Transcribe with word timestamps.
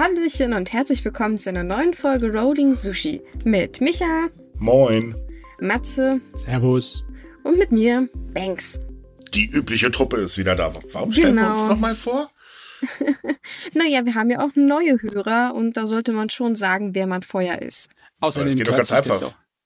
Hallöchen 0.00 0.54
und 0.54 0.72
herzlich 0.72 1.04
willkommen 1.04 1.36
zu 1.36 1.50
einer 1.50 1.62
neuen 1.62 1.92
Folge 1.92 2.32
Rolling 2.32 2.72
Sushi 2.72 3.20
mit 3.44 3.82
Micha, 3.82 4.30
Moin. 4.54 5.14
Matze 5.60 6.22
Servus. 6.34 7.04
und 7.44 7.58
mit 7.58 7.70
mir, 7.70 8.08
Banks. 8.32 8.80
Die 9.34 9.44
übliche 9.50 9.90
Truppe 9.90 10.16
ist 10.16 10.38
wieder 10.38 10.56
da. 10.56 10.72
Warum 10.92 11.12
stellen 11.12 11.34
wir 11.36 11.42
Genau. 11.42 11.52
uns 11.52 11.68
nochmal 11.68 11.94
vor? 11.94 12.30
Naja, 13.74 14.06
wir 14.06 14.14
haben 14.14 14.30
ja 14.30 14.40
auch 14.42 14.52
neue 14.54 15.02
Hörer 15.02 15.54
und 15.54 15.76
da 15.76 15.86
sollte 15.86 16.12
man 16.12 16.30
schon 16.30 16.54
sagen, 16.56 16.94
wer 16.94 17.06
man 17.06 17.20
vorher 17.20 17.60
ist. 17.60 17.90
Aber 18.20 18.28
Außerdem 18.28 18.48
das 18.48 18.56
geht 18.56 18.68
doch 18.68 18.76
ganz 18.78 18.92
einfach. 18.92 19.20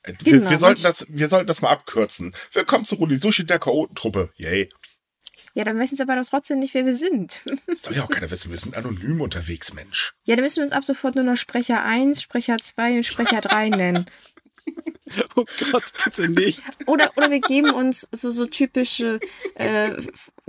Wir, 0.05 0.15
Genau. 0.39 0.51
wir, 0.51 0.59
sollten 0.59 0.83
das, 0.83 1.07
wir 1.11 1.29
sollten 1.29 1.47
das 1.47 1.63
mal 1.63 1.71
abkürzen. 1.71 2.35
Willkommen 2.53 2.85
zu 2.85 2.97
Rudi 2.97 3.19
Sushi, 3.19 3.47
der 3.47 3.61
Chaotentruppe. 3.61 4.31
Yay. 4.35 4.69
Ja, 5.55 5.63
dann 5.63 5.79
wissen 5.79 5.97
sie 5.97 6.03
aber 6.03 6.17
doch 6.17 6.29
trotzdem 6.29 6.59
nicht, 6.59 6.75
wer 6.75 6.85
wir 6.85 6.95
sind. 6.95 7.43
Das 7.67 7.83
soll 7.83 7.95
ja 7.95 8.05
auch 8.05 8.11
keiner 8.11 8.31
wissen. 8.31 8.51
Wir 8.51 8.59
sind 8.59 8.77
anonym 8.77 9.21
unterwegs, 9.21 9.73
Mensch. 9.73 10.15
Ja, 10.25 10.35
dann 10.35 10.45
müssen 10.45 10.57
wir 10.57 10.65
uns 10.65 10.73
ab 10.73 10.85
sofort 10.85 11.15
nur 11.15 11.25
noch 11.25 11.37
Sprecher 11.37 11.85
1, 11.85 12.21
Sprecher 12.23 12.59
2 12.59 12.97
und 12.97 13.07
Sprecher 13.07 13.41
3 13.41 13.71
nennen. 13.71 14.07
Oh 15.37 15.45
Gott, 15.71 15.85
bitte 16.03 16.29
nicht. 16.29 16.63
Oder, 16.87 17.13
oder 17.17 17.31
wir 17.31 17.41
geben 17.41 17.71
uns 17.71 18.09
so, 18.11 18.31
so 18.31 18.47
typische 18.47 19.21
äh, 19.55 19.91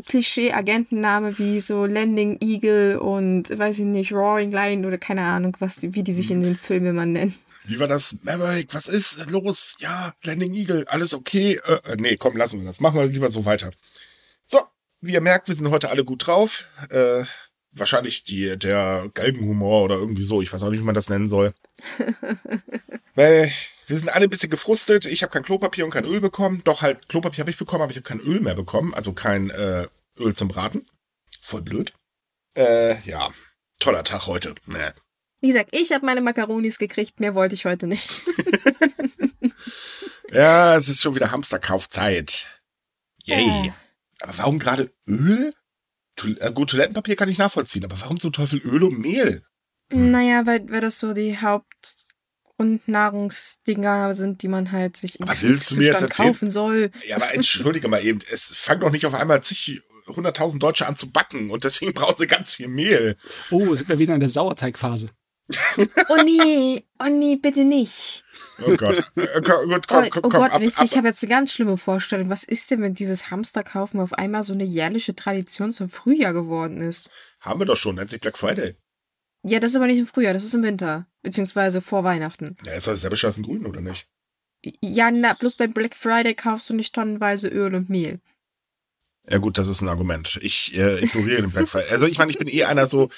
Klischee-Agentenname 0.08 1.38
wie 1.38 1.60
so 1.60 1.86
Landing 1.86 2.38
Eagle 2.40 3.00
und 3.00 3.50
weiß 3.56 3.80
ich 3.80 3.86
nicht, 3.86 4.14
Roaring 4.14 4.52
Lion 4.52 4.86
oder 4.86 4.98
keine 4.98 5.24
Ahnung, 5.24 5.56
was 5.60 5.84
wie 5.84 6.02
die 6.02 6.14
sich 6.14 6.32
in 6.32 6.42
den 6.42 6.56
Filmen 6.56 6.88
immer 6.88 7.06
nennen. 7.06 7.36
Wie 7.66 7.80
war 7.80 7.88
das? 7.88 8.18
Maverick, 8.24 8.74
was 8.74 8.88
ist 8.88 9.26
los? 9.30 9.76
Ja, 9.80 10.14
Landing 10.24 10.54
Eagle, 10.54 10.86
alles 10.88 11.14
okay? 11.14 11.60
Äh, 11.66 11.92
äh, 11.92 11.96
nee, 11.98 12.16
komm, 12.16 12.38
lassen 12.38 12.60
wir 12.60 12.66
das. 12.66 12.80
Machen 12.80 13.00
wir 13.00 13.08
lieber 13.08 13.30
so 13.30 13.46
weiter. 13.46 13.72
Wie 15.06 15.14
ihr 15.14 15.22
merkt, 15.22 15.48
wir 15.48 15.56
sind 15.56 15.70
heute 15.70 15.90
alle 15.90 16.04
gut 16.04 16.26
drauf. 16.26 16.68
Äh, 16.90 17.24
wahrscheinlich 17.72 18.24
die, 18.24 18.58
der 18.58 19.10
Galgenhumor 19.14 19.84
oder 19.84 19.96
irgendwie 19.96 20.24
so. 20.24 20.42
Ich 20.42 20.52
weiß 20.52 20.64
auch 20.64 20.70
nicht, 20.70 20.80
wie 20.80 20.86
man 20.86 20.96
das 20.96 21.10
nennen 21.10 21.28
soll. 21.28 21.54
Weil 23.16 23.52
wir 23.88 23.98
sind 23.98 24.10
alle 24.10 24.26
ein 24.26 24.30
bisschen 24.30 24.50
gefrustet. 24.50 25.06
Ich 25.06 25.22
habe 25.22 25.32
kein 25.32 25.44
Klopapier 25.44 25.86
und 25.86 25.92
kein 25.92 26.06
Öl 26.06 26.22
bekommen. 26.22 26.62
Doch 26.64 26.82
halt, 26.82 27.08
Klopapier 27.08 27.42
habe 27.42 27.52
ich 27.52 27.58
bekommen, 27.58 27.84
aber 27.84 27.92
ich 27.92 27.98
habe 27.98 28.08
kein 28.08 28.20
Öl 28.20 28.40
mehr 28.40 28.56
bekommen. 28.56 28.94
Also 28.94 29.14
kein 29.14 29.52
äh, 29.52 29.88
Öl 30.18 30.36
zum 30.36 30.48
Braten. 30.48 30.88
Voll 31.42 31.62
blöd. 31.62 31.94
Äh, 32.56 33.00
ja. 33.08 33.32
Toller 33.80 34.04
Tag 34.04 34.26
heute. 34.26 34.56
Nee. 34.66 34.92
Wie 35.42 35.48
gesagt, 35.48 35.70
ich 35.76 35.92
habe 35.92 36.06
meine 36.06 36.22
Makaronis 36.22 36.80
gekriegt, 36.80 37.20
mehr 37.20 37.36
wollte 37.36 37.56
ich 37.56 37.66
heute 37.66 37.88
nicht. 37.88 38.22
Ja, 40.32 40.76
es 40.76 40.90
ist 40.90 41.02
schon 41.02 41.16
wieder 41.16 41.32
Hamsterkaufzeit. 41.32 42.48
Yay. 43.24 43.68
Äh. 43.68 43.72
Aber 44.22 44.38
warum 44.38 44.60
gerade 44.60 44.94
Öl? 45.08 45.54
Tu 46.16 46.34
äh, 46.40 46.52
gut, 46.54 46.70
Toilettenpapier 46.70 47.16
kann 47.16 47.30
ich 47.30 47.38
nachvollziehen, 47.38 47.84
aber 47.84 48.00
warum 48.00 48.20
zum 48.20 48.32
Teufel 48.32 48.60
Öl 48.60 48.84
und 48.84 49.00
Mehl? 49.00 49.44
Naja, 49.90 50.46
weil, 50.46 50.70
weil 50.72 50.82
das 50.82 51.00
so 51.00 51.14
die 51.14 51.38
Hauptgrundnahrungsdinger 51.38 54.14
sind, 54.14 54.42
die 54.42 54.48
man 54.48 54.72
halt 54.72 54.98
sich 54.98 55.20
im 55.20 55.28
Aber 55.28 55.40
willst 55.42 55.72
du 55.72 55.78
mir 55.78 55.88
jetzt 55.88 56.02
erzählen- 56.04 56.28
kaufen 56.30 56.50
soll. 56.50 56.92
Ja, 57.08 57.18
aber 57.18 57.34
entschuldige 57.34 57.88
mal 57.88 58.04
eben, 58.04 58.20
es 58.32 58.46
fangen 58.56 58.82
doch 58.82 58.92
nicht 58.92 59.06
auf 59.06 59.14
einmal 59.14 59.44
zig 59.44 59.82
hunderttausend 60.08 60.62
Deutsche 60.62 60.88
an 60.88 60.96
zu 60.96 61.12
backen 61.12 61.50
und 61.50 61.64
deswegen 61.64 61.94
brauchen 61.94 62.16
sie 62.18 62.28
ganz 62.28 62.54
viel 62.54 62.68
Mehl. 62.68 63.18
Oh, 63.50 63.74
sind 63.76 63.90
wir 63.90 63.98
wieder 64.00 64.14
in 64.14 64.20
der 64.20 64.30
Sauerteigphase. 64.30 65.10
Oh 66.10 66.18
nee, 66.24 66.84
oh 67.00 67.08
nee, 67.08 67.36
bitte 67.36 67.64
nicht. 67.64 68.24
Oh 68.66 68.76
Gott. 68.76 69.12
Äh, 69.16 69.42
komm, 69.44 69.70
gut, 69.70 69.88
komm, 69.88 70.06
oh, 70.06 70.10
komm, 70.10 70.22
oh 70.26 70.30
Gott, 70.30 70.52
ab, 70.52 70.62
wisst 70.62 70.80
ihr, 70.80 70.86
ich 70.86 70.98
habe 70.98 71.08
jetzt 71.08 71.22
eine 71.24 71.30
ganz 71.30 71.54
schlimme 71.54 71.78
Vorstellung. 71.78 72.30
Was 72.30 72.44
ist 72.44 72.72
denn, 72.72 72.82
wenn 72.82 72.96
dieses 72.96 73.30
Hamsterkaufen 73.30 74.00
auf 74.00 74.14
einmal 74.14 74.42
so 74.42 74.54
eine 74.54 74.64
jährliche 74.64 75.16
Tradition 75.16 75.72
zum 75.72 75.90
Frühjahr 75.90 76.34
geworden 76.34 76.82
ist? 76.82 77.12
Haben 77.42 77.60
wir 77.60 77.66
doch 77.66 77.78
schon, 77.78 77.96
nennt 77.96 78.10
sich 78.10 78.22
Black 78.22 78.38
Friday. 78.38 78.76
Ja, 79.44 79.60
das 79.60 79.72
ist 79.72 79.76
aber 79.76 79.86
nicht 79.86 80.00
im 80.00 80.08
Frühjahr, 80.08 80.34
das 80.34 80.44
ist 80.44 80.56
im 80.56 80.64
Winter. 80.64 81.06
Beziehungsweise 81.22 81.80
vor 81.80 82.04
Weihnachten. 82.04 82.58
Ja, 82.66 82.74
ist 82.74 82.88
doch 82.88 82.96
selber 82.96 83.16
Scheiß 83.16 83.38
in 83.38 83.44
Grün, 83.44 83.68
oder 83.68 83.82
nicht? 83.82 84.08
Ja, 84.82 85.12
na, 85.12 85.34
bloß 85.34 85.56
beim 85.56 85.74
Black 85.74 85.96
Friday 85.96 86.34
kaufst 86.34 86.70
du 86.70 86.74
nicht 86.74 86.96
tonnenweise 86.96 87.50
Öl 87.50 87.76
und 87.76 87.90
Mehl. 87.90 88.20
Ja 89.30 89.38
gut, 89.38 89.60
das 89.60 89.68
ist 89.68 89.82
ein 89.82 89.90
Argument. 89.90 90.40
Ich 90.42 90.76
äh, 90.76 91.04
ignoriere 91.04 91.42
den 91.44 91.52
Black 91.52 91.68
Friday. 91.68 91.92
Also 91.92 92.08
ich 92.08 92.18
meine, 92.18 92.32
ich 92.32 92.40
bin 92.40 92.48
eh 92.48 92.64
einer 92.64 92.88
so, 92.88 93.10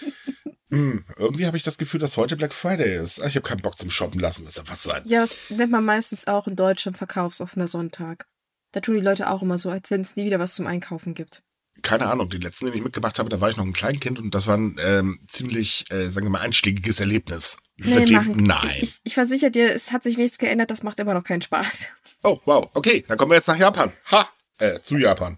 hm, 0.70 1.06
irgendwie 1.18 1.46
habe 1.46 1.58
ich 1.58 1.64
das 1.64 1.78
Gefühl, 1.78 2.00
dass 2.00 2.18
heute 2.18 2.36
Black 2.36 2.54
Friday 2.54 2.98
ist. 2.98 3.22
Ach, 3.22 3.28
Ich 3.28 3.36
habe 3.36 3.48
keinen 3.48 3.62
Bock 3.62 3.78
zum 3.78 3.90
Shoppen, 3.90 4.20
lassen 4.20 4.44
wir 4.44 4.50
es 4.50 4.60
einfach 4.60 4.76
sein. 4.76 5.02
Ja, 5.06 5.22
das 5.22 5.38
nennt 5.50 5.72
man 5.72 5.86
meistens 5.86 6.28
auch 6.28 6.48
in 6.48 6.56
Deutschland 6.56 6.98
verkaufsoffener 6.98 7.68
Sonntag. 7.68 8.26
Da 8.74 8.82
tun 8.82 8.96
die 9.00 9.06
Leute 9.06 9.30
auch 9.30 9.42
immer 9.42 9.58
so, 9.58 9.70
als 9.70 9.90
wenn 9.92 10.02
es 10.02 10.16
nie 10.16 10.26
wieder 10.26 10.40
was 10.40 10.56
zum 10.56 10.68
Einkaufen 10.68 11.14
gibt. 11.14 11.42
keine 11.84 12.08
Ahnung, 12.08 12.30
die 12.30 12.38
letzten, 12.38 12.66
den 12.66 12.76
ich 12.76 12.84
mitgemacht 12.84 13.18
habe, 13.20 13.30
da 13.30 13.40
war 13.40 13.50
ich 13.50 13.56
noch 13.56 13.64
ein 13.66 13.72
Kleinkind 13.72 14.20
und 14.20 14.36
das 14.36 14.46
war 14.48 14.58
ein 14.58 14.78
ähm, 14.80 15.20
ziemlich, 15.28 15.86
äh, 15.90 16.08
sagen 16.10 16.26
wir 16.26 16.32
mal, 16.32 16.42
einschlägiges 16.42 17.00
Erlebnis. 17.00 17.58
Seitdem, 17.82 18.16
machen- 18.18 18.44
nein. 18.44 18.78
Ich, 18.82 19.00
ich 19.04 19.14
versichere 19.14 19.52
dir, 19.52 19.74
es 19.74 19.92
hat 19.94 20.04
sich 20.04 20.18
nichts 20.18 20.38
geändert, 20.38 20.70
das 20.72 20.84
macht 20.84 21.00
immer 21.00 21.14
noch 21.14 21.24
keinen 21.24 21.42
Spaß. 21.44 21.90
oh, 22.24 22.40
wow, 22.46 22.70
okay, 22.74 23.06
dann 23.08 23.18
kommen 23.18 23.32
wir 23.32 23.36
jetzt 23.38 23.48
nach 23.48 23.58
Japan. 23.58 23.94
Ha, 24.12 24.28
äh, 24.58 24.80
zu 24.82 24.98
Japan. 24.98 25.38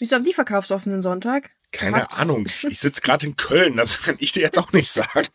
Wieso 0.00 0.16
haben 0.16 0.24
die 0.24 0.34
verkaufsoffenen 0.34 1.00
Sonntag? 1.00 1.50
Keine 1.72 2.00
Quatsch. 2.00 2.18
Ahnung, 2.18 2.46
ich 2.46 2.80
sitze 2.80 3.00
gerade 3.00 3.26
in 3.26 3.36
Köln, 3.36 3.76
das 3.76 4.02
kann 4.02 4.16
ich 4.18 4.32
dir 4.32 4.40
jetzt 4.40 4.58
auch 4.58 4.72
nicht 4.72 4.90
sagen. 4.90 5.28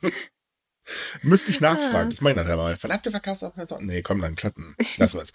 Müsste 1.22 1.52
ich 1.52 1.62
nachfragen, 1.62 2.10
das 2.10 2.22
meine 2.22 2.42
ich 2.42 2.48
nachher 2.48 2.58
mal. 2.58 2.76
Verkaufsoffene 2.76 3.68
Sonntag? 3.68 3.86
Nee, 3.86 4.02
komm, 4.02 4.22
dann 4.22 4.36
klappen. 4.36 4.76
Lassen 4.98 5.18
wir 5.18 5.24
es. 5.24 5.32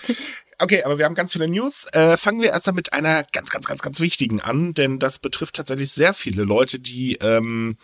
Okay, 0.58 0.82
aber 0.82 0.98
wir 0.98 1.04
haben 1.04 1.14
ganz 1.14 1.32
viele 1.32 1.48
News. 1.48 1.86
Äh, 1.92 2.16
fangen 2.16 2.40
wir 2.40 2.50
erst 2.50 2.66
mal 2.66 2.72
mit 2.72 2.92
einer 2.92 3.24
ganz, 3.32 3.50
ganz, 3.50 3.66
ganz, 3.66 3.80
ganz 3.80 4.00
wichtigen 4.00 4.40
an, 4.40 4.74
denn 4.74 4.98
das 4.98 5.18
betrifft 5.18 5.56
tatsächlich 5.56 5.92
sehr 5.92 6.14
viele 6.14 6.42
Leute, 6.42 6.80
die 6.80 7.14
ähm, 7.16 7.78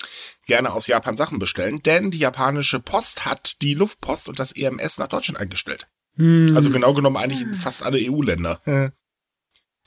gerne 0.46 0.72
aus 0.72 0.86
Japan 0.86 1.16
Sachen 1.16 1.38
bestellen. 1.38 1.82
Denn 1.82 2.10
die 2.10 2.18
japanische 2.18 2.80
Post 2.80 3.24
hat 3.24 3.62
die 3.62 3.74
Luftpost 3.74 4.28
und 4.28 4.38
das 4.38 4.52
EMS 4.52 4.98
nach 4.98 5.08
Deutschland 5.08 5.38
eingestellt. 5.38 5.86
Hm. 6.16 6.52
Also 6.54 6.70
genau 6.70 6.92
genommen 6.94 7.16
eigentlich 7.16 7.42
in 7.42 7.54
fast 7.54 7.84
alle 7.84 7.98
EU-Länder. 7.98 8.60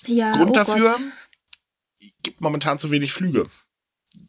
Ja, 0.07 0.31
Grund 0.33 0.51
oh 0.51 0.53
dafür? 0.53 0.87
Gott. 0.87 1.01
Gibt 2.25 2.41
momentan 2.41 2.77
zu 2.77 2.91
wenig 2.91 3.13
Flüge. 3.13 3.49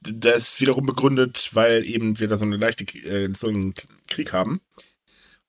Das 0.00 0.60
wiederum 0.60 0.86
begründet, 0.86 1.50
weil 1.54 1.84
eben 1.84 2.18
wir 2.20 2.28
da 2.28 2.36
so 2.36 2.44
eine 2.44 2.56
leichte, 2.56 2.84
äh, 2.98 3.32
so 3.34 3.48
einen 3.48 3.74
Krieg 4.06 4.32
haben. 4.32 4.60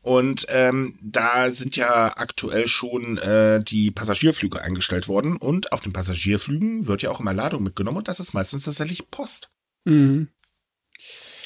Und 0.02 0.46
ähm, 0.50 0.98
da 1.02 1.52
sind 1.52 1.76
ja 1.76 2.16
aktuell 2.18 2.68
schon 2.68 3.18
äh, 3.18 3.62
die 3.62 3.92
Passagierflüge 3.92 4.62
eingestellt 4.62 5.08
worden. 5.08 5.36
Und 5.38 5.72
auf 5.74 5.82
den 5.82 5.92
Passagierflügen 5.92 6.88
wird 6.88 7.02
ja 7.02 7.12
auch 7.12 7.20
immer 7.20 7.34
Ladung 7.34 7.64
mitgenommen. 7.64 7.98
Und 7.98 8.08
das 8.08 8.20
ist 8.20 8.34
meistens 8.34 8.64
tatsächlich 8.64 9.10
Post. 9.12 9.50
Mhm. 9.86 10.30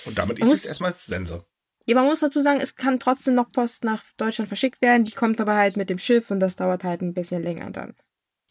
Und 0.06 0.17
damit 0.19 0.40
Man 0.40 0.47
ist 0.47 0.51
muss- 0.51 0.59
es 0.59 0.66
erstmal 0.66 0.94
Sense. 0.94 1.44
Ja, 1.88 1.95
man 1.95 2.06
muss 2.06 2.19
dazu 2.19 2.40
sagen, 2.40 2.61
es 2.61 2.75
kann 2.75 3.00
trotzdem 3.00 3.34
noch 3.34 3.51
Post 3.51 3.84
nach 3.84 4.03
Deutschland 4.17 4.47
verschickt 4.47 4.81
werden. 4.84 5.03
Die 5.06 5.11
kommt 5.13 5.41
aber 5.41 5.56
halt 5.56 5.75
mit 5.78 5.90
dem 5.90 5.97
Schiff 5.97 6.29
und 6.29 6.40
das 6.40 6.56
dauert 6.56 6.84
halt 6.84 7.01
ein 7.01 7.13
bisschen 7.16 7.41
länger 7.41 7.72
dann. 7.72 7.95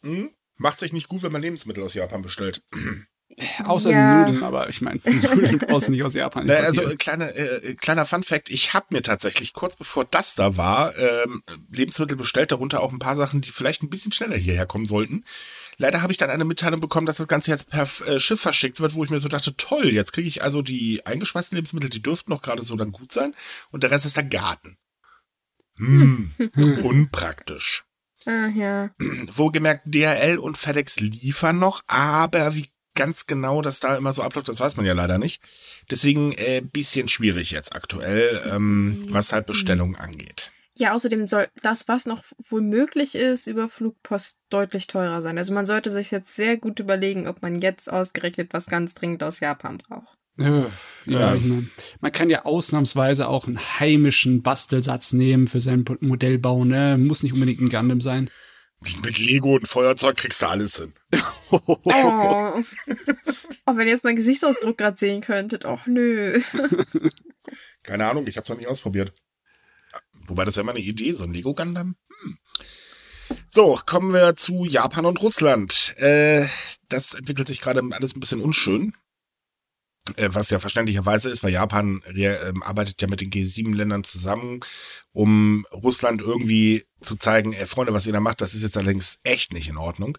Hm? 0.01 0.31
Macht 0.61 0.77
sich 0.79 0.93
nicht 0.93 1.09
gut, 1.09 1.23
wenn 1.23 1.31
man 1.31 1.41
Lebensmittel 1.41 1.83
aus 1.83 1.95
Japan 1.95 2.21
bestellt. 2.21 2.61
Außer 3.65 3.89
Ja. 3.89 4.25
Nudeln, 4.25 4.43
aber 4.43 4.69
ich 4.69 4.81
meine, 4.81 4.99
Nudeln 5.05 5.57
brauchst 5.57 5.87
du 5.87 5.91
nicht 5.91 6.03
aus 6.03 6.13
Japan. 6.13 6.45
Na, 6.45 6.55
also 6.55 6.83
äh, 6.83 6.95
kleiner, 6.97 7.35
äh, 7.35 7.75
kleiner 7.75 8.05
Fun 8.05 8.23
Fact, 8.23 8.49
ich 8.51 8.73
habe 8.73 8.87
mir 8.89 9.01
tatsächlich 9.01 9.53
kurz 9.53 9.75
bevor 9.75 10.05
das 10.05 10.35
da 10.35 10.57
war, 10.57 10.95
ähm, 10.97 11.41
Lebensmittel 11.71 12.15
bestellt, 12.15 12.51
darunter 12.51 12.81
auch 12.81 12.91
ein 12.91 12.99
paar 12.99 13.15
Sachen, 13.15 13.41
die 13.41 13.49
vielleicht 13.49 13.81
ein 13.81 13.89
bisschen 13.89 14.11
schneller 14.11 14.35
hierher 14.35 14.67
kommen 14.67 14.85
sollten. 14.85 15.23
Leider 15.77 16.03
habe 16.03 16.11
ich 16.11 16.17
dann 16.17 16.29
eine 16.29 16.45
Mitteilung 16.45 16.79
bekommen, 16.79 17.07
dass 17.07 17.17
das 17.17 17.27
Ganze 17.27 17.49
jetzt 17.49 17.69
per 17.69 17.87
äh, 18.05 18.19
Schiff 18.19 18.41
verschickt 18.41 18.81
wird, 18.81 18.93
wo 18.93 19.03
ich 19.03 19.09
mir 19.09 19.19
so 19.19 19.29
dachte, 19.29 19.55
toll, 19.55 19.89
jetzt 19.89 20.13
kriege 20.13 20.27
ich 20.27 20.43
also 20.43 20.61
die 20.61 21.03
eingeschweißten 21.07 21.55
Lebensmittel, 21.55 21.89
die 21.89 22.03
dürften 22.03 22.29
noch 22.29 22.43
gerade 22.43 22.61
so 22.63 22.75
dann 22.75 22.91
gut 22.91 23.11
sein 23.11 23.33
und 23.71 23.81
der 23.81 23.89
Rest 23.89 24.05
ist 24.05 24.17
der 24.17 24.25
Garten. 24.25 24.77
Hm, 25.77 26.31
unpraktisch. 26.83 27.85
Ah, 28.25 28.47
ja. 28.47 28.91
Wohlgemerkt, 28.99 29.83
DHL 29.85 30.37
und 30.37 30.57
FedEx 30.57 30.99
liefern 30.99 31.59
noch, 31.59 31.83
aber 31.87 32.55
wie 32.55 32.69
ganz 32.95 33.25
genau 33.25 33.61
das 33.61 33.79
da 33.79 33.95
immer 33.95 34.13
so 34.13 34.21
abläuft, 34.21 34.49
das 34.49 34.59
weiß 34.59 34.77
man 34.77 34.85
ja 34.85 34.93
leider 34.93 35.17
nicht. 35.17 35.41
Deswegen 35.89 36.33
äh, 36.33 36.61
bisschen 36.61 37.07
schwierig 37.07 37.51
jetzt 37.51 37.75
aktuell, 37.75 38.41
ähm, 38.51 39.05
was 39.09 39.33
halt 39.33 39.47
Bestellungen 39.47 39.95
angeht. 39.95 40.51
Ja, 40.77 40.93
außerdem 40.93 41.27
soll 41.27 41.47
das, 41.61 41.87
was 41.87 42.05
noch 42.05 42.23
wohl 42.49 42.61
möglich 42.61 43.15
ist, 43.15 43.47
über 43.47 43.69
Flugpost 43.69 44.39
deutlich 44.49 44.87
teurer 44.87 45.21
sein. 45.21 45.37
Also 45.37 45.53
man 45.53 45.65
sollte 45.65 45.89
sich 45.89 46.11
jetzt 46.11 46.35
sehr 46.35 46.57
gut 46.57 46.79
überlegen, 46.79 47.27
ob 47.27 47.41
man 47.41 47.59
jetzt 47.59 47.91
ausgerechnet 47.91 48.53
was 48.53 48.67
ganz 48.67 48.93
dringend 48.93 49.21
aus 49.23 49.41
Japan 49.41 49.77
braucht. 49.77 50.17
Äh, 50.41 50.69
ja, 51.05 51.19
Ja. 51.19 51.35
ich 51.35 51.43
meine, 51.43 51.69
man 51.99 52.11
kann 52.11 52.29
ja 52.29 52.45
ausnahmsweise 52.45 53.27
auch 53.27 53.47
einen 53.47 53.59
heimischen 53.59 54.41
Bastelsatz 54.41 55.13
nehmen 55.13 55.47
für 55.47 55.59
sein 55.59 55.85
Modellbau, 55.99 56.63
ne? 56.65 56.97
Muss 56.97 57.23
nicht 57.23 57.33
unbedingt 57.33 57.61
ein 57.61 57.69
Gundam 57.69 58.01
sein. 58.01 58.29
Mit 59.03 59.19
Lego 59.19 59.55
und 59.55 59.67
Feuerzeug 59.67 60.17
kriegst 60.17 60.41
du 60.41 60.47
alles 60.47 60.77
hin. 60.77 60.93
Oh. 61.51 61.77
oh, 61.83 62.61
wenn 63.75 63.85
ihr 63.87 63.93
jetzt 63.93 64.03
meinen 64.03 64.15
Gesichtsausdruck 64.15 64.77
gerade 64.77 64.97
sehen 64.97 65.21
könntet. 65.21 65.65
Och, 65.65 65.85
nö. 65.85 66.41
Keine 67.83 68.09
Ahnung, 68.09 68.25
ich 68.27 68.37
hab's 68.37 68.49
noch 68.49 68.57
nicht 68.57 68.67
ausprobiert. 68.67 69.13
Wobei 70.27 70.45
das 70.45 70.55
ja 70.55 70.61
immer 70.61 70.71
eine 70.71 70.79
Idee, 70.79 71.13
so 71.13 71.25
ein 71.25 71.33
Lego 71.33 71.53
Gundam. 71.53 71.95
Hm. 72.23 72.37
So, 73.47 73.79
kommen 73.85 74.13
wir 74.13 74.35
zu 74.35 74.65
Japan 74.65 75.05
und 75.05 75.21
Russland. 75.21 75.95
Äh, 75.97 76.47
das 76.89 77.13
entwickelt 77.13 77.47
sich 77.47 77.61
gerade 77.61 77.81
alles 77.91 78.15
ein 78.15 78.19
bisschen 78.19 78.41
unschön. 78.41 78.93
Äh, 80.15 80.29
was 80.31 80.49
ja 80.49 80.59
verständlicherweise 80.59 81.29
ist, 81.29 81.43
weil 81.43 81.51
Japan 81.51 82.01
äh, 82.15 82.53
arbeitet 82.61 83.01
ja 83.01 83.07
mit 83.07 83.21
den 83.21 83.29
G7-Ländern 83.29 84.03
zusammen, 84.03 84.61
um 85.13 85.65
Russland 85.71 86.21
irgendwie 86.21 86.85
zu 87.01 87.17
zeigen, 87.17 87.53
ey, 87.53 87.67
Freunde, 87.67 87.93
was 87.93 88.07
ihr 88.07 88.13
da 88.13 88.19
macht, 88.19 88.41
das 88.41 88.55
ist 88.55 88.63
jetzt 88.63 88.77
allerdings 88.77 89.19
echt 89.23 89.53
nicht 89.53 89.69
in 89.69 89.77
Ordnung. 89.77 90.17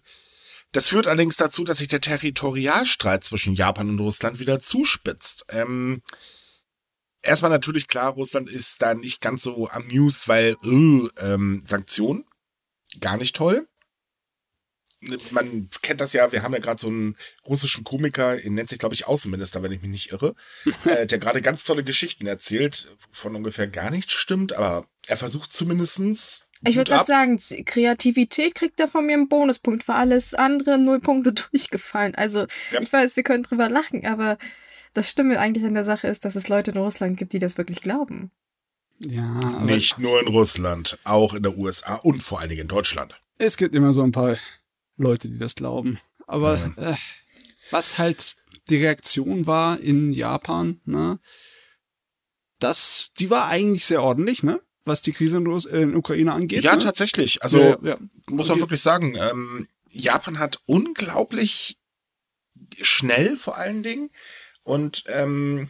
Das 0.71 0.87
führt 0.87 1.07
allerdings 1.07 1.35
dazu, 1.35 1.65
dass 1.65 1.79
sich 1.79 1.89
der 1.89 2.01
Territorialstreit 2.01 3.23
zwischen 3.23 3.55
Japan 3.55 3.89
und 3.89 3.99
Russland 3.99 4.39
wieder 4.39 4.59
zuspitzt. 4.59 5.45
Ähm, 5.49 6.01
erstmal 7.21 7.51
natürlich 7.51 7.87
klar, 7.87 8.13
Russland 8.13 8.49
ist 8.49 8.81
da 8.81 8.93
nicht 8.93 9.21
ganz 9.21 9.43
so 9.43 9.67
amused, 9.69 10.29
weil 10.29 10.55
äh, 10.63 11.09
ähm, 11.19 11.61
Sanktionen, 11.65 12.25
gar 13.01 13.17
nicht 13.17 13.35
toll 13.35 13.67
man 15.31 15.69
kennt 15.81 16.01
das 16.01 16.13
ja, 16.13 16.31
wir 16.31 16.43
haben 16.43 16.53
ja 16.53 16.59
gerade 16.59 16.79
so 16.79 16.87
einen 16.87 17.15
russischen 17.45 17.83
Komiker, 17.83 18.41
ihn 18.41 18.53
nennt 18.53 18.69
sich, 18.69 18.79
glaube 18.79 18.95
ich, 18.95 19.07
Außenminister, 19.07 19.63
wenn 19.63 19.71
ich 19.71 19.81
mich 19.81 19.91
nicht 19.91 20.11
irre, 20.11 20.35
äh, 20.85 21.05
der 21.05 21.19
gerade 21.19 21.41
ganz 21.41 21.63
tolle 21.63 21.83
Geschichten 21.83 22.27
erzählt, 22.27 22.95
von 23.11 23.35
ungefähr 23.35 23.67
gar 23.67 23.91
nichts 23.91 24.13
stimmt, 24.13 24.53
aber 24.53 24.85
er 25.07 25.17
versucht 25.17 25.51
zumindestens. 25.53 26.43
Ich 26.65 26.77
würde 26.77 26.91
gerade 26.91 27.05
sagen, 27.05 27.39
Kreativität 27.65 28.55
kriegt 28.55 28.79
er 28.79 28.87
von 28.87 29.05
mir 29.05 29.13
einen 29.13 29.27
Bonuspunkt, 29.27 29.83
für 29.83 29.95
alles 29.95 30.33
andere 30.33 30.77
null 30.77 30.99
Punkte 30.99 31.33
durchgefallen. 31.51 32.15
Also 32.15 32.45
ja. 32.71 32.81
ich 32.81 32.91
weiß, 32.91 33.15
wir 33.17 33.23
können 33.23 33.43
drüber 33.43 33.69
lachen, 33.69 34.05
aber 34.05 34.37
das 34.93 35.09
Stimme 35.09 35.39
eigentlich 35.39 35.65
an 35.65 35.73
der 35.73 35.83
Sache 35.83 36.07
ist, 36.07 36.23
dass 36.23 36.35
es 36.35 36.47
Leute 36.47 36.71
in 36.71 36.77
Russland 36.77 37.17
gibt, 37.17 37.33
die 37.33 37.39
das 37.39 37.57
wirklich 37.57 37.81
glauben. 37.81 38.31
Ja. 38.99 39.59
Nicht 39.61 39.97
nur 39.97 40.21
in 40.21 40.27
Russland, 40.27 40.97
auch 41.03 41.33
in 41.33 41.43
der 41.43 41.57
USA 41.57 41.95
und 41.95 42.23
vor 42.23 42.39
allen 42.39 42.49
Dingen 42.49 42.61
in 42.61 42.67
Deutschland. 42.67 43.19
Es 43.37 43.57
gibt 43.57 43.75
immer 43.75 43.91
so 43.91 44.03
ein 44.03 44.11
paar 44.11 44.37
Leute, 44.97 45.29
die 45.29 45.37
das 45.37 45.55
glauben. 45.55 45.99
Aber 46.27 46.57
ja. 46.77 46.91
äh, 46.91 46.95
was 47.71 47.97
halt 47.97 48.35
die 48.69 48.77
Reaktion 48.77 49.45
war 49.45 49.79
in 49.79 50.11
Japan, 50.11 50.79
ne? 50.85 51.19
Das, 52.59 53.09
die 53.19 53.29
war 53.29 53.47
eigentlich 53.47 53.85
sehr 53.85 54.01
ordentlich, 54.01 54.43
ne? 54.43 54.61
Was 54.85 55.01
die 55.01 55.11
Krise 55.11 55.37
in, 55.37 55.47
Russ 55.47 55.65
in 55.65 55.95
Ukraine 55.95 56.33
angeht. 56.33 56.63
Ja, 56.63 56.73
ne? 56.73 56.81
tatsächlich. 56.81 57.43
Also 57.43 57.59
ja, 57.59 57.77
ja. 57.81 57.97
muss 58.27 58.47
man 58.47 58.59
wirklich 58.59 58.81
sagen, 58.81 59.15
ähm, 59.15 59.67
Japan 59.89 60.39
hat 60.39 60.59
unglaublich 60.65 61.77
schnell 62.81 63.35
vor 63.37 63.57
allen 63.57 63.83
Dingen 63.83 64.09
und 64.63 65.03
ähm, 65.07 65.69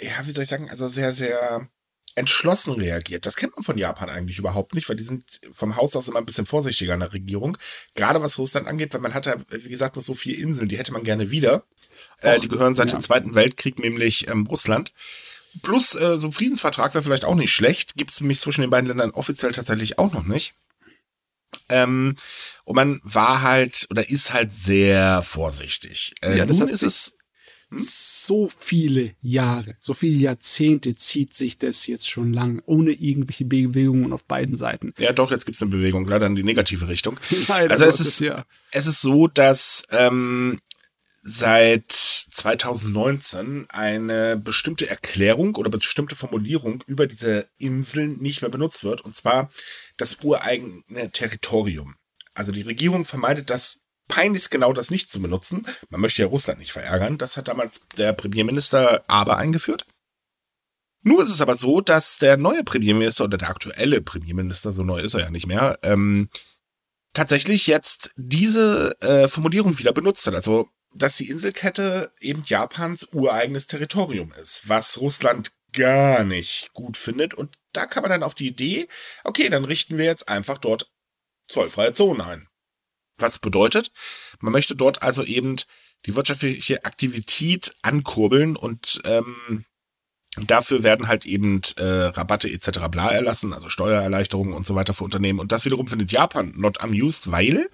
ja, 0.00 0.26
wie 0.26 0.32
soll 0.32 0.42
ich 0.42 0.48
sagen, 0.48 0.68
also 0.68 0.88
sehr, 0.88 1.12
sehr 1.12 1.68
entschlossen 2.16 2.72
reagiert. 2.74 3.26
Das 3.26 3.36
kennt 3.36 3.54
man 3.56 3.62
von 3.62 3.78
Japan 3.78 4.08
eigentlich 4.08 4.38
überhaupt 4.38 4.74
nicht, 4.74 4.88
weil 4.88 4.96
die 4.96 5.02
sind 5.02 5.24
vom 5.52 5.76
Haus 5.76 5.94
aus 5.94 6.08
immer 6.08 6.18
ein 6.18 6.24
bisschen 6.24 6.46
vorsichtiger 6.46 6.94
in 6.94 7.00
der 7.00 7.12
Regierung. 7.12 7.58
Gerade 7.94 8.22
was 8.22 8.38
Russland 8.38 8.66
angeht, 8.66 8.92
weil 8.94 9.00
man 9.00 9.14
hat 9.14 9.26
ja, 9.26 9.36
wie 9.50 9.68
gesagt, 9.68 9.96
noch 9.96 10.02
so 10.02 10.14
vier 10.14 10.38
Inseln, 10.38 10.68
die 10.68 10.78
hätte 10.78 10.92
man 10.92 11.04
gerne 11.04 11.30
wieder. 11.30 11.62
Äh, 12.20 12.40
die 12.40 12.48
gehören 12.48 12.74
seit 12.74 12.90
ja. 12.90 12.96
dem 12.96 13.02
Zweiten 13.02 13.34
Weltkrieg, 13.34 13.78
nämlich 13.78 14.28
ähm, 14.28 14.46
Russland. 14.46 14.92
Plus 15.62 15.94
äh, 15.94 16.18
so 16.18 16.28
ein 16.28 16.32
Friedensvertrag 16.32 16.94
wäre 16.94 17.04
vielleicht 17.04 17.26
auch 17.26 17.34
nicht 17.34 17.52
schlecht. 17.52 17.94
Gibt 17.94 18.10
es 18.10 18.20
nämlich 18.20 18.40
zwischen 18.40 18.62
den 18.62 18.70
beiden 18.70 18.88
Ländern 18.88 19.10
offiziell 19.10 19.52
tatsächlich 19.52 19.98
auch 19.98 20.12
noch 20.12 20.24
nicht. 20.24 20.54
Ähm, 21.68 22.16
und 22.64 22.76
man 22.76 23.00
war 23.04 23.42
halt 23.42 23.86
oder 23.90 24.08
ist 24.08 24.32
halt 24.32 24.52
sehr 24.52 25.22
vorsichtig. 25.22 26.14
Äh, 26.22 26.38
ja, 26.38 26.46
deshalb 26.46 26.70
ist 26.70 26.82
es 26.82 27.15
hm? 27.70 27.78
So 27.78 28.48
viele 28.48 29.14
Jahre, 29.20 29.76
so 29.80 29.92
viele 29.92 30.16
Jahrzehnte 30.16 30.94
zieht 30.94 31.34
sich 31.34 31.58
das 31.58 31.86
jetzt 31.86 32.08
schon 32.08 32.32
lang, 32.32 32.62
ohne 32.66 32.92
irgendwelche 32.92 33.44
Bewegungen 33.44 34.12
auf 34.12 34.24
beiden 34.26 34.56
Seiten. 34.56 34.94
Ja, 34.98 35.12
doch, 35.12 35.30
jetzt 35.30 35.46
gibt 35.46 35.56
es 35.56 35.62
eine 35.62 35.72
Bewegung, 35.72 36.06
leider 36.06 36.26
in 36.26 36.36
die 36.36 36.44
negative 36.44 36.88
Richtung. 36.88 37.18
Leider 37.48 37.72
also 37.72 37.84
es 37.84 38.00
ist, 38.00 38.20
ja. 38.20 38.44
es 38.70 38.86
ist 38.86 39.00
so, 39.00 39.26
dass 39.26 39.84
ähm, 39.90 40.60
seit 41.22 41.90
2019 41.90 43.66
eine 43.68 44.36
bestimmte 44.36 44.88
Erklärung 44.88 45.56
oder 45.56 45.70
bestimmte 45.70 46.14
Formulierung 46.14 46.84
über 46.86 47.08
diese 47.08 47.48
Inseln 47.58 48.18
nicht 48.18 48.42
mehr 48.42 48.50
benutzt 48.50 48.84
wird, 48.84 49.00
und 49.00 49.16
zwar 49.16 49.50
das 49.96 50.22
ureigene 50.22 51.10
Territorium. 51.10 51.96
Also 52.32 52.52
die 52.52 52.62
Regierung 52.62 53.04
vermeidet 53.04 53.50
das 53.50 53.85
peinlich 54.08 54.50
genau 54.50 54.72
das 54.72 54.90
nicht 54.90 55.10
zu 55.10 55.20
benutzen. 55.20 55.66
Man 55.90 56.00
möchte 56.00 56.22
ja 56.22 56.28
Russland 56.28 56.58
nicht 56.58 56.72
verärgern. 56.72 57.18
Das 57.18 57.36
hat 57.36 57.48
damals 57.48 57.82
der 57.96 58.12
Premierminister 58.12 59.04
Aber 59.08 59.36
eingeführt. 59.36 59.86
Nur 61.02 61.22
ist 61.22 61.30
es 61.30 61.40
aber 61.40 61.56
so, 61.56 61.80
dass 61.80 62.18
der 62.18 62.36
neue 62.36 62.64
Premierminister 62.64 63.24
oder 63.24 63.38
der 63.38 63.50
aktuelle 63.50 64.00
Premierminister, 64.00 64.72
so 64.72 64.82
neu 64.82 65.00
ist 65.00 65.14
er 65.14 65.20
ja 65.20 65.30
nicht 65.30 65.46
mehr, 65.46 65.78
ähm, 65.82 66.28
tatsächlich 67.12 67.66
jetzt 67.66 68.10
diese 68.16 69.00
äh, 69.00 69.28
Formulierung 69.28 69.78
wieder 69.78 69.92
benutzt 69.92 70.26
hat. 70.26 70.34
Also, 70.34 70.68
dass 70.94 71.16
die 71.16 71.28
Inselkette 71.28 72.10
eben 72.20 72.42
Japans 72.46 73.06
ureigenes 73.12 73.66
Territorium 73.66 74.32
ist, 74.32 74.68
was 74.68 75.00
Russland 75.00 75.52
gar 75.72 76.24
nicht 76.24 76.70
gut 76.72 76.96
findet. 76.96 77.34
Und 77.34 77.56
da 77.72 77.86
kann 77.86 78.02
man 78.02 78.10
dann 78.10 78.22
auf 78.22 78.34
die 78.34 78.48
Idee, 78.48 78.88
okay, 79.24 79.48
dann 79.48 79.64
richten 79.64 79.98
wir 79.98 80.06
jetzt 80.06 80.28
einfach 80.28 80.58
dort 80.58 80.90
zollfreie 81.48 81.92
Zonen 81.92 82.20
ein. 82.20 82.48
Was 83.18 83.38
bedeutet, 83.38 83.92
man 84.40 84.52
möchte 84.52 84.76
dort 84.76 85.02
also 85.02 85.24
eben 85.24 85.56
die 86.04 86.14
wirtschaftliche 86.14 86.84
Aktivität 86.84 87.72
ankurbeln 87.82 88.56
und 88.56 89.00
ähm, 89.04 89.64
dafür 90.44 90.82
werden 90.82 91.08
halt 91.08 91.24
eben 91.26 91.62
äh, 91.76 91.84
Rabatte 91.84 92.50
etc. 92.50 92.80
bla 92.90 93.10
erlassen, 93.10 93.52
also 93.52 93.68
Steuererleichterungen 93.68 94.54
und 94.54 94.66
so 94.66 94.74
weiter 94.74 94.94
für 94.94 95.04
Unternehmen. 95.04 95.40
Und 95.40 95.52
das 95.52 95.64
wiederum 95.64 95.86
findet 95.86 96.12
Japan 96.12 96.52
not 96.56 96.80
amused, 96.80 97.30
weil 97.30 97.68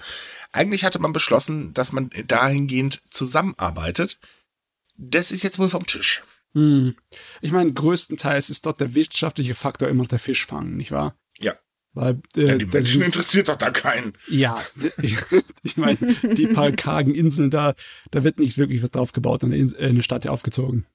eigentlich 0.53 0.85
hatte 0.85 1.01
man 1.01 1.13
beschlossen, 1.13 1.75
dass 1.75 1.93
man 1.93 2.11
dahingehend 2.27 3.03
zusammenarbeitet. 3.11 4.19
Das 4.97 5.33
ist 5.33 5.43
jetzt 5.43 5.59
wohl 5.59 5.71
vom 5.71 5.87
Tisch. 5.87 6.23
Hm. 6.55 6.95
Ich 7.41 7.51
meine, 7.51 7.73
größtenteils 7.73 8.51
ist 8.51 8.67
dort 8.67 8.81
der 8.81 8.95
wirtschaftliche 8.95 9.55
Faktor 9.55 9.89
immer 9.89 10.03
noch 10.03 10.09
der 10.09 10.19
Fischfang, 10.19 10.77
nicht 10.77 10.93
wahr? 10.93 11.17
Ja. 11.39 11.55
Weil, 11.95 12.21
äh, 12.37 12.47
ja, 12.47 12.57
die 12.57 12.67
Menschen 12.67 13.03
interessiert 13.03 13.49
doch 13.49 13.57
da 13.57 13.71
keinen. 13.71 14.15
Ja, 14.29 14.63
ich, 15.03 15.17
ich 15.63 15.77
meine, 15.77 15.99
die 16.23 16.47
paar 16.47 16.73
kargen 16.73 17.15
Inseln 17.15 17.51
da, 17.51 17.75
da 18.11 18.25
wird 18.25 18.39
nicht 18.39 18.57
wirklich 18.57 18.83
was 18.83 18.91
drauf 18.91 19.13
gebaut 19.13 19.45
und 19.45 19.53
eine, 19.53 19.77
eine 19.79 20.03
Stadt 20.03 20.25
ja 20.25 20.31
aufgezogen. 20.31 20.87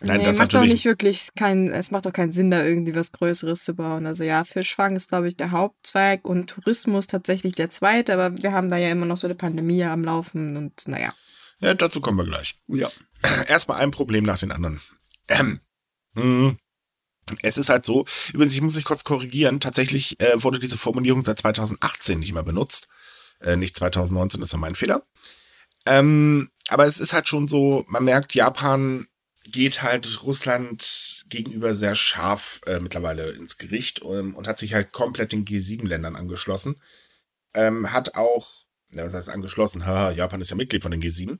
Nein, 0.00 0.18
nee, 0.18 0.24
das 0.24 0.38
macht 0.38 0.54
doch 0.54 0.62
nicht 0.62 0.84
wirklich 0.84 1.28
keinen, 1.36 1.68
es 1.68 1.90
macht 1.90 2.06
doch 2.06 2.12
keinen 2.12 2.32
Sinn, 2.32 2.50
da 2.50 2.64
irgendwie 2.64 2.94
was 2.94 3.12
Größeres 3.12 3.64
zu 3.64 3.74
bauen. 3.74 4.06
Also 4.06 4.24
ja, 4.24 4.44
Fischfang 4.44 4.96
ist, 4.96 5.08
glaube 5.08 5.28
ich, 5.28 5.36
der 5.36 5.50
Hauptzweig 5.50 6.24
und 6.24 6.48
Tourismus 6.48 7.06
tatsächlich 7.06 7.54
der 7.54 7.70
zweite, 7.70 8.14
aber 8.14 8.42
wir 8.42 8.52
haben 8.52 8.70
da 8.70 8.76
ja 8.76 8.90
immer 8.90 9.06
noch 9.06 9.16
so 9.16 9.26
eine 9.26 9.34
Pandemie 9.34 9.84
am 9.84 10.04
Laufen 10.04 10.56
und 10.56 10.88
naja. 10.88 11.12
Ja, 11.60 11.74
dazu 11.74 12.00
kommen 12.00 12.18
wir 12.18 12.24
gleich. 12.24 12.54
Ja. 12.68 12.88
Erstmal 13.46 13.80
ein 13.80 13.90
Problem 13.90 14.24
nach 14.24 14.38
den 14.38 14.52
anderen. 14.52 14.80
Ähm, 15.28 15.60
hm. 16.14 16.56
Es 17.42 17.58
ist 17.58 17.68
halt 17.68 17.84
so, 17.84 18.06
übrigens, 18.32 18.54
ich 18.54 18.60
muss 18.60 18.76
mich 18.76 18.84
kurz 18.84 19.04
korrigieren, 19.04 19.60
tatsächlich 19.60 20.20
äh, 20.20 20.42
wurde 20.42 20.58
diese 20.58 20.78
Formulierung 20.78 21.22
seit 21.22 21.38
2018 21.40 22.18
nicht 22.18 22.32
mehr 22.32 22.42
benutzt. 22.42 22.88
Äh, 23.40 23.56
nicht 23.56 23.76
2019, 23.76 24.40
das 24.40 24.52
war 24.52 24.60
mein 24.60 24.74
Fehler. 24.74 25.02
Ähm, 25.86 26.50
aber 26.68 26.86
es 26.86 27.00
ist 27.00 27.12
halt 27.12 27.28
schon 27.28 27.46
so, 27.46 27.84
man 27.88 28.04
merkt, 28.04 28.34
Japan 28.34 29.06
geht 29.46 29.82
halt 29.82 30.22
Russland 30.22 31.24
gegenüber 31.28 31.74
sehr 31.74 31.94
scharf 31.94 32.60
äh, 32.66 32.80
mittlerweile 32.80 33.30
ins 33.30 33.56
Gericht 33.56 34.02
ähm, 34.02 34.34
und 34.34 34.46
hat 34.46 34.58
sich 34.58 34.74
halt 34.74 34.92
komplett 34.92 35.32
den 35.32 35.44
G7-Ländern 35.44 36.16
angeschlossen. 36.16 36.76
Ähm, 37.54 37.92
hat 37.92 38.14
auch, 38.14 38.64
ja, 38.92 39.04
was 39.04 39.14
heißt 39.14 39.30
angeschlossen? 39.30 39.86
Haha, 39.86 40.10
Japan 40.10 40.40
ist 40.40 40.50
ja 40.50 40.56
Mitglied 40.56 40.82
von 40.82 40.90
den 40.90 41.02
G7. 41.02 41.38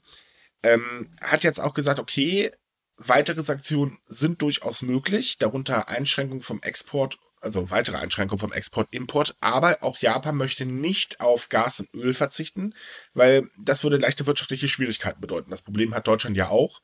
Ähm, 0.63 1.11
hat 1.21 1.45
jetzt 1.45 1.61
auch 1.61 1.75
gesagt, 1.75 2.01
okay, 2.01 2.51
Weitere 2.99 3.45
Sanktionen 3.45 3.99
sind 4.09 4.43
durchaus 4.43 4.83
möglich, 4.83 5.39
darunter 5.39 5.89
Einschränkungen 5.89 6.43
vom 6.43 6.61
Export, 6.63 7.17
also 7.41 7.71
weitere 7.71 7.97
Einschränkungen 7.97 8.41
vom 8.41 8.53
Export-Import, 8.53 9.37
aber 9.39 9.79
auch 9.83 9.99
Japan 9.99 10.37
möchte 10.37 10.67
nicht 10.67 11.21
auf 11.21 11.49
Gas 11.49 11.79
und 11.79 11.95
Öl 11.95 12.13
verzichten, 12.13 12.75
weil 13.15 13.49
das 13.57 13.85
würde 13.85 13.99
leichte 13.99 14.27
wirtschaftliche 14.27 14.67
Schwierigkeiten 14.67 15.21
bedeuten. 15.21 15.53
Das 15.53 15.63
Problem 15.63 15.95
hat 15.95 16.09
Deutschland 16.09 16.37
ja 16.37 16.49
auch. 16.49 16.81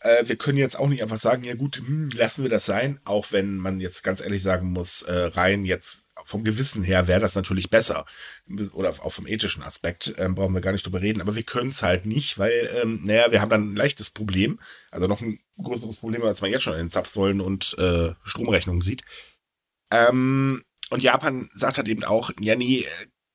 Äh, 0.00 0.28
wir 0.28 0.36
können 0.36 0.58
jetzt 0.58 0.78
auch 0.78 0.88
nicht 0.88 1.02
einfach 1.02 1.16
sagen, 1.16 1.44
ja 1.44 1.54
gut, 1.54 1.76
hm, 1.78 2.10
lassen 2.10 2.42
wir 2.42 2.50
das 2.50 2.66
sein, 2.66 3.00
auch 3.04 3.32
wenn 3.32 3.56
man 3.56 3.80
jetzt 3.80 4.02
ganz 4.02 4.20
ehrlich 4.20 4.42
sagen 4.42 4.72
muss, 4.72 5.02
äh, 5.02 5.12
rein 5.12 5.64
jetzt 5.64 6.06
vom 6.24 6.44
Gewissen 6.44 6.82
her 6.82 7.08
wäre 7.08 7.20
das 7.20 7.34
natürlich 7.34 7.68
besser. 7.70 8.06
Oder 8.72 8.90
auch 9.04 9.12
vom 9.12 9.26
ethischen 9.26 9.62
Aspekt 9.62 10.14
ähm, 10.18 10.34
brauchen 10.34 10.54
wir 10.54 10.60
gar 10.60 10.72
nicht 10.72 10.86
drüber 10.86 11.02
reden, 11.02 11.20
aber 11.20 11.34
wir 11.34 11.42
können 11.42 11.70
es 11.70 11.82
halt 11.82 12.06
nicht, 12.06 12.38
weil, 12.38 12.70
ähm, 12.82 13.00
naja, 13.04 13.30
wir 13.30 13.40
haben 13.40 13.50
dann 13.50 13.72
ein 13.72 13.76
leichtes 13.76 14.10
Problem, 14.10 14.58
also 14.90 15.06
noch 15.06 15.20
ein 15.20 15.40
größeres 15.62 15.96
Problem, 15.96 16.22
als 16.22 16.40
man 16.40 16.50
jetzt 16.50 16.62
schon 16.62 16.74
in 16.74 16.86
den 16.86 16.90
Zapfsäulen 16.90 17.40
und 17.40 17.76
äh, 17.78 18.14
Stromrechnungen 18.24 18.80
sieht. 18.80 19.04
Ähm, 19.90 20.64
und 20.90 21.02
Japan 21.02 21.50
sagt 21.54 21.78
halt 21.78 21.88
eben 21.88 22.04
auch, 22.04 22.30
ja, 22.40 22.56
nee, 22.56 22.86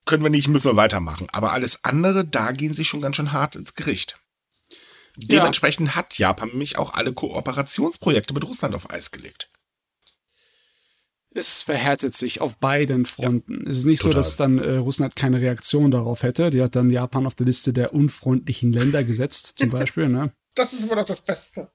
können 0.06 0.24
wir 0.24 0.30
nicht, 0.30 0.48
müssen 0.48 0.72
wir 0.72 0.76
weitermachen. 0.76 1.28
Aber 1.32 1.54
alles 1.54 1.84
andere, 1.84 2.26
da 2.26 2.52
gehen 2.52 2.74
sie 2.74 2.86
schon 2.86 3.02
ganz 3.02 3.18
schön 3.18 3.32
hart 3.32 3.56
ins 3.56 3.76
Gericht. 3.76 4.18
Dementsprechend 5.18 5.90
ja. 5.90 5.96
hat 5.96 6.18
Japan 6.18 6.50
nämlich 6.50 6.78
auch 6.78 6.94
alle 6.94 7.14
Kooperationsprojekte 7.14 8.34
mit 8.34 8.44
Russland 8.46 8.76
auf 8.76 8.90
Eis 8.90 9.12
gelegt. 9.12 9.50
Es 11.34 11.64
verhärtet 11.64 12.14
sich 12.14 12.42
auf 12.42 12.58
beiden 12.58 13.06
Fronten. 13.06 13.62
Ja, 13.64 13.72
es 13.72 13.78
ist 13.80 13.86
nicht 13.86 14.02
total. 14.02 14.12
so, 14.12 14.18
dass 14.18 14.36
dann 14.36 14.60
äh, 14.60 14.76
Russland 14.76 15.16
keine 15.16 15.40
Reaktion 15.40 15.90
darauf 15.90 16.24
hätte. 16.24 16.50
Die 16.50 16.62
hat 16.62 16.76
dann 16.76 16.90
Japan 16.90 17.26
auf 17.26 17.36
die 17.36 17.46
Liste 17.46 17.72
der 17.72 17.94
unfreundlichen 17.94 18.74
Länder 18.74 19.04
gesetzt, 19.04 19.54
zum 19.58 19.70
Beispiel. 19.72 20.10
Ne? 20.10 20.34
Das 20.56 20.74
ist 20.74 20.84
immer 20.84 20.96
noch 20.96 21.06
das 21.06 21.22
Beste. 21.22 21.72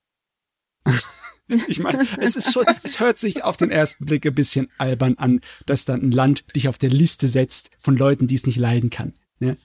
Ich 1.69 1.79
meine, 1.79 2.05
es 2.19 2.35
ist 2.35 2.53
schon, 2.53 2.65
es 2.83 2.99
hört 2.99 3.19
sich 3.19 3.45
auf 3.45 3.57
den 3.57 3.71
ersten 3.71 4.05
Blick 4.05 4.27
ein 4.27 4.35
bisschen 4.35 4.69
albern 4.79 5.15
an, 5.17 5.41
dass 5.65 5.85
dann 5.85 6.03
ein 6.03 6.11
Land 6.11 6.45
dich 6.57 6.69
auf 6.69 6.77
der 6.77 6.91
Liste 6.91 7.29
setzt 7.29 7.71
von 7.79 7.97
Leuten, 7.97 8.27
die 8.27 8.35
es 8.35 8.47
nicht 8.47 8.59
leiden 8.59 8.91
kann. 8.91 9.15
Ne? 9.39 9.57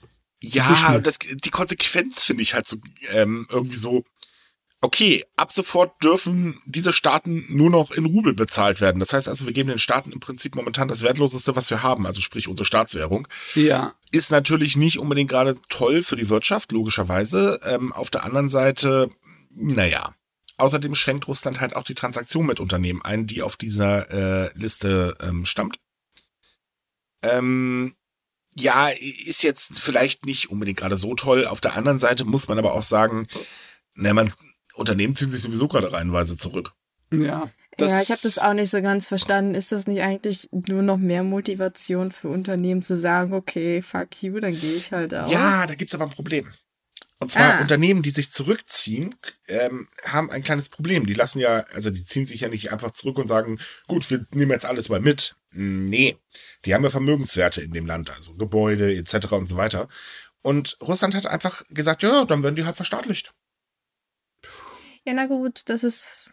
Ja, 0.41 0.98
das, 1.00 1.19
die 1.19 1.50
Konsequenz 1.51 2.24
finde 2.24 2.43
ich 2.43 2.53
halt 2.53 2.67
so 2.67 2.77
ähm, 3.13 3.48
irgendwie 3.50 3.77
so. 3.77 4.03
Okay, 4.83 5.24
ab 5.36 5.51
sofort 5.51 6.03
dürfen 6.03 6.60
diese 6.65 6.91
Staaten 6.91 7.45
nur 7.50 7.69
noch 7.69 7.91
in 7.91 8.05
Rubel 8.05 8.33
bezahlt 8.33 8.81
werden. 8.81 8.98
Das 9.00 9.13
heißt 9.13 9.29
also, 9.29 9.45
wir 9.45 9.53
geben 9.53 9.69
den 9.69 9.77
Staaten 9.77 10.12
im 10.12 10.19
Prinzip 10.19 10.55
momentan 10.55 10.88
das 10.88 11.03
Wertloseste, 11.03 11.55
was 11.55 11.69
wir 11.69 11.83
haben, 11.83 12.07
also 12.07 12.19
sprich 12.19 12.48
unsere 12.48 12.65
Staatswährung. 12.65 13.27
Ja. 13.53 13.93
Ist 14.10 14.31
natürlich 14.31 14.77
nicht 14.77 14.98
unbedingt 14.98 15.29
gerade 15.29 15.55
toll 15.69 16.01
für 16.01 16.15
die 16.15 16.29
Wirtschaft, 16.29 16.71
logischerweise. 16.71 17.60
Ähm, 17.63 17.93
auf 17.93 18.10
der 18.10 18.24
anderen 18.24 18.50
Seite, 18.50 19.12
naja. 19.51 20.15
Außerdem 20.57 20.95
schränkt 20.95 21.27
Russland 21.27 21.62
halt 21.62 21.75
auch 21.75 21.83
die 21.83 21.95
Transaktion 21.95 22.48
mit 22.48 22.60
Unternehmen 22.60 23.03
ein, 23.03 23.27
die 23.27 23.43
auf 23.43 23.57
dieser 23.57 24.10
äh, 24.10 24.50
Liste 24.55 25.15
ähm, 25.21 25.45
stammt. 25.45 25.77
Ähm, 27.21 27.93
ja, 28.55 28.89
ist 28.89 29.43
jetzt 29.43 29.79
vielleicht 29.79 30.25
nicht 30.25 30.50
unbedingt 30.50 30.79
gerade 30.79 30.96
so 30.96 31.15
toll. 31.15 31.46
Auf 31.48 31.62
der 31.62 31.75
anderen 31.75 32.00
Seite 32.00 32.25
muss 32.25 32.48
man 32.48 32.60
aber 32.60 32.74
auch 32.74 32.84
sagen, 32.84 33.27
na, 33.96 34.13
man, 34.13 34.34
Unternehmen 34.74 35.15
ziehen 35.15 35.31
sich 35.31 35.41
sowieso 35.41 35.67
gerade 35.67 35.91
reihenweise 35.91 36.38
zurück. 36.38 36.74
Ja. 37.13 37.41
ja, 37.77 38.01
ich 38.01 38.12
habe 38.12 38.22
das 38.24 38.39
auch 38.39 38.53
nicht 38.53 38.70
so 38.70 38.81
ganz 38.81 39.08
verstanden. 39.08 39.55
Ist 39.55 39.72
das 39.72 39.88
nicht 39.88 40.01
eigentlich 40.01 40.50
nur 40.51 40.81
noch 40.81 40.98
mehr 40.98 41.24
Motivation 41.24 42.12
für 42.12 42.29
Unternehmen 42.29 42.81
zu 42.81 42.96
sagen, 42.96 43.34
okay, 43.34 43.81
fuck 43.81 44.22
you, 44.22 44.39
dann 44.39 44.58
gehe 44.58 44.75
ich 44.75 44.91
halt 44.91 45.13
auch? 45.13 45.31
Ja, 45.31 45.67
da 45.67 45.75
gibt's 45.75 45.93
aber 45.93 46.05
ein 46.05 46.12
Problem. 46.12 46.53
Und 47.20 47.31
zwar 47.31 47.58
Ah. 47.58 47.62
Unternehmen, 47.62 48.01
die 48.01 48.10
sich 48.10 48.31
zurückziehen, 48.31 49.13
ähm, 49.48 49.88
haben 50.03 50.31
ein 50.31 50.41
kleines 50.41 50.70
Problem. 50.70 51.05
Die 51.05 51.13
lassen 51.13 51.39
ja, 51.39 51.65
also 51.74 51.91
die 51.91 52.03
ziehen 52.03 52.25
sich 52.25 52.41
ja 52.41 52.48
nicht 52.50 52.72
einfach 52.72 52.91
zurück 52.91 53.20
und 53.20 53.27
sagen, 53.27 53.60
gut, 53.88 54.10
wir 54.10 54.25
nehmen 54.31 54.51
jetzt 54.51 54.65
alles 54.65 54.89
mal 54.89 55.00
mit. 55.00 55.36
Nee, 55.51 56.17
die 56.65 56.74
haben 56.74 56.84
ja 56.84 56.89
Vermögenswerte 56.89 57.62
in 57.62 57.72
dem 57.72 57.86
Land, 57.86 58.10
also 58.10 58.34
Gebäude 58.34 58.96
etc. 58.96 59.32
und 59.34 59.48
so 59.48 59.58
weiter. 59.58 59.88
Und 60.41 60.77
Russland 60.82 61.15
hat 61.15 61.27
einfach 61.27 61.63
gesagt, 61.70 62.03
ja, 62.03 62.25
dann 62.25 62.44
werden 62.44 62.56
die 62.56 62.65
halt 62.65 62.75
verstaatlicht. 62.75 63.32
Ja, 65.06 65.13
na 65.13 65.27
gut, 65.27 65.63
das 65.70 65.84
ist 65.84 66.30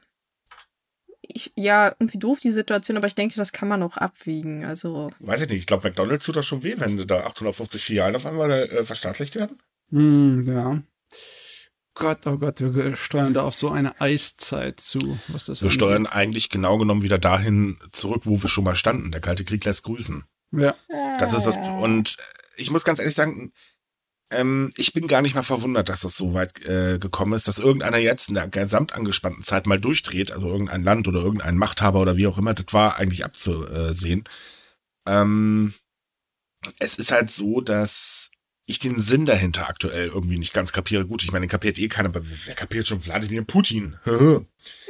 ich, 1.23 1.53
ja 1.57 1.95
irgendwie 1.99 2.19
doof, 2.19 2.41
die 2.41 2.51
Situation, 2.51 2.97
aber 2.97 3.07
ich 3.07 3.15
denke, 3.15 3.37
das 3.37 3.53
kann 3.53 3.69
man 3.69 3.83
auch 3.83 3.97
abwiegen. 3.97 4.65
Also, 4.65 5.11
Weiß 5.21 5.43
ich 5.43 5.49
nicht, 5.49 5.61
ich 5.61 5.67
glaube, 5.67 5.89
McDonalds 5.89 6.25
tut 6.25 6.37
das 6.37 6.47
schon 6.47 6.63
weh, 6.63 6.75
wenn 6.79 7.07
da 7.07 7.27
850 7.27 7.83
Filialen 7.83 8.17
auf 8.17 8.27
einmal 8.27 8.51
äh, 8.51 8.85
verstaatlicht 8.85 9.35
werden. 9.35 9.59
Hm, 9.91 10.43
ja. 10.47 10.83
Gott, 11.99 12.27
oh 12.27 12.39
Gott, 12.39 12.61
wir 12.61 12.97
steuern 12.97 13.35
da 13.35 13.43
auf 13.43 13.55
so 13.55 13.71
eine 13.71 14.01
Eiszeit 14.01 14.81
zu, 14.81 15.19
was 15.29 15.45
das 15.45 15.63
Wir 15.63 15.71
steuern 15.71 16.07
eigentlich 16.07 16.49
genau 16.49 16.79
genommen 16.79 17.03
wieder 17.03 17.19
dahin 17.19 17.79
zurück, 17.93 18.23
wo 18.25 18.41
wir 18.41 18.49
schon 18.49 18.65
mal 18.65 18.77
standen. 18.77 19.11
Der 19.11 19.21
Kalte 19.21 19.45
Krieg 19.45 19.65
lässt 19.65 19.83
grüßen. 19.83 20.25
Ja. 20.53 20.75
Das 21.19 21.33
ist 21.33 21.45
das. 21.45 21.59
Und 21.59 22.17
ich 22.57 22.71
muss 22.71 22.85
ganz 22.85 23.01
ehrlich 23.01 23.17
sagen, 23.17 23.53
ähm, 24.31 24.73
ich 24.77 24.93
bin 24.93 25.09
gar 25.09 25.23
nicht 25.23 25.35
mal 25.35 25.43
verwundert, 25.43 25.89
dass 25.89 26.03
das 26.03 26.17
so 26.17 26.35
weit 26.35 26.65
äh, 26.65 26.99
gekommen 26.99 27.33
ist, 27.33 27.49
dass 27.49 27.59
irgendeiner 27.59 27.99
jetzt 27.99 28.29
in 28.29 28.35
der 28.35 28.47
gesamt 28.47 28.95
angespannten 28.95 29.43
Zeit 29.43 29.67
mal 29.67 29.81
durchdreht, 29.81 30.33
also 30.33 30.47
irgendein 30.49 30.85
Land 30.85 31.09
oder 31.09 31.21
irgendein 31.21 31.57
Machthaber 31.57 32.01
oder 32.01 32.17
wie 32.17 32.27
auch 32.27 32.39
immer, 32.39 32.55
das 32.55 32.73
war 32.73 32.97
eigentlich 32.99 33.25
abzusehen. 33.25 34.25
Ähm, 35.07 35.75
es 36.79 36.99
ist 36.99 37.11
halt 37.11 37.31
so, 37.31 37.61
dass 37.61 38.28
ich 38.69 38.79
den 38.79 39.01
Sinn 39.01 39.25
dahinter 39.25 39.69
aktuell 39.69 40.09
irgendwie 40.09 40.39
nicht 40.39 40.53
ganz 40.53 40.73
kapiere. 40.73 41.07
Gut, 41.07 41.25
ich 41.25 41.33
meine, 41.33 41.47
den 41.47 41.51
kapiert 41.51 41.79
eh 41.79 41.89
keiner, 41.89 42.11
aber 42.11 42.21
wer 42.23 42.55
kapiert 42.55 42.87
schon 42.87 43.05
Wladimir 43.05 43.43
Putin? 43.43 43.97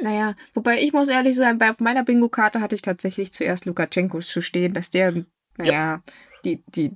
naja, 0.01 0.35
wobei 0.53 0.81
ich 0.81 0.91
muss 0.91 1.07
ehrlich 1.07 1.35
sein, 1.35 1.57
bei 1.57 1.71
auf 1.71 1.79
meiner 1.79 2.03
Bingo-Karte 2.03 2.59
hatte 2.59 2.75
ich 2.75 2.81
tatsächlich 2.81 3.31
zuerst 3.31 3.65
Lukaschenko 3.65 4.19
zu 4.19 4.41
stehen, 4.41 4.73
dass 4.73 4.89
der, 4.89 5.23
naja, 5.57 6.03
die, 6.43 6.61
die, 6.67 6.91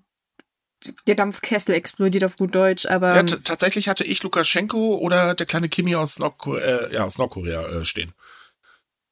der 1.07 1.15
Dampfkessel 1.15 1.73
explodiert 1.73 2.25
auf 2.25 2.35
gut 2.35 2.53
Deutsch, 2.53 2.85
aber 2.85 3.15
ja, 3.15 3.23
tatsächlich 3.23 3.87
hatte 3.87 4.03
ich 4.03 4.21
Lukaschenko 4.21 4.97
oder 4.97 5.35
der 5.35 5.45
kleine 5.45 5.69
Kimi 5.69 5.95
aus, 5.95 6.19
Nordko 6.19 6.57
äh, 6.57 6.93
ja, 6.93 7.05
aus 7.05 7.17
Nordkorea 7.17 7.65
äh, 7.65 7.85
stehen. 7.85 8.13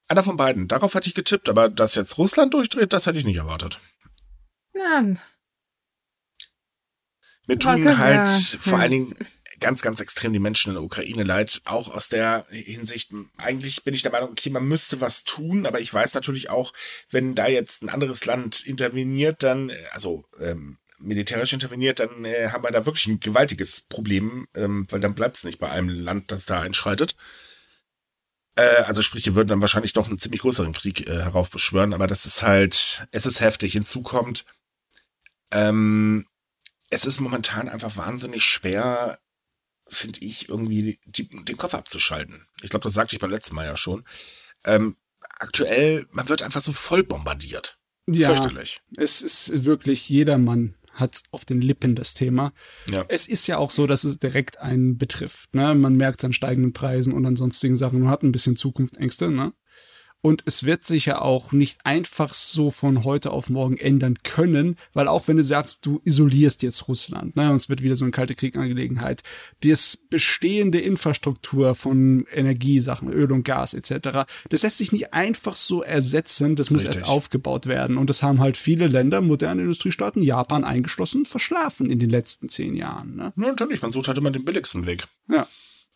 Einer 0.10 0.24
von 0.24 0.36
beiden. 0.36 0.68
Darauf 0.68 0.94
hatte 0.94 1.08
ich 1.08 1.16
getippt, 1.16 1.48
aber 1.48 1.70
dass 1.70 1.96
jetzt 1.96 2.18
Russland 2.18 2.54
durchdreht, 2.54 2.92
das 2.92 3.06
hätte 3.06 3.18
ich 3.18 3.24
nicht 3.24 3.38
erwartet. 3.38 3.80
ja, 4.74 5.06
Mir 7.52 7.60
tun 7.60 7.84
ja, 7.84 7.98
halt 7.98 8.30
ja. 8.30 8.60
vor 8.60 8.80
allen 8.80 8.92
Dingen 8.92 9.16
ganz, 9.60 9.82
ganz 9.82 10.00
extrem 10.00 10.32
die 10.32 10.40
Menschen 10.40 10.70
in 10.70 10.76
der 10.76 10.84
Ukraine 10.84 11.24
leid. 11.24 11.62
Auch 11.66 11.94
aus 11.94 12.08
der 12.08 12.46
Hinsicht, 12.50 13.12
eigentlich 13.38 13.84
bin 13.84 13.94
ich 13.94 14.02
der 14.04 14.12
Meinung, 14.14 14.30
okay, 14.30 14.50
man 14.50 14.66
müsste 14.66 15.02
was 15.02 15.26
tun, 15.26 15.66
aber 15.66 15.82
ich 15.82 15.94
weiß 15.94 16.14
natürlich 16.14 16.50
auch, 16.50 16.74
wenn 17.12 17.36
da 17.36 17.48
jetzt 17.48 17.84
ein 17.84 17.90
anderes 17.90 18.26
Land 18.26 18.66
interveniert, 18.66 19.44
dann, 19.44 19.70
also 19.92 20.24
ähm, 20.40 20.78
militärisch 20.98 21.52
interveniert, 21.52 22.00
dann 22.00 22.24
äh, 22.24 22.50
haben 22.52 22.64
wir 22.64 22.72
da 22.72 22.86
wirklich 22.86 23.08
ein 23.08 23.20
gewaltiges 23.20 23.82
Problem, 23.82 24.48
ähm, 24.56 24.88
weil 24.90 25.02
dann 25.02 25.14
bleibt 25.14 25.36
es 25.36 25.44
nicht 25.44 25.60
bei 25.60 25.70
einem 25.70 25.90
Land, 25.90 26.32
das 26.32 26.46
da 26.46 26.62
einschreitet. 26.62 27.18
Äh, 28.56 28.84
also 28.84 29.02
sprich, 29.02 29.26
wir 29.26 29.36
würden 29.36 29.50
dann 29.50 29.62
wahrscheinlich 29.62 29.92
doch 29.92 30.08
einen 30.08 30.20
ziemlich 30.20 30.42
größeren 30.42 30.72
Krieg 30.72 31.06
äh, 31.06 31.18
heraufbeschwören, 31.24 31.94
aber 31.94 32.08
das 32.08 32.26
ist 32.26 32.44
halt, 32.44 33.06
es 33.12 33.26
ist 33.26 33.42
heftig. 33.42 33.74
Hinzu 33.74 34.04
kommt, 34.04 34.46
ähm, 35.52 36.26
es 36.92 37.06
ist 37.06 37.20
momentan 37.20 37.68
einfach 37.68 37.98
wahnsinnig 37.98 38.44
schwer, 38.44 39.18
finde 39.88 40.20
ich, 40.22 40.50
irgendwie 40.50 41.00
die, 41.06 41.28
den 41.28 41.58
Kopf 41.58 41.74
abzuschalten. 41.74 42.46
Ich 42.62 42.70
glaube, 42.70 42.84
das 42.84 42.94
sagte 42.94 43.16
ich 43.16 43.20
beim 43.20 43.32
letzten 43.32 43.56
Mal 43.56 43.66
ja 43.66 43.78
schon. 43.78 44.06
Ähm, 44.66 44.98
aktuell, 45.40 46.06
man 46.12 46.30
wird 46.30 46.44
einfach 46.44 46.62
so 46.62 46.74
voll 46.74 47.04
bombardiert. 47.04 47.78
Ja, 48.08 48.28
Fürchterlich. 48.28 48.82
es 48.98 49.22
ist 49.22 49.64
wirklich 49.64 50.10
jedermann 50.10 50.76
hat's 50.94 51.24
auf 51.32 51.46
den 51.46 51.62
Lippen, 51.62 51.96
das 51.96 52.14
Thema. 52.14 52.54
Ja. 52.90 53.06
Es 53.08 53.28
ist 53.28 53.48
ja 53.48 53.58
auch 53.58 53.72
so, 53.72 53.88
dass 53.88 54.04
es 54.04 54.20
direkt 54.20 54.60
einen 54.60 54.98
betrifft. 54.98 55.56
Ne? 55.56 55.74
Man 55.74 55.94
merkt 55.94 56.20
es 56.20 56.26
an 56.26 56.34
steigenden 56.34 56.74
Preisen 56.74 57.14
und 57.14 57.26
an 57.26 57.38
sonstigen 57.38 57.78
Sachen. 57.78 58.02
Man 58.02 58.10
hat 58.10 58.24
ein 58.24 58.34
bisschen 58.34 58.58
Zukunftsängste. 58.58 59.32
Ne? 59.32 59.54
Und 60.22 60.44
es 60.46 60.64
wird 60.66 60.84
sich 60.84 61.08
ja 61.08 61.20
auch 61.20 61.52
nicht 61.52 61.86
einfach 61.86 62.34
so 62.34 62.70
von 62.70 63.04
heute 63.04 63.32
auf 63.32 63.50
morgen 63.50 63.78
ändern 63.78 64.20
können, 64.24 64.78
weil 64.94 65.08
auch 65.08 65.28
wenn 65.28 65.38
du 65.38 65.44
sagst, 65.44 65.80
du 65.82 66.00
isolierst 66.04 66.62
jetzt 66.62 66.88
Russland, 66.88 67.36
ne, 67.36 67.50
und 67.50 67.56
es 67.56 67.70
wird 67.70 67.82
wieder 67.82 67.96
so 67.96 68.06
eine 68.06 68.12
kalte 68.12 68.36
Kriegangelegenheit, 68.36 69.24
das 69.64 69.98
bestehende 69.98 70.80
Infrastruktur 70.80 71.74
von 71.74 72.28
Energiesachen, 72.32 73.12
Öl 73.12 73.32
und 73.32 73.44
Gas 73.44 73.74
etc., 73.74 74.28
das 74.50 74.62
lässt 74.62 74.78
sich 74.78 74.92
nicht 74.92 75.14
einfach 75.14 75.56
so 75.56 75.82
ersetzen, 75.82 76.56
das 76.56 76.70
muss 76.70 76.84
Richtig. 76.84 77.00
erst 77.00 77.10
aufgebaut 77.10 77.66
werden. 77.66 77.98
Und 77.98 78.10
das 78.10 78.22
haben 78.22 78.40
halt 78.40 78.58
viele 78.58 78.88
Länder, 78.88 79.22
moderne 79.22 79.64
Industriestaaten, 79.64 80.22
Japan 80.22 80.64
eingeschlossen, 80.64 81.26
verschlafen 81.26 81.90
in 81.90 82.00
den 82.00 82.10
letzten 82.10 82.48
zehn 82.48 82.76
Jahren. 82.76 83.16
Ne? 83.16 83.34
Ja, 83.36 83.48
natürlich, 83.48 83.82
man 83.82 83.92
sucht 83.92 84.08
halt 84.08 84.18
immer 84.20 84.32
den 84.32 84.46
billigsten 84.46 84.86
Weg. 84.86 85.08
Ja. 85.30 85.48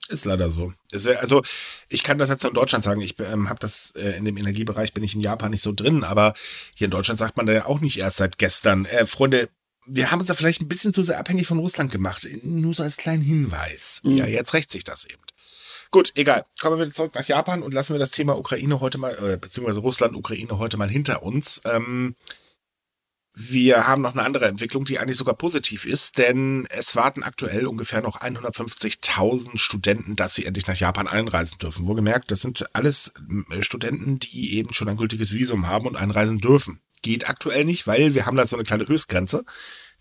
Ist 0.07 0.25
leider 0.25 0.51
so. 0.51 0.71
Ist 0.91 1.07
ja, 1.07 1.13
also 1.15 1.43
ich 1.89 2.03
kann 2.03 2.19
das 2.19 2.29
jetzt 2.29 2.45
in 2.45 2.53
Deutschland 2.53 2.83
sagen. 2.83 3.01
Ich 3.01 3.19
ähm, 3.19 3.49
habe 3.49 3.59
das 3.59 3.91
äh, 3.95 4.17
in 4.17 4.25
dem 4.25 4.37
Energiebereich 4.37 4.93
bin 4.93 5.03
ich 5.03 5.15
in 5.15 5.21
Japan 5.21 5.49
nicht 5.49 5.63
so 5.63 5.73
drin, 5.73 6.03
aber 6.03 6.35
hier 6.75 6.85
in 6.85 6.91
Deutschland 6.91 7.17
sagt 7.17 7.37
man 7.37 7.47
da 7.47 7.53
ja 7.53 7.65
auch 7.65 7.79
nicht 7.79 7.97
erst 7.97 8.17
seit 8.17 8.37
gestern. 8.37 8.85
Äh, 8.85 9.07
Freunde, 9.07 9.49
wir 9.87 10.11
haben 10.11 10.19
uns 10.19 10.27
da 10.27 10.35
vielleicht 10.35 10.61
ein 10.61 10.67
bisschen 10.67 10.93
zu 10.93 11.01
sehr 11.01 11.19
abhängig 11.19 11.47
von 11.47 11.57
Russland 11.57 11.91
gemacht. 11.91 12.27
Nur 12.43 12.75
so 12.75 12.83
als 12.83 12.97
kleinen 12.97 13.23
Hinweis. 13.23 14.01
Mhm. 14.03 14.17
Ja, 14.17 14.25
jetzt 14.27 14.53
rächt 14.53 14.71
sich 14.71 14.83
das 14.83 15.05
eben. 15.05 15.21
Gut, 15.89 16.11
egal. 16.15 16.45
Kommen 16.59 16.77
wir 16.77 16.85
wieder 16.85 16.95
zurück 16.95 17.15
nach 17.15 17.25
Japan 17.25 17.63
und 17.63 17.73
lassen 17.73 17.93
wir 17.93 17.99
das 17.99 18.11
Thema 18.11 18.37
Ukraine 18.37 18.81
heute 18.81 18.97
mal, 18.97 19.13
äh, 19.23 19.37
beziehungsweise 19.37 19.79
Russland, 19.79 20.15
Ukraine 20.15 20.57
heute 20.57 20.77
mal 20.77 20.89
hinter 20.89 21.23
uns. 21.23 21.61
Ähm, 21.65 22.15
wir 23.35 23.85
haben 23.85 24.01
noch 24.01 24.13
eine 24.13 24.23
andere 24.23 24.47
Entwicklung, 24.47 24.85
die 24.85 24.97
eigentlich 24.97 25.17
sogar 25.17 25.35
positiv 25.35 25.85
ist, 25.85 26.17
denn 26.17 26.65
es 26.69 26.95
warten 26.95 27.21
aktuell 27.21 27.67
ungefähr 27.67 28.01
noch 28.01 28.21
150.000 28.21 29.57
Studenten, 29.57 30.15
dass 30.15 30.35
sie 30.35 30.45
endlich 30.45 30.67
nach 30.67 30.77
Japan 30.77 31.07
einreisen 31.07 31.57
dürfen. 31.57 31.85
Wohlgemerkt, 31.85 32.31
das 32.31 32.39
sind 32.39 32.65
alles 32.73 33.13
äh, 33.51 33.61
Studenten, 33.61 34.19
die 34.19 34.55
eben 34.55 34.73
schon 34.73 34.87
ein 34.87 34.95
gültiges 34.95 35.33
Visum 35.33 35.67
haben 35.67 35.85
und 35.85 35.97
einreisen 35.97 36.39
dürfen. 36.39 36.79
Geht 37.01 37.29
aktuell 37.29 37.65
nicht, 37.65 37.87
weil 37.87 38.13
wir 38.13 38.25
haben 38.25 38.37
da 38.37 38.47
so 38.47 38.55
eine 38.55 38.63
kleine 38.63 38.87
Höchstgrenze, 38.87 39.43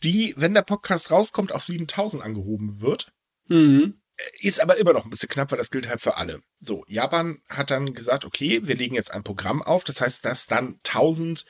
die, 0.05 0.35
wenn 0.37 0.55
der 0.55 0.62
Podcast 0.62 1.11
rauskommt, 1.11 1.50
auf 1.50 1.64
7.000 1.64 2.21
angehoben 2.21 2.81
wird. 2.81 3.12
Mhm. 3.49 3.95
Ist 4.41 4.61
aber 4.61 4.76
immer 4.76 4.93
noch 4.93 5.05
ein 5.05 5.11
bisschen 5.11 5.29
knapp, 5.29 5.50
weil 5.50 5.59
das 5.59 5.73
gilt 5.73 5.88
halt 5.88 6.00
für 6.00 6.17
alle. 6.19 6.41
So, 6.61 6.85
Japan 6.87 7.41
hat 7.49 7.73
dann 7.73 7.95
gesagt, 7.95 8.25
okay, 8.25 8.61
wir 8.62 8.76
legen 8.76 8.95
jetzt 8.95 9.12
ein 9.12 9.25
Programm 9.25 9.61
auf. 9.61 9.83
Das 9.83 10.00
heißt, 10.00 10.25
dass 10.25 10.47
dann 10.47 10.79
1000 10.87 11.45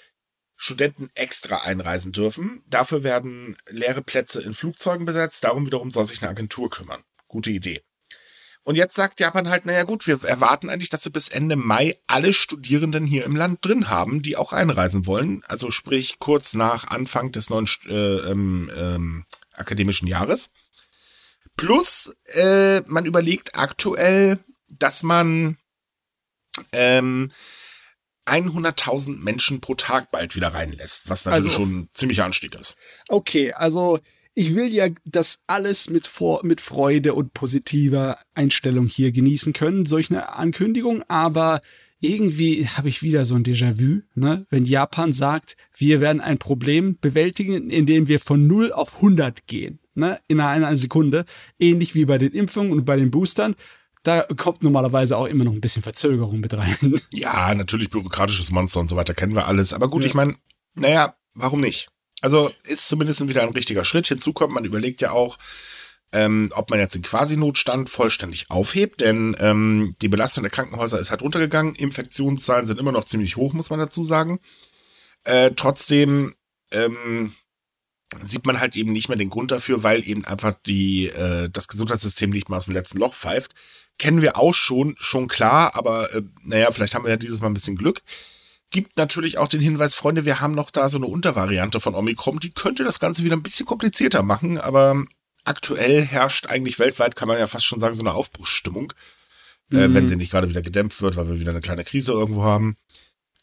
Studenten 0.64 1.10
extra 1.14 1.58
einreisen 1.58 2.12
dürfen. 2.12 2.62
Dafür 2.66 3.02
werden 3.02 3.54
leere 3.68 4.00
Plätze 4.00 4.40
in 4.40 4.54
Flugzeugen 4.54 5.04
besetzt. 5.04 5.44
Darum 5.44 5.66
wiederum 5.66 5.90
soll 5.90 6.06
sich 6.06 6.22
eine 6.22 6.30
Agentur 6.30 6.70
kümmern. 6.70 7.02
Gute 7.28 7.50
Idee. 7.50 7.82
Und 8.62 8.76
jetzt 8.76 8.94
sagt 8.94 9.20
Japan 9.20 9.50
halt, 9.50 9.66
naja 9.66 9.82
gut, 9.82 10.06
wir 10.06 10.24
erwarten 10.24 10.70
eigentlich, 10.70 10.88
dass 10.88 11.04
wir 11.04 11.12
bis 11.12 11.28
Ende 11.28 11.56
Mai 11.56 11.98
alle 12.06 12.32
Studierenden 12.32 13.04
hier 13.04 13.26
im 13.26 13.36
Land 13.36 13.62
drin 13.62 13.90
haben, 13.90 14.22
die 14.22 14.38
auch 14.38 14.54
einreisen 14.54 15.04
wollen. 15.04 15.42
Also 15.44 15.70
sprich 15.70 16.18
kurz 16.18 16.54
nach 16.54 16.88
Anfang 16.88 17.30
des 17.30 17.50
neuen 17.50 17.68
äh, 17.86 18.30
ähm, 18.30 18.70
ähm, 18.74 19.24
akademischen 19.52 20.08
Jahres. 20.08 20.48
Plus, 21.58 22.14
äh, 22.32 22.80
man 22.86 23.04
überlegt 23.04 23.58
aktuell, 23.58 24.38
dass 24.70 25.02
man 25.02 25.58
ähm, 26.72 27.32
100.000 28.26 29.18
Menschen 29.18 29.60
pro 29.60 29.74
Tag 29.74 30.10
bald 30.10 30.34
wieder 30.36 30.48
reinlässt, 30.48 31.08
was 31.08 31.24
natürlich 31.24 31.52
Also- 31.52 31.56
schon 31.62 31.78
ein 31.78 31.88
ziemlicher 31.94 32.24
Anstieg 32.24 32.54
ist. 32.54 32.76
Okay, 33.08 33.52
also 33.52 33.98
ich 34.34 34.54
will 34.54 34.66
ja 34.66 34.88
das 35.04 35.40
alles 35.46 35.88
mit, 35.90 36.06
vor, 36.06 36.44
mit 36.44 36.60
Freude 36.60 37.14
und 37.14 37.34
positiver 37.34 38.18
Einstellung 38.34 38.86
hier 38.88 39.12
genießen 39.12 39.52
können, 39.52 39.86
solch 39.86 40.10
eine 40.10 40.30
Ankündigung, 40.34 41.04
aber 41.08 41.60
irgendwie 42.00 42.66
habe 42.66 42.88
ich 42.88 43.02
wieder 43.02 43.24
so 43.24 43.34
ein 43.34 43.44
Déjà-vu, 43.44 44.02
ne? 44.14 44.46
wenn 44.50 44.64
Japan 44.66 45.12
sagt, 45.12 45.56
wir 45.76 46.00
werden 46.00 46.20
ein 46.20 46.38
Problem 46.38 46.98
bewältigen, 47.00 47.70
indem 47.70 48.08
wir 48.08 48.20
von 48.20 48.46
0 48.46 48.72
auf 48.72 48.96
100 48.96 49.46
gehen, 49.46 49.78
ne? 49.94 50.18
in 50.28 50.40
einer 50.40 50.76
Sekunde, 50.76 51.24
ähnlich 51.58 51.94
wie 51.94 52.04
bei 52.04 52.18
den 52.18 52.32
Impfungen 52.32 52.72
und 52.72 52.84
bei 52.84 52.96
den 52.96 53.10
Boostern. 53.10 53.54
Da 54.04 54.22
kommt 54.36 54.62
normalerweise 54.62 55.16
auch 55.16 55.24
immer 55.26 55.44
noch 55.44 55.52
ein 55.52 55.60
bisschen 55.60 55.82
Verzögerung 55.82 56.38
mit 56.38 56.54
rein. 56.54 56.76
Ja, 57.14 57.52
natürlich 57.54 57.90
bürokratisches 57.90 58.50
Monster 58.50 58.80
und 58.80 58.88
so 58.88 58.96
weiter 58.96 59.14
kennen 59.14 59.34
wir 59.34 59.46
alles. 59.46 59.72
Aber 59.72 59.88
gut, 59.88 60.02
Ja. 60.02 60.08
ich 60.08 60.14
meine, 60.14 60.36
naja, 60.74 61.14
warum 61.34 61.60
nicht? 61.60 61.88
Also 62.20 62.52
ist 62.66 62.88
zumindest 62.88 63.26
wieder 63.26 63.42
ein 63.42 63.48
richtiger 63.48 63.84
Schritt. 63.84 64.06
Hinzu 64.06 64.32
kommt, 64.32 64.52
man 64.54 64.64
überlegt 64.64 65.00
ja 65.00 65.10
auch, 65.10 65.38
ähm, 66.12 66.50
ob 66.54 66.70
man 66.70 66.78
jetzt 66.78 66.94
den 66.94 67.02
Quasi-Notstand 67.02 67.90
vollständig 67.90 68.50
aufhebt, 68.50 69.00
denn 69.00 69.36
ähm, 69.40 69.96
die 70.00 70.08
Belastung 70.08 70.42
der 70.44 70.50
Krankenhäuser 70.50 71.00
ist 71.00 71.10
halt 71.10 71.22
runtergegangen. 71.22 71.74
Infektionszahlen 71.74 72.66
sind 72.66 72.78
immer 72.78 72.92
noch 72.92 73.04
ziemlich 73.04 73.36
hoch, 73.36 73.52
muss 73.52 73.70
man 73.70 73.80
dazu 73.80 74.04
sagen. 74.04 74.38
Äh, 75.24 75.52
trotzdem 75.56 76.34
ähm, 76.70 77.32
sieht 78.20 78.44
man 78.46 78.60
halt 78.60 78.76
eben 78.76 78.92
nicht 78.92 79.08
mehr 79.08 79.18
den 79.18 79.30
Grund 79.30 79.50
dafür, 79.50 79.82
weil 79.82 80.06
eben 80.06 80.24
einfach 80.24 80.54
die 80.66 81.06
äh, 81.08 81.48
das 81.50 81.68
Gesundheitssystem 81.68 82.30
nicht 82.30 82.48
mal 82.48 82.58
aus 82.58 82.66
dem 82.66 82.74
letzten 82.74 82.98
Loch 82.98 83.14
pfeift. 83.14 83.54
Kennen 83.98 84.22
wir 84.22 84.36
auch 84.36 84.54
schon, 84.54 84.96
schon 84.98 85.28
klar, 85.28 85.74
aber 85.76 86.12
äh, 86.14 86.22
naja, 86.42 86.70
vielleicht 86.72 86.94
haben 86.94 87.04
wir 87.04 87.10
ja 87.10 87.16
dieses 87.16 87.40
Mal 87.40 87.48
ein 87.48 87.54
bisschen 87.54 87.76
Glück. 87.76 88.02
Gibt 88.70 88.96
natürlich 88.96 89.38
auch 89.38 89.46
den 89.48 89.60
Hinweis, 89.60 89.94
Freunde, 89.94 90.24
wir 90.24 90.40
haben 90.40 90.54
noch 90.54 90.70
da 90.72 90.88
so 90.88 90.96
eine 90.96 91.06
Untervariante 91.06 91.78
von 91.78 91.94
Omikron, 91.94 92.40
die 92.40 92.50
könnte 92.50 92.82
das 92.82 92.98
Ganze 92.98 93.22
wieder 93.22 93.36
ein 93.36 93.42
bisschen 93.42 93.66
komplizierter 93.66 94.22
machen, 94.22 94.58
aber 94.58 95.04
aktuell 95.44 96.02
herrscht 96.04 96.46
eigentlich 96.46 96.78
weltweit, 96.80 97.14
kann 97.14 97.28
man 97.28 97.38
ja 97.38 97.46
fast 97.46 97.66
schon 97.66 97.78
sagen, 97.78 97.94
so 97.94 98.02
eine 98.02 98.14
Aufbruchsstimmung, 98.14 98.92
äh, 99.70 99.86
Mhm. 99.88 99.94
wenn 99.94 100.08
sie 100.08 100.16
nicht 100.16 100.32
gerade 100.32 100.48
wieder 100.48 100.62
gedämpft 100.62 101.02
wird, 101.02 101.14
weil 101.16 101.28
wir 101.28 101.38
wieder 101.38 101.50
eine 101.52 101.60
kleine 101.60 101.84
Krise 101.84 102.12
irgendwo 102.12 102.42
haben. 102.42 102.76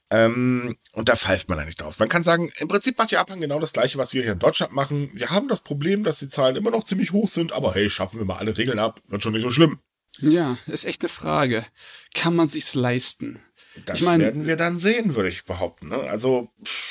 Ähm, 0.09 0.75
und 0.91 1.07
da 1.07 1.15
pfeift 1.15 1.47
man 1.47 1.59
eigentlich 1.59 1.77
drauf. 1.77 1.97
Man 1.97 2.09
kann 2.09 2.25
sagen, 2.25 2.51
im 2.59 2.67
Prinzip 2.67 2.97
macht 2.97 3.11
Japan 3.11 3.39
genau 3.39 3.59
das 3.61 3.71
gleiche, 3.71 3.97
was 3.97 4.13
wir 4.13 4.23
hier 4.23 4.33
in 4.33 4.39
Deutschland 4.39 4.73
machen. 4.73 5.09
Wir 5.13 5.29
haben 5.29 5.47
das 5.47 5.61
Problem, 5.61 6.03
dass 6.03 6.19
die 6.19 6.27
Zahlen 6.27 6.57
immer 6.57 6.71
noch 6.71 6.83
ziemlich 6.83 7.13
hoch 7.13 7.29
sind, 7.29 7.53
aber 7.53 7.73
hey, 7.73 7.89
schaffen 7.89 8.19
wir 8.19 8.25
mal 8.25 8.35
alle 8.37 8.57
Regeln 8.57 8.79
ab, 8.79 8.99
wird 9.07 9.23
schon 9.23 9.31
nicht 9.31 9.43
so 9.43 9.51
schlimm. 9.51 9.79
Ja, 10.19 10.57
ist 10.67 10.85
echt 10.85 11.01
eine 11.01 11.09
Frage. 11.09 11.65
Kann 12.13 12.35
man 12.35 12.47
sich's 12.47 12.75
leisten? 12.75 13.39
Das 13.85 13.99
Ich 13.99 14.05
mein- 14.05 14.19
werden 14.19 14.45
wir 14.47 14.57
dann 14.57 14.79
sehen, 14.79 15.15
würde 15.15 15.29
ich 15.29 15.45
behaupten. 15.45 15.87
Ne? 15.87 15.95
Also, 15.95 16.49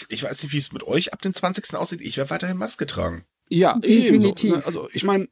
ich 0.09 0.23
weiß 0.23 0.43
nicht, 0.43 0.53
wie 0.53 0.59
es 0.59 0.73
mit 0.73 0.83
euch 0.85 1.13
ab 1.13 1.21
dem 1.21 1.35
20. 1.35 1.75
aussieht. 1.79 2.01
Ich 2.01 2.17
werde 2.17 2.31
weiterhin 2.31 2.57
Maske 2.57 2.87
tragen. 2.87 3.25
Ja, 3.51 3.79
Definitiv. 3.79 4.51
Ebenso, 4.51 4.57
ne? 4.61 4.67
Also 4.67 4.89
ich 4.93 5.05
meine, 5.05 5.29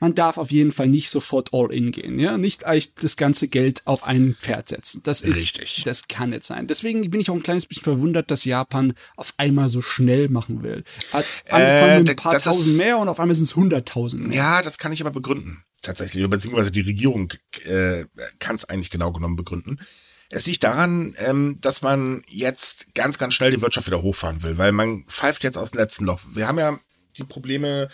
man 0.00 0.14
darf 0.14 0.38
auf 0.38 0.50
jeden 0.50 0.72
Fall 0.72 0.88
nicht 0.88 1.10
sofort 1.10 1.50
all 1.52 1.72
in 1.72 1.92
gehen, 1.92 2.18
ja, 2.18 2.38
nicht 2.38 2.64
eigentlich 2.64 2.94
das 2.94 3.16
ganze 3.16 3.46
Geld 3.48 3.82
auf 3.84 4.02
ein 4.02 4.34
Pferd 4.40 4.68
setzen. 4.68 5.02
Das 5.04 5.20
ist, 5.20 5.36
Richtig. 5.36 5.82
das 5.84 6.08
kann 6.08 6.30
nicht 6.30 6.44
sein. 6.44 6.66
Deswegen 6.66 7.08
bin 7.10 7.20
ich 7.20 7.30
auch 7.30 7.34
ein 7.34 7.42
kleines 7.42 7.66
bisschen 7.66 7.84
verwundert, 7.84 8.30
dass 8.30 8.44
Japan 8.44 8.94
auf 9.16 9.34
einmal 9.36 9.68
so 9.68 9.80
schnell 9.82 10.28
machen 10.28 10.62
will. 10.62 10.82
Hat 11.12 11.24
angefangen 11.48 11.90
Äh, 11.90 11.98
mit 12.00 12.10
ein 12.10 12.16
paar 12.16 12.32
das 12.32 12.42
ist- 12.46 12.52
tausend 12.52 12.78
mehr 12.78 12.98
und 12.98 13.08
auf 13.08 13.20
einmal 13.20 13.36
sind 13.36 13.44
es 13.44 13.54
hunderttausend 13.56 14.26
mehr. 14.26 14.36
Ja, 14.36 14.62
das 14.62 14.78
kann 14.78 14.92
ich 14.92 15.00
aber 15.00 15.10
begründen. 15.10 15.62
Tatsächlich. 15.82 16.28
Beziehungsweise 16.28 16.70
die 16.70 16.82
Regierung 16.82 17.32
äh, 17.64 18.04
kann 18.38 18.56
es 18.56 18.64
eigentlich 18.66 18.90
genau 18.90 19.12
genommen 19.12 19.36
begründen. 19.36 19.80
Es 20.28 20.46
liegt 20.46 20.62
daran, 20.62 21.14
ähm, 21.18 21.58
dass 21.60 21.82
man 21.82 22.22
jetzt 22.28 22.94
ganz, 22.94 23.18
ganz 23.18 23.34
schnell 23.34 23.50
die 23.50 23.62
Wirtschaft 23.62 23.88
wieder 23.88 24.02
hochfahren 24.02 24.42
will, 24.42 24.58
weil 24.58 24.72
man 24.72 25.04
pfeift 25.04 25.42
jetzt 25.42 25.58
aus 25.58 25.72
dem 25.72 25.78
letzten 25.78 26.04
Loch. 26.04 26.20
Wir 26.32 26.46
haben 26.46 26.58
ja 26.58 26.78
die 27.16 27.24
Probleme 27.24 27.88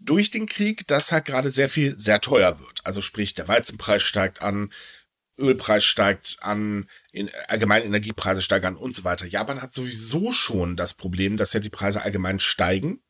durch 0.00 0.30
den 0.30 0.46
Krieg, 0.46 0.86
dass 0.86 1.12
halt 1.12 1.24
gerade 1.24 1.50
sehr 1.50 1.68
viel 1.68 1.98
sehr 1.98 2.20
teuer 2.20 2.60
wird. 2.60 2.80
Also 2.84 3.00
sprich, 3.00 3.34
der 3.34 3.48
Weizenpreis 3.48 4.02
steigt 4.02 4.42
an, 4.42 4.70
Ölpreis 5.36 5.84
steigt 5.84 6.38
an, 6.42 6.88
in, 7.10 7.30
allgemein 7.48 7.82
Energiepreise 7.82 8.42
steigen 8.42 8.66
an 8.66 8.76
und 8.76 8.94
so 8.94 9.02
weiter. 9.02 9.26
Japan 9.26 9.62
hat 9.62 9.74
sowieso 9.74 10.30
schon 10.30 10.76
das 10.76 10.94
Problem, 10.94 11.36
dass 11.36 11.52
ja 11.54 11.60
die 11.60 11.70
Preise 11.70 12.02
allgemein 12.02 12.38
steigen. 12.38 13.00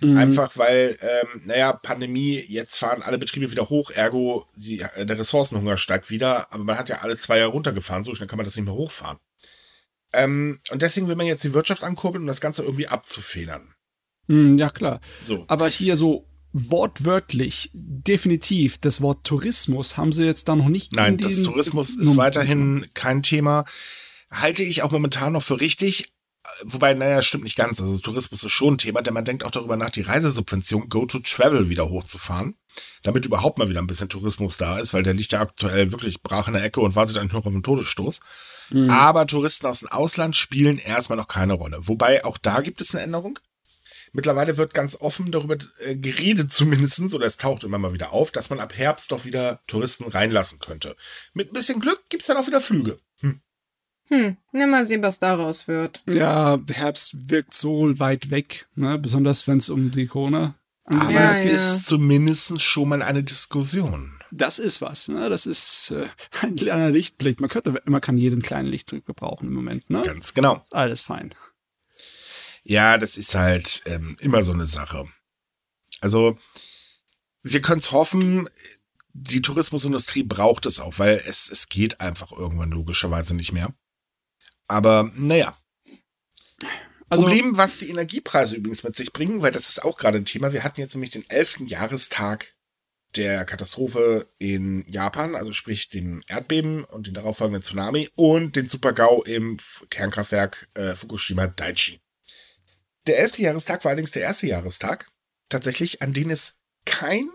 Mhm. 0.00 0.16
Einfach 0.16 0.56
weil, 0.58 0.98
ähm, 1.00 1.42
naja, 1.44 1.72
Pandemie, 1.72 2.44
jetzt 2.48 2.78
fahren 2.78 3.02
alle 3.02 3.18
Betriebe 3.18 3.50
wieder 3.50 3.68
hoch, 3.68 3.90
ergo 3.90 4.46
sie, 4.56 4.80
äh, 4.80 5.06
der 5.06 5.18
Ressourcenhunger 5.18 5.76
steigt 5.76 6.10
wieder, 6.10 6.52
aber 6.52 6.64
man 6.64 6.78
hat 6.78 6.88
ja 6.88 6.98
alle 6.98 7.16
zwei 7.16 7.38
Jahre 7.38 7.52
runtergefahren, 7.52 8.04
so 8.04 8.14
schnell 8.14 8.28
kann 8.28 8.36
man 8.36 8.44
das 8.44 8.56
nicht 8.56 8.64
mehr 8.64 8.74
hochfahren. 8.74 9.18
Ähm, 10.12 10.60
und 10.70 10.82
deswegen 10.82 11.08
will 11.08 11.16
man 11.16 11.26
jetzt 11.26 11.44
die 11.44 11.54
Wirtschaft 11.54 11.84
ankurbeln, 11.84 12.22
um 12.22 12.28
das 12.28 12.40
Ganze 12.40 12.62
irgendwie 12.62 12.88
abzufedern. 12.88 13.74
Mm, 14.26 14.56
Ja, 14.56 14.70
klar. 14.70 15.00
So. 15.24 15.44
Aber 15.48 15.68
hier 15.68 15.96
so 15.96 16.26
wortwörtlich, 16.52 17.70
definitiv, 17.72 18.78
das 18.78 19.00
Wort 19.00 19.26
Tourismus 19.26 19.96
haben 19.96 20.12
sie 20.12 20.24
jetzt 20.24 20.48
da 20.48 20.54
noch 20.54 20.68
nicht 20.68 20.92
Nein, 20.94 21.14
in 21.14 21.18
das 21.18 21.42
Tourismus 21.42 21.90
ist 21.96 22.16
weiterhin 22.16 22.86
kein 22.94 23.24
Thema. 23.24 23.64
Halte 24.30 24.62
ich 24.62 24.82
auch 24.82 24.92
momentan 24.92 25.32
noch 25.32 25.42
für 25.42 25.60
richtig. 25.60 26.12
Wobei, 26.62 26.94
naja, 26.94 27.22
stimmt 27.22 27.44
nicht 27.44 27.56
ganz. 27.56 27.80
Also 27.80 27.98
Tourismus 27.98 28.44
ist 28.44 28.52
schon 28.52 28.74
ein 28.74 28.78
Thema, 28.78 29.02
denn 29.02 29.14
man 29.14 29.24
denkt 29.24 29.44
auch 29.44 29.50
darüber 29.50 29.76
nach, 29.76 29.90
die 29.90 30.02
Reisesubvention 30.02 30.88
Go 30.88 31.06
to 31.06 31.18
Travel 31.20 31.68
wieder 31.68 31.88
hochzufahren, 31.88 32.54
damit 33.02 33.26
überhaupt 33.26 33.58
mal 33.58 33.68
wieder 33.68 33.80
ein 33.80 33.86
bisschen 33.86 34.08
Tourismus 34.08 34.56
da 34.56 34.78
ist, 34.78 34.92
weil 34.92 35.02
der 35.02 35.14
liegt 35.14 35.32
ja 35.32 35.40
aktuell 35.40 35.92
wirklich 35.92 36.22
brach 36.22 36.48
in 36.48 36.54
der 36.54 36.64
Ecke 36.64 36.80
und 36.80 36.96
wartet 36.96 37.16
eigentlich 37.16 37.32
nur 37.32 37.40
auf 37.40 37.46
einen 37.46 37.62
Todesstoß. 37.62 38.20
Mhm. 38.70 38.90
Aber 38.90 39.26
Touristen 39.26 39.66
aus 39.66 39.80
dem 39.80 39.88
Ausland 39.88 40.36
spielen 40.36 40.78
erstmal 40.78 41.18
noch 41.18 41.28
keine 41.28 41.54
Rolle. 41.54 41.78
Wobei 41.80 42.24
auch 42.24 42.38
da 42.38 42.60
gibt 42.60 42.80
es 42.80 42.94
eine 42.94 43.04
Änderung. 43.04 43.38
Mittlerweile 44.12 44.56
wird 44.56 44.74
ganz 44.74 44.96
offen 45.00 45.32
darüber 45.32 45.56
äh, 45.80 45.96
geredet 45.96 46.52
zumindestens 46.52 47.14
oder 47.14 47.26
es 47.26 47.36
taucht 47.36 47.64
immer 47.64 47.78
mal 47.78 47.92
wieder 47.92 48.12
auf, 48.12 48.30
dass 48.30 48.48
man 48.48 48.60
ab 48.60 48.72
Herbst 48.76 49.10
doch 49.10 49.24
wieder 49.24 49.60
Touristen 49.66 50.04
reinlassen 50.04 50.60
könnte. 50.60 50.94
Mit 51.32 51.50
ein 51.50 51.52
bisschen 51.52 51.80
Glück 51.80 52.00
gibt's 52.10 52.26
dann 52.26 52.36
auch 52.36 52.46
wieder 52.46 52.60
Flüge. 52.60 52.98
Hm. 54.08 54.36
Na 54.52 54.66
mal 54.66 54.86
sehen, 54.86 55.02
was 55.02 55.18
daraus 55.18 55.66
wird. 55.66 56.02
Ja, 56.06 56.56
der 56.56 56.76
Herbst 56.76 57.30
wirkt 57.30 57.54
so 57.54 57.98
weit 57.98 58.30
weg, 58.30 58.66
ne? 58.74 58.98
besonders 58.98 59.48
wenn 59.48 59.58
es 59.58 59.70
um 59.70 59.90
die 59.90 60.06
Corona 60.06 60.54
Aber 60.84 61.00
angeht. 61.00 61.16
Ja, 61.16 61.28
es 61.28 61.38
ja. 61.38 61.44
ist 61.44 61.86
zumindest 61.86 62.60
schon 62.60 62.88
mal 62.88 63.02
eine 63.02 63.22
Diskussion. 63.22 64.18
Das 64.30 64.58
ist 64.58 64.82
was, 64.82 65.08
ne? 65.08 65.28
Das 65.30 65.46
ist 65.46 65.92
äh, 65.92 66.08
ein 66.42 66.56
kleiner 66.56 66.90
Lichtblick. 66.90 67.40
Man 67.40 67.48
könnte, 67.48 67.80
man 67.84 68.00
kann 68.00 68.18
jeden 68.18 68.42
kleinen 68.42 68.68
Lichtblick 68.68 69.06
gebrauchen 69.06 69.48
im 69.48 69.54
Moment, 69.54 69.88
ne? 69.90 70.02
Ganz 70.02 70.34
genau. 70.34 70.60
Ist 70.64 70.74
alles 70.74 71.02
fein. 71.02 71.34
Ja, 72.64 72.98
das 72.98 73.16
ist 73.16 73.34
halt 73.34 73.82
ähm, 73.86 74.16
immer 74.20 74.42
so 74.42 74.52
eine 74.52 74.66
Sache. 74.66 75.06
Also, 76.00 76.38
wir 77.42 77.60
können 77.62 77.78
es 77.78 77.92
hoffen, 77.92 78.48
die 79.12 79.42
Tourismusindustrie 79.42 80.24
braucht 80.24 80.66
es 80.66 80.80
auch, 80.80 80.98
weil 80.98 81.22
es, 81.26 81.48
es 81.48 81.68
geht 81.68 82.00
einfach 82.00 82.32
irgendwann 82.32 82.70
logischerweise 82.70 83.34
nicht 83.34 83.52
mehr. 83.52 83.72
Aber 84.68 85.10
naja, 85.14 85.56
Also, 87.08 87.24
Problem, 87.24 87.56
was 87.56 87.78
die 87.78 87.90
Energiepreise 87.90 88.56
übrigens 88.56 88.82
mit 88.82 88.96
sich 88.96 89.12
bringen, 89.12 89.42
weil 89.42 89.52
das 89.52 89.68
ist 89.68 89.84
auch 89.84 89.96
gerade 89.98 90.18
ein 90.18 90.24
Thema. 90.24 90.52
Wir 90.52 90.64
hatten 90.64 90.80
jetzt 90.80 90.94
nämlich 90.94 91.10
den 91.10 91.28
11. 91.28 91.66
Jahrestag 91.66 92.54
der 93.16 93.44
Katastrophe 93.44 94.26
in 94.38 94.84
Japan, 94.90 95.36
also 95.36 95.52
sprich 95.52 95.88
dem 95.88 96.22
Erdbeben 96.26 96.84
und 96.84 97.06
den 97.06 97.14
darauffolgenden 97.14 97.62
Tsunami 97.62 98.10
und 98.16 98.56
den 98.56 98.68
Super-GAU 98.68 99.22
im 99.22 99.58
Kernkraftwerk 99.90 100.68
äh, 100.74 100.94
Fukushima 100.94 101.46
Daiichi. 101.46 102.00
Der 103.06 103.18
11. 103.18 103.38
Jahrestag 103.38 103.84
war 103.84 103.90
allerdings 103.90 104.12
der 104.12 104.22
erste 104.22 104.46
Jahrestag, 104.46 105.08
tatsächlich, 105.48 106.02
an 106.02 106.12
den 106.12 106.30
es 106.30 106.62
kein, 106.86 107.28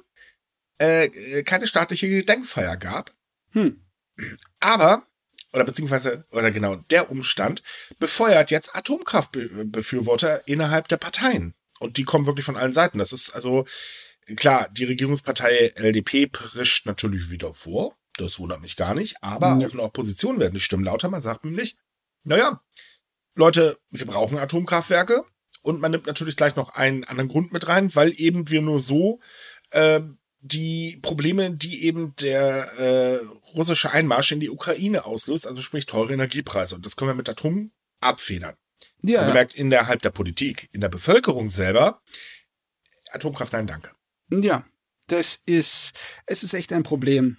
äh, 0.82 1.06
äh, 1.06 1.44
keine 1.44 1.68
staatliche 1.68 2.10
Gedenkfeier 2.10 2.76
gab. 2.76 3.14
hm, 3.52 3.82
Aber, 4.60 5.04
oder 5.54 5.64
beziehungsweise, 5.64 6.26
oder 6.32 6.52
genau, 6.52 6.76
der 6.76 7.10
Umstand 7.12 7.64
befeuert 8.00 8.52
jetzt 8.52 8.76
Atomkraftbefürworter 8.76 10.48
innerhalb 10.48 10.88
der 10.88 10.98
Parteien. 10.98 11.54
Und 11.80 11.98
die 11.98 12.04
kommen 12.04 12.26
wirklich 12.26 12.46
von 12.46 12.58
allen 12.58 12.74
Seiten. 12.74 12.98
Das 12.98 13.14
ist 13.14 13.32
also, 13.32 13.66
klar, 14.36 14.68
die 14.72 14.84
Regierungspartei 14.86 15.74
LDP 15.76 16.28
prischt 16.28 16.86
natürlich 16.86 17.30
wieder 17.30 17.54
vor. 17.54 17.96
Das 18.18 18.38
wundert 18.40 18.62
mich 18.62 18.76
gar 18.76 18.94
nicht. 18.94 19.24
Aber 19.24 19.48
Ja. 19.48 19.68
auch 19.68 19.72
in 19.72 19.78
der 19.78 19.86
Opposition 19.86 20.40
werden 20.40 20.54
die 20.56 20.60
Stimmen 20.60 20.84
lauter. 20.84 21.10
Man 21.10 21.22
sagt 21.22 21.46
nämlich, 21.46 21.78
naja, 22.24 22.62
Leute, 23.36 23.78
wir 23.92 24.06
brauchen 24.06 24.38
Atomkraftwerke. 24.38 25.24
Und 25.62 25.82
man 25.82 25.92
nimmt 25.92 26.06
natürlich 26.08 26.36
gleich 26.38 26.56
noch 26.56 26.70
einen 26.70 27.04
anderen 27.04 27.30
Grund 27.30 27.52
mit 27.52 27.68
rein, 27.68 27.94
weil 27.96 28.14
eben 28.18 28.50
wir 28.50 28.62
nur 28.62 28.80
so 28.80 29.20
äh, 29.72 30.00
die 30.42 30.98
Probleme, 31.02 31.52
die 31.52 31.84
eben 31.84 32.16
der 32.18 32.72
äh, 32.78 33.20
russische 33.56 33.92
Einmarsch 33.92 34.32
in 34.32 34.40
die 34.40 34.50
Ukraine 34.50 35.06
auslöst, 35.06 35.48
also 35.48 35.62
sprich 35.62 35.86
teure 35.86 36.14
Energiepreise. 36.14 36.76
Und 36.76 36.86
das 36.86 36.96
können 36.96 37.12
wir 37.12 37.16
mit 37.16 37.30
Atom 37.30 37.72
abfedern. 38.00 38.56
ja, 39.02 39.24
Man 39.24 39.34
merkt 39.34 39.56
innerhalb 39.56 40.02
der 40.02 40.12
Politik, 40.12 40.70
in 40.72 40.82
der 40.82 40.90
Bevölkerung 40.90 41.50
selber, 41.50 42.02
Atomkraft, 43.12 43.54
nein, 43.54 43.68
danke. 43.68 43.92
Ja, 44.30 44.66
das 45.08 45.42
ist, 45.46 45.94
es 46.26 46.44
ist 46.44 46.54
echt 46.54 46.72
ein 46.72 46.84
Problem. 46.84 47.38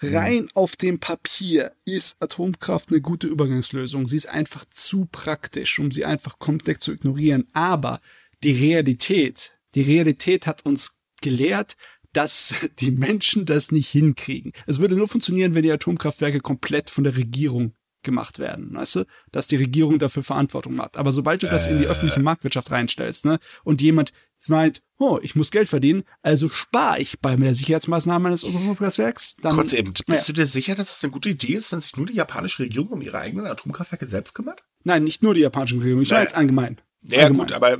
Rein 0.00 0.48
auf 0.54 0.74
dem 0.74 0.98
Papier 0.98 1.76
ist 1.84 2.16
Atomkraft 2.20 2.88
eine 2.88 3.00
gute 3.00 3.28
Übergangslösung. 3.28 4.08
Sie 4.08 4.16
ist 4.16 4.28
einfach 4.28 4.64
zu 4.68 5.06
praktisch, 5.06 5.78
um 5.78 5.92
sie 5.92 6.04
einfach 6.04 6.40
komplett 6.40 6.82
zu 6.82 6.92
ignorieren. 6.92 7.48
Aber 7.52 8.00
die 8.42 8.50
Realität, 8.50 9.58
die 9.76 9.82
Realität 9.82 10.48
hat 10.48 10.66
uns 10.66 10.98
gelehrt, 11.20 11.76
dass 12.12 12.54
die 12.80 12.90
Menschen 12.90 13.46
das 13.46 13.72
nicht 13.72 13.88
hinkriegen. 13.88 14.52
Es 14.66 14.80
würde 14.80 14.96
nur 14.96 15.08
funktionieren, 15.08 15.54
wenn 15.54 15.62
die 15.62 15.72
Atomkraftwerke 15.72 16.40
komplett 16.40 16.90
von 16.90 17.04
der 17.04 17.16
Regierung 17.16 17.74
gemacht 18.02 18.38
werden, 18.38 18.74
weißt 18.74 18.96
du, 18.96 19.04
dass 19.30 19.46
die 19.46 19.56
Regierung 19.56 19.98
dafür 19.98 20.22
Verantwortung 20.22 20.80
hat. 20.80 20.96
Aber 20.96 21.12
sobald 21.12 21.42
du 21.42 21.46
das 21.46 21.66
in 21.66 21.78
die 21.78 21.86
öffentliche 21.86 22.20
Marktwirtschaft 22.20 22.70
reinstellst, 22.70 23.24
ne, 23.24 23.38
und 23.64 23.80
jemand 23.80 24.12
meint, 24.48 24.82
oh, 24.98 25.20
ich 25.22 25.36
muss 25.36 25.52
Geld 25.52 25.68
verdienen, 25.68 26.02
also 26.20 26.48
spare 26.48 27.00
ich 27.00 27.20
bei 27.20 27.36
der 27.36 27.54
Sicherheitsmaßnahme 27.54 28.24
meines 28.24 28.44
Atomkraftwerks, 28.44 29.36
dann. 29.36 29.54
Kurz 29.54 29.72
eben, 29.72 29.92
bist 29.92 30.08
ja. 30.08 30.16
du 30.26 30.32
dir 30.32 30.46
sicher, 30.46 30.74
dass 30.74 30.96
es 30.96 31.04
eine 31.04 31.12
gute 31.12 31.28
Idee 31.28 31.54
ist, 31.54 31.70
wenn 31.70 31.80
sich 31.80 31.96
nur 31.96 32.06
die 32.06 32.14
japanische 32.14 32.64
Regierung 32.64 32.88
um 32.88 33.02
ihre 33.02 33.18
eigenen 33.18 33.46
Atomkraftwerke 33.46 34.08
selbst 34.08 34.34
kümmert? 34.34 34.64
Nein, 34.82 35.04
nicht 35.04 35.22
nur 35.22 35.34
die 35.34 35.40
japanische 35.40 35.76
Regierung, 35.76 36.02
ich 36.02 36.10
war 36.10 36.22
jetzt 36.22 36.34
allgemein. 36.34 36.80
Ja, 37.02 37.22
allgemein. 37.22 37.38
gut, 37.38 37.52
aber 37.52 37.78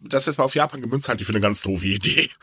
das 0.00 0.26
jetzt 0.26 0.38
mal 0.38 0.44
auf 0.44 0.54
Japan 0.54 0.80
gemünzt 0.80 1.08
halte 1.08 1.22
ich 1.22 1.26
für 1.26 1.32
eine 1.32 1.40
ganz 1.40 1.62
doofe 1.62 1.86
Idee. 1.86 2.30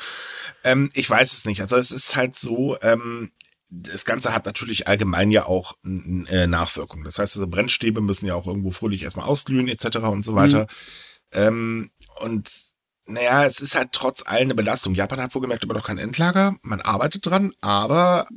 Ähm, 0.64 0.90
ich 0.96 1.08
weiß 1.08 1.32
es 1.32 1.46
nicht. 1.46 1.62
Also 1.62 1.76
es 1.76 1.92
ist 1.92 2.16
halt 2.16 2.36
so, 2.36 2.76
ähm, 2.82 3.32
das 3.70 4.04
Ganze 4.04 4.34
hat 4.34 4.48
natürlich 4.48 4.88
allgemein 4.88 5.30
ja 5.30 5.46
auch 5.46 5.76
äh, 5.84 6.48
Nachwirkungen. 6.48 7.04
Das 7.04 7.20
heißt, 7.20 7.36
also 7.36 7.48
Brennstäbe 7.48 8.02
müssen 8.02 8.26
ja 8.26 8.34
auch 8.34 8.48
irgendwo 8.48 8.72
fröhlich 8.72 9.04
erstmal 9.04 9.28
ausglühen 9.28 9.68
etc. 9.68 9.98
und 9.98 10.26
so 10.26 10.34
weiter. 10.34 10.62
Mhm. 10.62 10.68
Ähm, 11.34 11.92
und 12.20 12.52
naja, 13.06 13.46
es 13.46 13.62
ist 13.62 13.76
halt 13.76 13.92
trotz 13.92 14.24
allem 14.26 14.44
eine 14.44 14.56
Belastung. 14.56 14.96
Japan 14.96 15.22
hat 15.22 15.36
wohlgemerkt 15.36 15.64
immer 15.64 15.76
noch 15.76 15.86
kein 15.86 16.00
Endlager. 16.00 16.56
Man 16.64 16.82
arbeitet 16.82 17.26
dran, 17.26 17.54
aber 17.62 18.28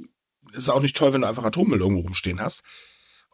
es 0.52 0.64
ist 0.64 0.68
auch 0.68 0.82
nicht 0.82 0.96
toll, 0.96 1.12
wenn 1.12 1.22
du 1.22 1.28
einfach 1.28 1.44
Atommüll 1.44 1.80
irgendwo 1.80 2.02
rumstehen 2.02 2.40
hast. 2.40 2.62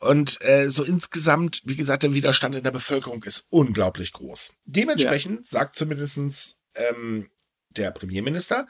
Und 0.05 0.41
äh, 0.43 0.71
so 0.71 0.85
insgesamt, 0.85 1.63
wie 1.65 1.77
gesagt, 1.77 2.03
der 2.03 2.13
Widerstand 2.13 2.55
in 2.55 2.63
der 2.63 2.71
Bevölkerung 2.71 3.23
ist 3.25 3.47
unglaublich 3.49 4.13
groß. 4.13 4.53
Dementsprechend 4.67 5.41
ja. 5.41 5.47
sagt 5.47 5.77
zumindestens 5.77 6.61
ähm, 6.75 7.31
der 7.71 7.91
Premierminister, 7.91 8.67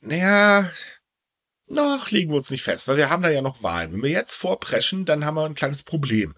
naja, 0.00 0.70
noch 1.68 2.10
legen 2.10 2.30
wir 2.30 2.36
uns 2.36 2.50
nicht 2.50 2.62
fest, 2.62 2.88
weil 2.88 2.98
wir 2.98 3.08
haben 3.08 3.22
da 3.22 3.30
ja 3.30 3.40
noch 3.40 3.62
Wahlen. 3.62 3.92
Wenn 3.92 4.02
wir 4.02 4.10
jetzt 4.10 4.34
vorpreschen, 4.34 5.06
dann 5.06 5.24
haben 5.24 5.36
wir 5.36 5.46
ein 5.46 5.54
kleines 5.54 5.82
Problem. 5.82 6.34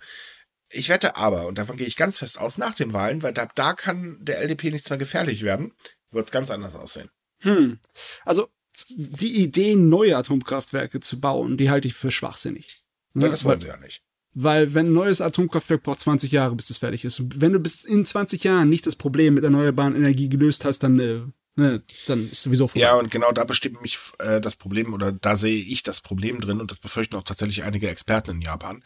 Ich 0.71 0.89
wette 0.89 1.17
aber, 1.17 1.49
und 1.49 1.59
davon 1.59 1.77
gehe 1.77 1.87
ich 1.87 1.97
ganz 1.97 2.19
fest 2.19 2.39
aus, 2.39 2.59
nach 2.59 2.77
den 2.77 2.93
Wahlen, 2.93 3.25
weil 3.25 3.33
da, 3.33 3.47
da 3.55 3.73
kann 3.73 4.19
der 4.21 4.41
LDP 4.41 4.71
nichts 4.71 4.89
mehr 4.89 5.01
gefährlich 5.01 5.43
werden, 5.43 5.73
wird 6.13 6.27
es 6.27 6.33
ganz 6.33 6.53
anders 6.53 6.77
aussehen. 6.77 7.11
Hm. 7.41 7.81
Also 8.25 8.49
die 8.89 9.43
Idee, 9.43 9.75
neue 9.75 10.17
Atomkraftwerke 10.17 11.01
zu 11.01 11.21
bauen, 11.21 11.57
die 11.57 11.71
halte 11.71 11.89
ich 11.89 11.95
für 11.95 12.13
schwachsinnig. 12.13 12.83
Ja, 13.15 13.29
das 13.29 13.45
wollen 13.45 13.61
sie 13.61 13.67
ja 13.67 13.77
nicht. 13.77 14.03
Weil 14.35 14.75
wenn 14.75 14.87
ein 14.87 14.92
neues 14.92 15.21
Atomkraftwerk 15.21 15.83
braucht 15.83 16.01
20 16.01 16.33
Jahre, 16.33 16.55
bis 16.57 16.71
es 16.71 16.79
fertig 16.79 17.05
ist. 17.05 17.23
Wenn 17.40 17.53
du 17.53 17.61
bis 17.61 17.85
in 17.85 18.07
20 18.07 18.42
Jahren 18.45 18.68
nicht 18.71 18.87
das 18.87 18.97
Problem 18.97 19.35
mit 19.35 19.45
erneuerbaren 19.45 19.95
Energie 19.95 20.29
gelöst 20.29 20.64
hast, 20.64 20.81
dann 20.81 20.99
äh, 20.99 21.21
Ne, 21.55 21.83
dann 22.07 22.31
ist 22.31 22.45
sowieso 22.45 22.66
vorbei. 22.66 22.87
Ja, 22.87 22.95
und 22.95 23.11
genau 23.11 23.31
da 23.31 23.45
besteht 23.45 23.75
nämlich 23.75 23.99
äh, 24.18 24.40
das 24.40 24.57
Problem, 24.57 24.95
oder 24.95 25.12
da 25.12 25.37
sehe 25.37 25.59
ich 25.59 25.83
das 25.83 26.01
Problem 26.01 26.40
drin, 26.40 26.62
und 26.62 26.71
das 26.71 26.81
befürchten 26.81 27.14
auch 27.14 27.25
tatsächlich 27.25 27.62
einige 27.62 27.90
Experten 27.90 28.31
in 28.31 28.40
Japan, 28.40 28.83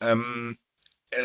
ähm, 0.00 0.58
äh, 1.10 1.16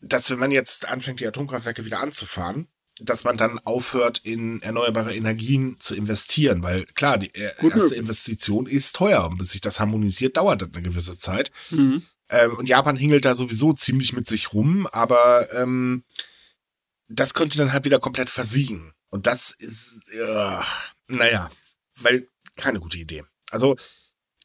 dass 0.00 0.30
wenn 0.30 0.38
man 0.38 0.50
jetzt 0.50 0.88
anfängt, 0.88 1.20
die 1.20 1.26
Atomkraftwerke 1.26 1.84
wieder 1.84 2.00
anzufahren, 2.00 2.68
dass 3.00 3.24
man 3.24 3.36
dann 3.36 3.58
aufhört, 3.58 4.20
in 4.24 4.62
erneuerbare 4.62 5.14
Energien 5.14 5.76
zu 5.78 5.94
investieren, 5.94 6.62
weil 6.62 6.84
klar, 6.86 7.18
die 7.18 7.34
äh, 7.34 7.52
erste. 7.62 7.94
Investition 7.94 8.66
ist 8.66 8.96
teuer 8.96 9.26
und 9.28 9.38
bis 9.38 9.50
sich 9.50 9.60
das 9.60 9.78
harmonisiert, 9.78 10.38
dauert 10.38 10.62
das 10.62 10.70
eine 10.72 10.82
gewisse 10.82 11.18
Zeit. 11.18 11.50
Mhm. 11.70 12.02
Ähm, 12.30 12.54
und 12.56 12.68
Japan 12.68 12.96
hingelt 12.96 13.24
da 13.24 13.34
sowieso 13.34 13.72
ziemlich 13.72 14.12
mit 14.12 14.26
sich 14.26 14.52
rum, 14.52 14.86
aber 14.86 15.52
ähm, 15.52 16.04
das 17.08 17.34
könnte 17.34 17.58
dann 17.58 17.72
halt 17.72 17.84
wieder 17.84 17.98
komplett 17.98 18.30
versiegen. 18.30 18.94
Und 19.10 19.26
das 19.26 19.50
ist, 19.50 20.08
äh, 20.12 20.60
naja, 21.08 21.50
weil 22.00 22.26
keine 22.56 22.80
gute 22.80 22.98
Idee. 22.98 23.24
Also 23.50 23.76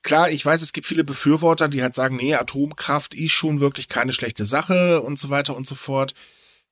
klar, 0.01 0.31
ich 0.31 0.43
weiß, 0.43 0.63
es 0.63 0.73
gibt 0.73 0.87
viele 0.87 1.03
Befürworter, 1.03 1.67
die 1.67 1.83
halt 1.83 1.93
sagen, 1.93 2.15
nee, 2.15 2.33
Atomkraft 2.33 3.13
ist 3.13 3.33
schon 3.33 3.59
wirklich 3.59 3.87
keine 3.87 4.13
schlechte 4.13 4.45
Sache 4.45 5.01
und 5.01 5.19
so 5.19 5.29
weiter 5.29 5.55
und 5.55 5.67
so 5.67 5.75
fort. 5.75 6.15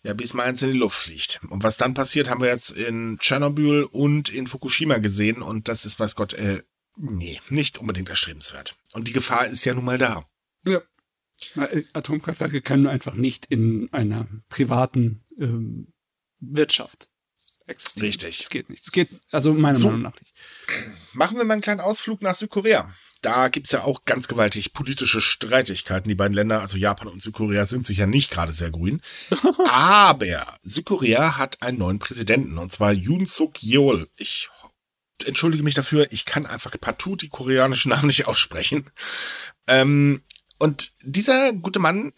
Ja, 0.02 0.13
bis 0.13 0.34
mal 0.34 0.43
eins 0.43 0.62
in 0.62 0.71
die 0.71 0.78
Luft 0.78 0.97
fliegt. 0.97 1.39
Und 1.49 1.63
was 1.63 1.78
dann 1.78 1.93
passiert, 1.93 2.30
haben 2.30 2.41
wir 2.41 2.49
jetzt 2.49 2.71
in 2.71 3.19
Tschernobyl 3.19 3.84
und 3.84 4.30
in 4.30 4.47
Fukushima 4.47 4.97
gesehen. 4.97 5.41
Und 5.41 5.69
das 5.69 5.86
ist, 5.86 5.97
weiß 5.99 6.15
Gott, 6.15 6.34
äh, 6.34 6.62
nee, 6.97 7.39
nicht 7.49 7.78
unbedingt 7.78 8.10
erstrebenswert. 8.10 8.76
Und 8.93 9.08
die 9.08 9.13
Gefahr 9.13 9.47
ist 9.47 9.63
ja 9.63 9.73
nun 9.73 9.86
mal 9.86 9.97
da. 9.97 10.26
Ja. 10.65 10.82
Äh, 11.56 11.84
Atomkraftwerke 11.93 12.62
können 12.62 12.88
einfach 12.88 13.13
nicht 13.13 13.45
in 13.45 13.91
einer 13.91 14.27
privaten 14.49 15.23
ähm, 15.39 15.93
Wirtschaft 16.39 17.10
existieren. 17.67 18.08
Richtig. 18.08 18.41
Es 18.41 18.49
geht 18.49 18.69
nicht. 18.69 18.86
Es 18.86 18.91
geht, 18.91 19.10
also 19.32 19.53
meiner 19.53 19.77
so, 19.77 19.88
Meinung 19.88 20.03
nach 20.03 20.19
nicht. 20.19 20.34
Machen 21.13 21.38
wir 21.38 21.43
mal 21.43 21.53
einen 21.53 21.62
kleinen 21.62 21.79
Ausflug 21.79 22.21
nach 22.21 22.36
Südkorea. 22.36 22.93
Da 23.21 23.47
gibt's 23.47 23.71
ja 23.71 23.84
auch 23.84 24.03
ganz 24.03 24.27
gewaltig 24.27 24.73
politische 24.73 25.21
Streitigkeiten. 25.21 26.10
Die 26.10 26.15
beiden 26.15 26.34
Länder, 26.34 26.60
also 26.60 26.75
Japan 26.75 27.08
und 27.08 27.21
Südkorea, 27.21 27.65
sind 27.65 27.86
sich 27.86 27.97
ja 27.97 28.06
nicht 28.06 28.29
gerade 28.29 28.51
sehr 28.51 28.69
grün. 28.69 29.01
Aber 29.69 30.45
Südkorea 30.63 31.38
hat 31.38 31.62
einen 31.62 31.77
neuen 31.77 31.99
Präsidenten, 31.99 32.58
und 32.58 32.73
zwar 32.73 32.91
Yoon 32.91 33.25
Suk 33.25 33.63
Yeol. 33.63 34.10
Ich 34.17 34.49
entschuldige 35.25 35.63
mich 35.63 35.73
dafür, 35.73 36.12
ich 36.12 36.25
kann 36.25 36.45
einfach 36.45 36.75
partout 36.82 37.15
die 37.15 37.29
koreanischen 37.29 37.91
Namen 37.91 38.08
nicht 38.08 38.27
aussprechen. 38.27 38.91
Ähm, 39.67 40.21
und 40.63 40.93
dieser 41.02 41.52
gute 41.52 41.80
Mann 41.80 42.13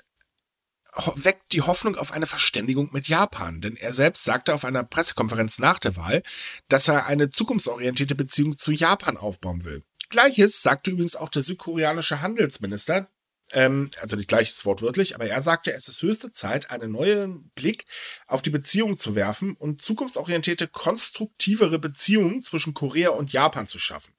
weckt 1.16 1.52
die 1.52 1.64
Hoffnung 1.64 1.96
auf 1.96 2.12
eine 2.12 2.28
Verständigung 2.28 2.90
mit 2.92 3.08
Japan, 3.08 3.60
denn 3.60 3.76
er 3.76 3.92
selbst 3.92 4.24
sagte 4.24 4.54
auf 4.54 4.64
einer 4.66 4.84
Pressekonferenz 4.84 5.58
nach 5.58 5.80
der 5.80 5.96
Wahl, 5.96 6.22
dass 6.70 6.88
er 6.88 7.08
eine 7.08 7.32
zukunftsorientierte 7.32 8.14
Beziehung 8.14 8.56
zu 8.56 8.72
Japan 8.72 9.18
aufbauen 9.18 9.66
will. 9.66 9.82
Gleiches 10.10 10.62
sagte 10.62 10.92
übrigens 10.92 11.16
auch 11.16 11.30
der 11.30 11.42
südkoreanische 11.42 12.22
Handelsminister, 12.22 13.10
ähm, 13.52 13.90
also 14.00 14.16
nicht 14.16 14.30
gleiches 14.30 14.64
wortwörtlich, 14.64 15.16
aber 15.16 15.26
er 15.26 15.42
sagte, 15.42 15.74
es 15.74 15.88
ist 15.88 16.04
höchste 16.04 16.32
Zeit, 16.32 16.70
einen 16.70 16.92
neuen 16.92 17.50
Blick 17.56 17.86
auf 18.28 18.44
die 18.44 18.52
Beziehung 18.52 18.96
zu 18.96 19.16
werfen 19.16 19.56
und 19.56 19.82
zukunftsorientierte, 19.82 20.68
konstruktivere 20.68 21.80
Beziehungen 21.80 22.44
zwischen 22.44 22.76
Korea 22.76 23.10
und 23.10 23.34
Japan 23.34 23.66
zu 23.66 23.80
schaffen. 23.80 24.14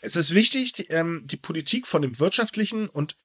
Es 0.00 0.16
ist 0.16 0.34
wichtig, 0.34 0.72
die, 0.72 0.86
ähm, 0.88 1.22
die 1.26 1.36
Politik 1.36 1.86
von 1.86 2.00
dem 2.00 2.18
wirtschaftlichen 2.18 2.88
und 2.88 3.16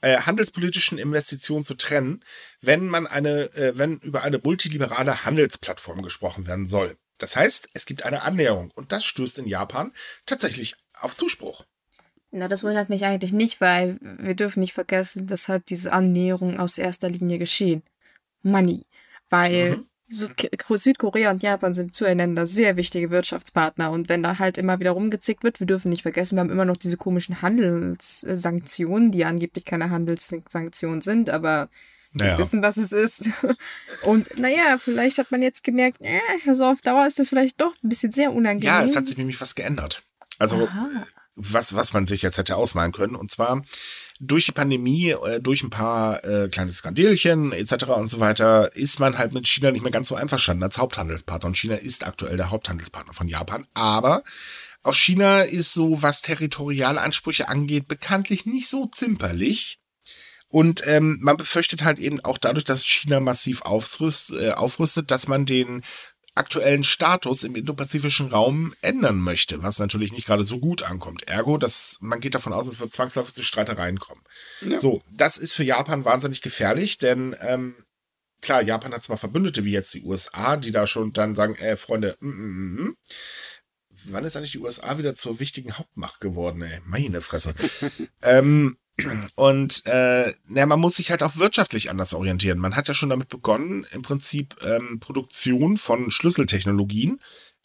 äh, 0.00 0.18
handelspolitischen 0.18 0.98
Investitionen 0.98 1.64
zu 1.64 1.74
trennen, 1.74 2.24
wenn 2.60 2.88
man 2.88 3.06
eine, 3.06 3.54
äh, 3.54 3.76
wenn 3.76 3.98
über 3.98 4.22
eine 4.22 4.38
multiliberale 4.38 5.24
Handelsplattform 5.24 6.02
gesprochen 6.02 6.46
werden 6.46 6.66
soll. 6.66 6.96
Das 7.18 7.36
heißt, 7.36 7.70
es 7.74 7.86
gibt 7.86 8.04
eine 8.04 8.22
Annäherung 8.22 8.70
und 8.74 8.92
das 8.92 9.04
stößt 9.04 9.38
in 9.38 9.46
Japan 9.46 9.92
tatsächlich 10.26 10.76
auf 11.00 11.14
Zuspruch. 11.16 11.64
Na, 12.30 12.46
das 12.46 12.62
wundert 12.62 12.90
mich 12.90 13.04
eigentlich 13.04 13.32
nicht, 13.32 13.60
weil 13.60 13.96
wir 14.00 14.34
dürfen 14.34 14.60
nicht 14.60 14.74
vergessen, 14.74 15.30
weshalb 15.30 15.66
diese 15.66 15.92
Annäherung 15.92 16.60
aus 16.60 16.76
erster 16.76 17.08
Linie 17.08 17.38
geschehen. 17.38 17.82
Money. 18.42 18.82
Weil 19.30 19.78
mhm. 19.78 19.88
Südkorea 20.10 21.30
und 21.30 21.42
Japan 21.42 21.74
sind 21.74 21.94
zueinander 21.94 22.46
sehr 22.46 22.76
wichtige 22.76 23.10
Wirtschaftspartner. 23.10 23.90
Und 23.90 24.08
wenn 24.08 24.22
da 24.22 24.38
halt 24.38 24.58
immer 24.58 24.80
wieder 24.80 24.92
rumgezickt 24.92 25.44
wird, 25.44 25.60
wir 25.60 25.66
dürfen 25.66 25.90
nicht 25.90 26.02
vergessen, 26.02 26.36
wir 26.36 26.40
haben 26.40 26.50
immer 26.50 26.64
noch 26.64 26.76
diese 26.76 26.96
komischen 26.96 27.42
Handelssanktionen, 27.42 29.12
die 29.12 29.24
angeblich 29.24 29.64
keine 29.64 29.90
Handelssanktionen 29.90 31.00
sind, 31.00 31.30
aber 31.30 31.68
naja. 32.12 32.32
wir 32.32 32.38
wissen, 32.38 32.62
was 32.62 32.76
es 32.76 32.92
ist. 32.92 33.30
Und 34.02 34.38
naja, 34.38 34.78
vielleicht 34.78 35.18
hat 35.18 35.30
man 35.30 35.42
jetzt 35.42 35.62
gemerkt, 35.62 35.98
äh, 36.00 36.20
also 36.46 36.64
auf 36.64 36.80
Dauer 36.80 37.06
ist 37.06 37.18
das 37.18 37.28
vielleicht 37.28 37.60
doch 37.60 37.74
ein 37.82 37.88
bisschen 37.88 38.12
sehr 38.12 38.32
unangenehm. 38.32 38.66
Ja, 38.66 38.82
es 38.82 38.96
hat 38.96 39.06
sich 39.06 39.18
nämlich 39.18 39.40
was 39.40 39.54
geändert. 39.54 40.02
Also, 40.38 40.68
Aha. 40.68 41.06
was, 41.34 41.74
was 41.74 41.92
man 41.92 42.06
sich 42.06 42.22
jetzt 42.22 42.38
hätte 42.38 42.56
ausmalen 42.56 42.92
können. 42.92 43.14
Und 43.14 43.30
zwar, 43.30 43.62
durch 44.20 44.46
die 44.46 44.52
Pandemie, 44.52 45.10
äh, 45.10 45.40
durch 45.40 45.62
ein 45.62 45.70
paar 45.70 46.24
äh, 46.24 46.48
kleine 46.48 46.72
Skandelchen 46.72 47.52
etc. 47.52 47.86
und 47.96 48.08
so 48.08 48.20
weiter, 48.20 48.74
ist 48.74 49.00
man 49.00 49.18
halt 49.18 49.32
mit 49.32 49.46
China 49.46 49.70
nicht 49.70 49.82
mehr 49.82 49.92
ganz 49.92 50.08
so 50.08 50.14
einverstanden 50.14 50.62
als 50.62 50.78
Haupthandelspartner. 50.78 51.46
Und 51.46 51.56
China 51.56 51.76
ist 51.76 52.06
aktuell 52.06 52.36
der 52.36 52.50
Haupthandelspartner 52.50 53.14
von 53.14 53.28
Japan. 53.28 53.66
Aber 53.74 54.22
auch 54.82 54.94
China 54.94 55.42
ist 55.42 55.74
so, 55.74 56.02
was 56.02 56.22
territoriale 56.22 57.00
Ansprüche 57.00 57.48
angeht, 57.48 57.88
bekanntlich 57.88 58.46
nicht 58.46 58.68
so 58.68 58.86
zimperlich. 58.86 59.78
Und 60.50 60.82
ähm, 60.86 61.18
man 61.20 61.36
befürchtet 61.36 61.84
halt 61.84 61.98
eben 61.98 62.24
auch 62.24 62.38
dadurch, 62.38 62.64
dass 62.64 62.84
China 62.84 63.20
massiv 63.20 63.62
aufrüst, 63.62 64.32
äh, 64.32 64.52
aufrüstet, 64.52 65.10
dass 65.10 65.28
man 65.28 65.44
den 65.44 65.82
aktuellen 66.38 66.84
Status 66.84 67.42
im 67.42 67.56
indopazifischen 67.56 68.28
Raum 68.28 68.74
ändern 68.80 69.18
möchte, 69.18 69.62
was 69.62 69.78
natürlich 69.78 70.12
nicht 70.12 70.26
gerade 70.26 70.44
so 70.44 70.58
gut 70.58 70.82
ankommt. 70.82 71.28
Ergo, 71.28 71.58
dass 71.58 71.98
man 72.00 72.20
geht 72.20 72.34
davon 72.34 72.52
aus, 72.52 72.66
es 72.66 72.80
wird 72.80 72.92
zwangsläufig 72.92 73.34
zu 73.34 73.42
Streitereien 73.42 73.98
kommen. 73.98 74.22
Ja. 74.62 74.78
So, 74.78 75.02
das 75.10 75.36
ist 75.36 75.54
für 75.54 75.64
Japan 75.64 76.04
wahnsinnig 76.04 76.40
gefährlich, 76.40 76.98
denn 76.98 77.36
ähm, 77.40 77.74
klar, 78.40 78.62
Japan 78.62 78.94
hat 78.94 79.04
zwar 79.04 79.18
Verbündete 79.18 79.64
wie 79.64 79.72
jetzt 79.72 79.92
die 79.94 80.02
USA, 80.02 80.56
die 80.56 80.72
da 80.72 80.86
schon 80.86 81.12
dann 81.12 81.34
sagen, 81.34 81.56
äh, 81.56 81.76
Freunde, 81.76 82.16
mm, 82.20 82.28
mm, 82.28 82.82
mm, 82.82 82.96
wann 84.04 84.24
ist 84.24 84.36
eigentlich 84.36 84.52
die 84.52 84.60
USA 84.60 84.98
wieder 84.98 85.14
zur 85.14 85.40
wichtigen 85.40 85.76
Hauptmacht 85.76 86.20
geworden, 86.20 86.62
ey? 86.62 86.80
Meine 86.86 87.20
Fresse. 87.20 87.54
ähm, 88.22 88.78
und 89.34 89.86
äh, 89.86 90.32
na, 90.46 90.66
man 90.66 90.80
muss 90.80 90.96
sich 90.96 91.10
halt 91.10 91.22
auch 91.22 91.36
wirtschaftlich 91.36 91.90
anders 91.90 92.14
orientieren. 92.14 92.58
Man 92.58 92.76
hat 92.76 92.88
ja 92.88 92.94
schon 92.94 93.10
damit 93.10 93.28
begonnen, 93.28 93.86
im 93.92 94.02
Prinzip 94.02 94.56
ähm, 94.62 94.98
Produktion 95.00 95.76
von 95.76 96.10
Schlüsseltechnologien 96.10 97.18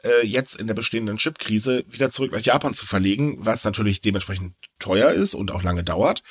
äh, 0.03 0.25
jetzt 0.25 0.55
in 0.55 0.67
der 0.67 0.73
bestehenden 0.73 1.17
Chipkrise 1.17 1.85
wieder 1.89 2.11
zurück 2.11 2.31
nach 2.31 2.41
Japan 2.41 2.73
zu 2.73 2.85
verlegen, 2.85 3.37
was 3.39 3.63
natürlich 3.63 4.01
dementsprechend 4.01 4.53
teuer 4.79 5.11
ist 5.11 5.33
und 5.33 5.51
auch 5.51 5.63
lange 5.63 5.83
dauert. 5.83 6.23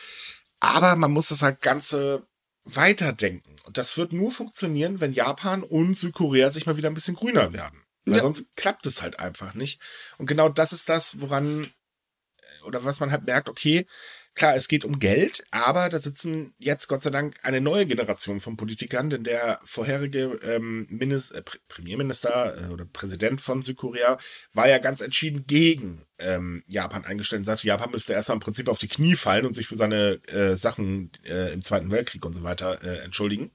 Aber 0.61 0.95
man 0.97 1.11
muss 1.11 1.29
das 1.29 1.43
halt 1.43 1.61
Ganze 1.63 2.27
weiterdenken. 2.65 3.57
Und 3.65 3.79
das 3.79 3.97
wird 3.97 4.13
nur 4.13 4.31
funktionieren, 4.31 5.01
wenn 5.01 5.13
Japan 5.13 5.63
und 5.63 5.97
Südkorea 5.97 6.51
sich 6.51 6.67
mal 6.67 6.77
wieder 6.77 6.91
ein 6.91 6.95
bisschen 6.95 7.17
grüner 7.17 7.53
werden. 7.53 7.83
Weil 8.05 8.17
ja. 8.17 8.23
sonst 8.23 8.57
klappt 8.57 8.87
es 8.87 9.03
halt 9.03 9.21
einfach 9.21 9.55
nicht. 9.55 9.81
Und 10.19 10.27
genau 10.27 10.49
das 10.49 10.73
ist 10.73 10.89
das, 10.89 11.21
woran, 11.21 11.65
äh, 11.65 12.65
oder 12.65 12.85
was 12.85 13.01
man 13.01 13.11
halt 13.11 13.25
merkt, 13.25 13.49
okay, 13.49 13.87
Klar, 14.35 14.57
es 14.57 14.67
geht 14.67 14.87
um 14.87 14.99
Geld, 14.99 15.45
aber 15.51 15.91
da 15.91 15.99
sitzen 15.99 16.55
jetzt 16.59 16.89
Gott 16.89 17.03
sei 17.03 17.11
Dank 17.11 17.39
eine 17.43 17.61
neue 17.61 17.85
Generation 17.85 18.41
von 18.41 18.57
Politikern, 18.57 19.11
denn 19.11 19.25
der 19.25 19.61
vorherige 19.63 20.41
ähm, 20.43 20.87
Minister, 20.89 21.37
äh, 21.37 21.43
Premierminister 21.69 22.69
äh, 22.69 22.73
oder 22.73 22.87
Präsident 22.87 23.43
von 23.43 23.61
Südkorea 23.61 24.17
war 24.55 24.69
ja 24.69 24.79
ganz 24.79 25.03
entschieden 25.03 25.45
gegen 25.47 26.07
ähm, 26.19 26.65
Japan 26.67 27.05
eingestellt 27.05 27.41
und 27.41 27.45
sagte, 27.45 27.67
Japan 27.67 27.91
müsste 27.91 28.15
erstmal 28.15 28.37
im 28.37 28.41
Prinzip 28.41 28.69
auf 28.69 28.79
die 28.79 28.89
Knie 28.89 29.17
fallen 29.17 29.45
und 29.45 29.53
sich 29.53 29.67
für 29.67 29.77
seine 29.77 30.15
äh, 30.29 30.57
Sachen 30.57 31.13
äh, 31.25 31.53
im 31.53 31.61
Zweiten 31.61 31.91
Weltkrieg 31.91 32.25
und 32.25 32.33
so 32.33 32.43
weiter 32.43 32.83
äh, 32.83 33.01
entschuldigen, 33.01 33.51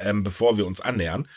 ähm, 0.00 0.24
bevor 0.24 0.56
wir 0.56 0.66
uns 0.66 0.80
annähern. 0.80 1.28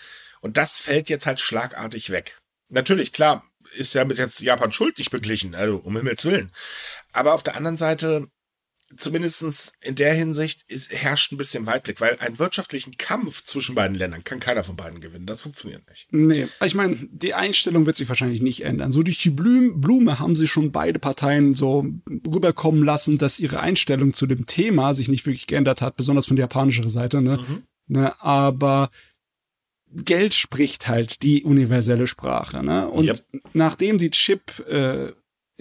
Und 0.42 0.58
das 0.58 0.80
fällt 0.80 1.10
jetzt 1.10 1.28
halt 1.28 1.40
schlagartig 1.40 2.10
weg. 2.10 2.42
Natürlich, 2.70 3.14
klar, 3.14 3.46
ist 3.74 3.94
ja 3.94 4.06
mit 4.06 4.18
jetzt 4.18 4.42
Japan 4.42 4.72
schuldlich 4.72 5.10
beglichen, 5.10 5.56
also 5.56 5.78
um 5.78 5.96
Himmels 5.96 6.26
Willen. 6.26 6.52
Aber 7.14 7.34
auf 7.34 7.44
der 7.44 7.56
anderen 7.56 7.78
Seite, 7.78 8.28
zumindestens 8.96 9.74
in 9.82 9.96
der 9.96 10.14
Hinsicht, 10.14 10.64
ist, 10.70 10.92
herrscht 10.92 11.32
ein 11.32 11.38
bisschen 11.38 11.66
Weitblick, 11.66 12.02
weil 12.02 12.18
einen 12.20 12.40
wirtschaftlichen 12.40 12.98
Kampf 12.98 13.44
zwischen 13.44 13.76
beiden 13.76 13.96
Ländern 13.96 14.24
kann 14.24 14.40
keiner 14.40 14.64
von 14.64 14.76
beiden 14.76 15.02
gewinnen. 15.02 15.26
Das 15.26 15.42
funktioniert 15.42 15.88
nicht. 15.90 16.08
Nee, 16.12 16.48
ich 16.64 16.76
meine, 16.76 16.98
die 17.12 17.34
Einstellung 17.34 17.86
wird 17.86 17.96
sich 17.96 18.10
wahrscheinlich 18.10 18.42
nicht 18.42 18.64
ändern. 18.64 18.92
So 18.92 19.04
durch 19.04 19.18
die 19.18 19.30
Blume 19.30 20.20
haben 20.20 20.36
sie 20.36 20.48
schon 20.48 20.72
beide 20.72 21.00
Parteien 21.00 21.54
so 21.54 21.86
rüberkommen 22.28 22.84
lassen, 22.84 23.18
dass 23.18 23.40
ihre 23.40 23.60
Einstellung 23.60 24.14
zu 24.14 24.26
dem 24.26 24.46
Thema 24.46 24.94
sich 24.94 25.08
nicht 25.08 25.26
wirklich 25.26 25.48
geändert 25.48 25.82
hat, 25.82 25.96
besonders 25.96 26.28
von 26.28 26.36
der 26.36 26.44
japanischen 26.44 26.90
Seite. 26.90 27.22
Ne? 27.22 27.38
Mhm. 27.38 27.64
ne 27.88 28.22
aber 28.22 28.92
Geld 29.94 30.34
spricht 30.34 30.88
halt 30.88 31.22
die 31.22 31.44
universelle 31.44 32.08
Sprache. 32.08 32.64
Ne? 32.64 32.88
Und 32.88 33.06
yep. 33.06 33.20
nachdem 33.54 33.98
die 33.98 34.12
Chip 34.12 34.60
äh, 34.68 35.12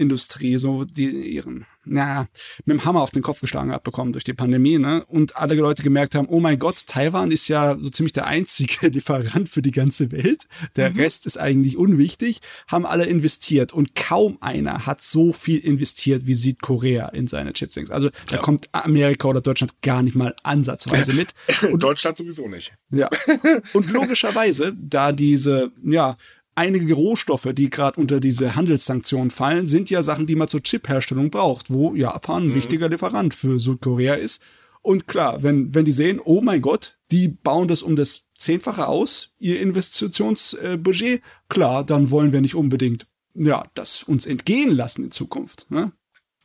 Industrie 0.00 0.58
so 0.58 0.84
die 0.84 1.10
ihren, 1.10 1.66
ja, 1.84 2.26
mit 2.64 2.78
dem 2.78 2.84
Hammer 2.84 3.02
auf 3.02 3.10
den 3.10 3.22
Kopf 3.22 3.40
geschlagen 3.40 3.72
abbekommen 3.72 4.12
durch 4.12 4.24
die 4.24 4.32
Pandemie, 4.32 4.78
ne? 4.78 5.04
Und 5.06 5.36
alle 5.36 5.54
Leute 5.54 5.82
gemerkt 5.82 6.14
haben, 6.14 6.28
oh 6.28 6.40
mein 6.40 6.58
Gott, 6.58 6.86
Taiwan 6.86 7.30
ist 7.30 7.48
ja 7.48 7.76
so 7.78 7.90
ziemlich 7.90 8.12
der 8.12 8.26
einzige 8.26 8.88
Lieferant 8.88 9.48
für 9.48 9.62
die 9.62 9.70
ganze 9.70 10.10
Welt. 10.10 10.46
Der 10.76 10.90
mhm. 10.90 10.96
Rest 10.96 11.26
ist 11.26 11.38
eigentlich 11.38 11.76
unwichtig, 11.76 12.40
haben 12.68 12.86
alle 12.86 13.04
investiert 13.04 13.72
und 13.72 13.94
kaum 13.94 14.38
einer 14.40 14.86
hat 14.86 15.02
so 15.02 15.32
viel 15.32 15.58
investiert 15.58 16.26
wie 16.26 16.34
Südkorea 16.34 17.08
in 17.08 17.26
seine 17.26 17.52
Chipsings. 17.52 17.90
Also 17.90 18.10
da 18.28 18.36
ja. 18.36 18.42
kommt 18.42 18.68
Amerika 18.72 19.28
oder 19.28 19.40
Deutschland 19.40 19.82
gar 19.82 20.02
nicht 20.02 20.16
mal 20.16 20.34
ansatzweise 20.42 21.12
mit. 21.12 21.34
Und 21.70 21.82
Deutschland 21.82 22.16
sowieso 22.16 22.48
nicht. 22.48 22.72
Ja. 22.90 23.08
Und 23.72 23.90
logischerweise, 23.90 24.72
da 24.78 25.12
diese, 25.12 25.72
ja, 25.84 26.16
einige 26.54 26.94
Rohstoffe, 26.94 27.48
die 27.52 27.70
gerade 27.70 28.00
unter 28.00 28.20
diese 28.20 28.56
Handelssanktionen 28.56 29.30
fallen, 29.30 29.66
sind 29.66 29.90
ja 29.90 30.02
Sachen, 30.02 30.26
die 30.26 30.36
man 30.36 30.48
zur 30.48 30.62
Chipherstellung 30.62 31.30
braucht, 31.30 31.70
wo 31.70 31.94
Japan 31.94 32.44
ein 32.44 32.48
mhm. 32.48 32.54
wichtiger 32.54 32.88
Lieferant 32.88 33.34
für 33.34 33.58
Südkorea 33.58 34.14
ist. 34.14 34.42
Und 34.82 35.06
klar, 35.06 35.42
wenn, 35.42 35.74
wenn 35.74 35.84
die 35.84 35.92
sehen, 35.92 36.20
oh 36.24 36.40
mein 36.40 36.62
Gott, 36.62 36.98
die 37.10 37.28
bauen 37.28 37.68
das 37.68 37.82
um 37.82 37.96
das 37.96 38.28
Zehnfache 38.34 38.86
aus, 38.86 39.34
ihr 39.38 39.60
Investitionsbudget, 39.60 41.22
klar, 41.48 41.84
dann 41.84 42.10
wollen 42.10 42.32
wir 42.32 42.40
nicht 42.40 42.54
unbedingt, 42.54 43.06
ja, 43.34 43.66
das 43.74 44.02
uns 44.02 44.24
entgehen 44.24 44.70
lassen 44.74 45.04
in 45.04 45.10
Zukunft. 45.10 45.70
Ne? 45.70 45.92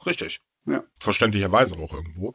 Richtig. 0.05 0.41
Ja. 0.65 0.83
Verständlicherweise 0.99 1.77
auch 1.77 1.93
irgendwo. 1.93 2.33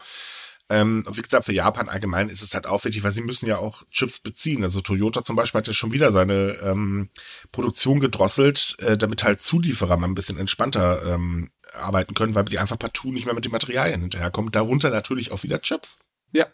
Ähm, 0.71 1.05
wie 1.11 1.21
gesagt, 1.21 1.45
für 1.45 1.53
Japan 1.53 1.89
allgemein 1.89 2.29
ist 2.29 2.43
es 2.43 2.55
halt 2.55 2.67
aufwendig, 2.67 3.03
weil 3.03 3.11
sie 3.11 3.23
müssen 3.23 3.49
ja 3.49 3.59
auch 3.59 3.83
Chips 3.91 4.21
beziehen. 4.21 4.63
Also 4.63 4.81
Toyota 4.81 5.25
zum 5.25 5.35
Beispiel 5.35 5.59
hat 5.59 5.67
ja 5.67 5.73
schon 5.73 5.91
wieder 5.91 6.13
seine 6.13 6.59
ähm, 6.63 7.09
Produktion 7.51 7.99
gedrosselt, 7.99 8.77
äh, 8.79 8.97
damit 8.97 9.25
halt 9.25 9.43
Zulieferer 9.43 9.97
mal 9.97 10.07
ein 10.07 10.15
bisschen 10.15 10.39
entspannter 10.39 11.03
ähm, 11.15 11.51
arbeiten 11.73 12.15
können, 12.15 12.37
weil 12.37 12.45
die 12.45 12.61
einfach 12.61 12.79
partout 12.79 13.11
nicht 13.13 13.27
mehr 13.27 13.35
mit 13.35 13.45
den 13.45 13.53
Materialien 13.53 14.01
hinterherkommen. 14.01 14.53
Darunter 14.53 14.91
natürlich 14.91 15.33
auch 15.33 15.43
wieder 15.43 15.61
Chips. 15.61 15.99
Ja, 16.33 16.47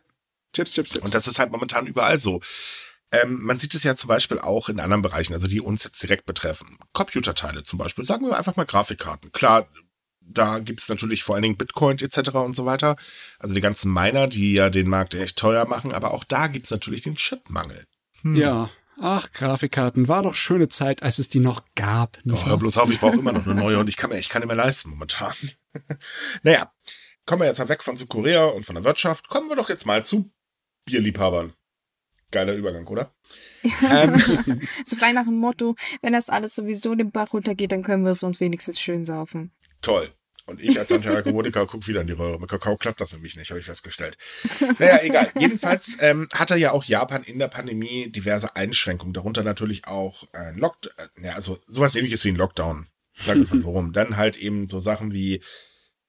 Chips, 0.55 0.72
Chips, 0.72 0.90
Chips. 0.92 1.05
Und 1.05 1.14
das 1.14 1.29
ist 1.29 1.38
halt 1.38 1.52
momentan 1.52 1.87
überall 1.87 2.18
so. 2.18 2.40
Ähm, 3.12 3.40
man 3.42 3.59
sieht 3.59 3.74
es 3.74 3.85
ja 3.85 3.94
zum 3.96 4.09
Beispiel 4.09 4.38
auch 4.38 4.68
in 4.68 4.81
anderen 4.81 5.02
Bereichen, 5.02 5.35
also 5.35 5.46
die 5.46 5.61
uns 5.61 5.85
jetzt 5.85 6.02
direkt 6.02 6.26
betreffen. 6.26 6.79
Computerteile 6.92 7.62
zum 7.62 7.79
Beispiel, 7.79 8.05
sagen 8.05 8.26
wir 8.26 8.37
einfach 8.37 8.57
mal 8.57 8.66
Grafikkarten. 8.66 9.31
Klar, 9.33 9.68
da 10.29 10.59
gibt 10.59 10.81
es 10.81 10.89
natürlich 10.89 11.23
vor 11.23 11.35
allen 11.35 11.43
Dingen 11.43 11.57
Bitcoin 11.57 11.99
etc. 11.99 12.31
und 12.35 12.55
so 12.55 12.67
weiter. 12.67 12.97
Also 13.39 13.55
die 13.55 13.61
ganzen 13.61 13.93
Miner, 13.93 14.27
die 14.27 14.55
ja 14.55 14.71
den 14.71 14.89
Markt 14.89 15.15
echt 15.15 15.39
teuer 15.39 15.67
machen, 15.67 15.93
aber 15.93 16.12
auch 16.12 16.25
da 16.25 16.47
gibt 16.47 16.67
es 16.67 16.71
natürlich 16.71 17.03
den 17.03 17.17
Chipmangel. 17.17 17.87
Hm. 18.23 18.35
Ja. 18.35 18.71
Ach, 18.99 19.31
Grafikkarten, 19.33 20.09
war 20.09 20.23
doch 20.23 20.35
schöne 20.35 20.69
Zeit, 20.69 21.03
als 21.03 21.19
es 21.19 21.29
die 21.29 21.41
noch 21.41 21.62
gab. 21.75 22.19
Oh, 22.31 22.47
hör 22.47 22.57
bloß 22.57 22.79
auf, 22.79 22.91
ich 22.91 22.99
brauche 22.99 23.19
immer 23.19 23.33
noch 23.33 23.47
eine 23.47 23.55
neue 23.61 23.79
und 23.79 23.89
ich 23.89 23.99
kann 23.99 24.09
mir 24.11 24.17
echt 24.17 24.31
keine 24.31 24.47
mehr 24.47 24.57
leisten 24.57 24.91
momentan. 24.91 25.35
naja, 26.43 26.73
kommen 27.27 27.43
wir 27.43 27.47
jetzt 27.47 27.59
mal 27.59 27.69
weg 27.69 27.83
von 27.83 27.97
Südkorea 27.97 28.47
und 28.47 28.65
von 28.65 28.75
der 28.75 28.85
Wirtschaft. 28.85 29.29
Kommen 29.29 29.49
wir 29.49 29.57
doch 29.57 29.69
jetzt 29.69 29.85
mal 29.85 30.05
zu 30.05 30.31
Bierliebhabern. 30.87 31.53
Geiler 32.31 32.55
Übergang, 32.55 32.87
oder? 32.87 33.12
Ja. 33.62 33.73
Ähm. 33.91 34.17
so 34.85 34.97
frei 34.97 35.12
nach 35.12 35.25
dem 35.25 35.39
Motto, 35.39 35.75
wenn 36.01 36.12
das 36.12 36.29
alles 36.29 36.55
sowieso 36.55 36.95
den 36.95 37.11
Bach 37.11 37.33
runtergeht, 37.33 37.73
dann 37.73 37.83
können 37.83 38.05
wir 38.05 38.11
es 38.11 38.23
uns 38.23 38.41
wenigstens 38.41 38.81
schön 38.81 39.05
saufen. 39.05 39.53
Toll. 39.83 40.11
Und 40.47 40.62
ich 40.62 40.79
als 40.79 40.93
Antialkoholiker 40.93 41.67
gucke 41.67 41.89
wieder 41.89 42.03
in 42.03 42.07
die 42.07 42.12
Röhre. 42.12 42.39
Mit 42.39 42.49
Kakao 42.49 42.77
klappt 42.77 43.01
das 43.01 43.12
nämlich 43.12 43.35
nicht, 43.37 43.51
habe 43.51 43.59
ich 43.59 43.67
festgestellt. 43.67 44.17
Naja, 44.79 45.01
egal. 45.03 45.29
Jedenfalls 45.37 45.97
ähm, 46.01 46.29
hatte 46.33 46.57
ja 46.57 46.71
auch 46.71 46.85
Japan 46.85 47.25
in 47.25 47.41
der 47.41 47.49
Pandemie 47.49 48.11
diverse 48.11 48.55
Einschränkungen, 48.55 49.12
darunter 49.12 49.43
natürlich 49.43 49.89
auch 49.89 50.23
ein 50.33 50.57
Lockdown, 50.57 50.93
äh, 50.99 51.27
ja, 51.27 51.33
also 51.35 51.59
sowas 51.67 51.97
ähnliches 51.97 52.25
wie 52.25 52.29
ein 52.29 52.37
Lockdown. 52.37 52.87
Sagen 53.25 53.45
wir 53.45 53.55
mal 53.55 53.61
so 53.61 53.71
rum. 53.71 53.93
Dann 53.93 54.17
halt 54.17 54.37
eben 54.37 54.69
so 54.69 54.79
Sachen 54.79 55.12
wie, 55.12 55.43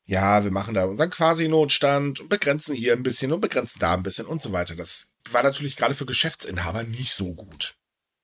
ja, 0.06 0.44
wir 0.44 0.52
machen 0.52 0.76
da 0.76 0.86
unseren 0.86 1.10
Quasi-Notstand 1.10 2.20
und 2.20 2.30
begrenzen 2.30 2.76
hier 2.76 2.94
ein 2.94 3.04
bisschen 3.04 3.34
und 3.34 3.42
begrenzen 3.42 3.80
da 3.80 3.96
ein 3.96 4.04
bisschen 4.04 4.28
und 4.28 4.44
so 4.44 4.52
weiter. 4.52 4.76
Das 4.76 5.14
war 5.32 5.42
natürlich 5.42 5.78
gerade 5.78 5.96
für 5.96 6.06
Geschäftsinhaber 6.06 6.84
nicht 6.84 7.14
so 7.14 7.34
gut. 7.34 7.74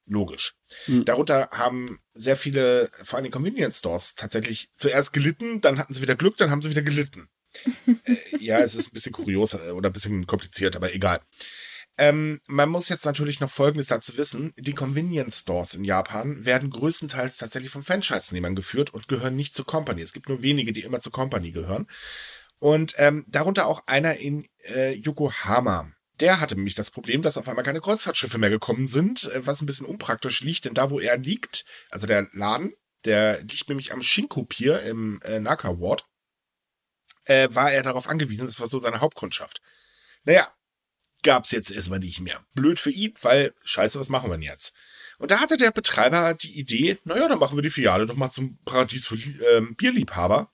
Logisch. 0.06 0.56
Mhm. 0.88 1.06
Darunter 1.06 1.50
haben 1.52 2.00
sehr 2.14 2.36
viele, 2.38 2.90
vor 3.04 3.20
allem 3.20 3.32
Convenience 3.32 3.80
Stores, 3.80 4.16
tatsächlich 4.16 4.70
zuerst 4.76 5.14
gelitten, 5.14 5.62
dann 5.62 5.78
hatten 5.78 5.94
sie 5.94 6.02
wieder 6.02 6.16
Glück, 6.16 6.38
dann 6.38 6.52
haben 6.52 6.62
sie 6.62 6.70
wieder 6.70 6.82
gelitten. 6.82 7.30
äh, 7.88 8.16
ja, 8.40 8.60
es 8.60 8.76
ist 8.76 8.88
ein 8.88 8.94
bisschen 8.94 9.14
kurios 9.14 9.54
äh, 9.54 9.72
oder 9.72 9.90
ein 9.90 9.94
bisschen 9.94 10.28
kompliziert, 10.28 10.76
aber 10.76 10.94
egal. 10.94 11.22
Ähm, 11.98 12.42
man 12.48 12.70
muss 12.70 12.90
jetzt 12.90 13.06
natürlich 13.06 13.40
noch 13.40 13.52
Folgendes 13.52 13.88
dazu 13.88 14.18
wissen. 14.18 14.54
Die 14.58 14.74
Convenience 14.74 15.40
Stores 15.40 15.76
in 15.76 15.84
Japan 15.84 16.44
werden 16.44 16.72
größtenteils 16.72 17.38
tatsächlich 17.38 17.72
von 17.72 17.84
Franchise-Nehmern 17.84 18.56
geführt 18.56 18.94
und 18.94 19.08
gehören 19.08 19.36
nicht 19.36 19.56
zur 19.56 19.66
Company. 19.66 20.02
Es 20.02 20.14
gibt 20.14 20.28
nur 20.28 20.42
wenige, 20.42 20.74
die 20.74 20.82
immer 20.82 21.02
zur 21.02 21.12
Company 21.12 21.52
gehören. 21.52 21.88
Und 22.58 22.96
ähm, 22.98 23.26
darunter 23.28 23.68
auch 23.68 23.86
einer 23.86 24.18
in 24.18 24.48
äh, 24.66 24.94
Yokohama. 24.96 25.92
Der 26.24 26.40
hatte 26.40 26.56
nämlich 26.56 26.76
das 26.76 26.90
Problem, 26.90 27.22
dass 27.22 27.38
auf 27.38 27.50
einmal 27.50 27.66
keine 27.66 27.82
Kreuzfahrtschiffe 27.82 28.38
mehr 28.38 28.50
gekommen 28.50 28.88
sind, 28.88 29.30
äh, 29.34 29.46
was 29.46 29.62
ein 29.62 29.66
bisschen 29.66 29.86
unpraktisch 29.86 30.40
liegt, 30.40 30.64
denn 30.64 30.74
da, 30.74 30.90
wo 30.90 31.02
er 31.02 31.18
liegt, 31.18 31.66
also 31.90 32.08
der 32.08 32.30
Laden, 32.32 32.74
der 33.04 33.42
liegt 33.42 33.68
nämlich 33.68 33.92
am 33.92 34.02
Shinko-Pier 34.02 34.84
im 34.84 35.22
äh, 35.24 35.42
Naka 35.42 35.82
Ward, 35.82 36.06
äh, 37.26 37.50
war 37.52 37.74
er 37.74 37.84
darauf 37.84 38.08
angewiesen, 38.08 38.48
das 38.48 38.62
war 38.62 38.68
so 38.68 38.80
seine 38.80 39.02
Hauptkundschaft. 39.02 39.62
Naja, 40.24 40.48
gab's 41.24 41.52
jetzt 41.52 41.72
erstmal 41.72 42.00
nicht 42.00 42.22
mehr. 42.22 42.40
Blöd 42.54 42.80
für 42.80 42.92
ihn, 42.92 43.14
weil, 43.22 43.54
scheiße, 43.66 44.00
was 44.00 44.08
machen 44.08 44.30
wir 44.30 44.38
denn 44.38 44.44
jetzt? 44.44 44.74
Und 45.18 45.32
da 45.32 45.42
hatte 45.42 45.58
der 45.58 45.72
Betreiber 45.72 46.36
die 46.36 46.58
Idee, 46.58 47.00
naja, 47.04 47.28
dann 47.28 47.40
machen 47.40 47.58
wir 47.58 47.64
die 47.64 47.70
Filiale 47.70 48.06
doch 48.06 48.16
mal 48.16 48.32
zum 48.32 48.60
Paradies 48.64 49.08
für 49.08 49.18
ähm, 49.58 49.76
Bierliebhaber. 49.76 50.50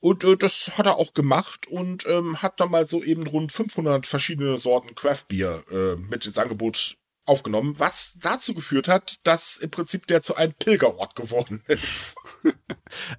Und 0.00 0.24
äh, 0.24 0.36
das 0.36 0.72
hat 0.78 0.86
er 0.86 0.96
auch 0.96 1.12
gemacht 1.12 1.66
und 1.68 2.06
ähm, 2.06 2.42
hat 2.42 2.58
dann 2.58 2.70
mal 2.70 2.86
so 2.86 3.02
eben 3.04 3.26
rund 3.26 3.52
500 3.52 4.06
verschiedene 4.06 4.58
Sorten 4.58 4.94
Craft 4.94 5.24
Beer 5.28 5.62
äh, 5.70 5.96
mit 5.96 6.26
ins 6.26 6.38
Angebot 6.38 6.96
aufgenommen, 7.26 7.78
was 7.78 8.18
dazu 8.20 8.54
geführt 8.54 8.88
hat, 8.88 9.18
dass 9.24 9.58
im 9.58 9.70
Prinzip 9.70 10.06
der 10.06 10.22
zu 10.22 10.36
einem 10.36 10.54
Pilgerort 10.54 11.14
geworden 11.14 11.62
ist. 11.68 12.16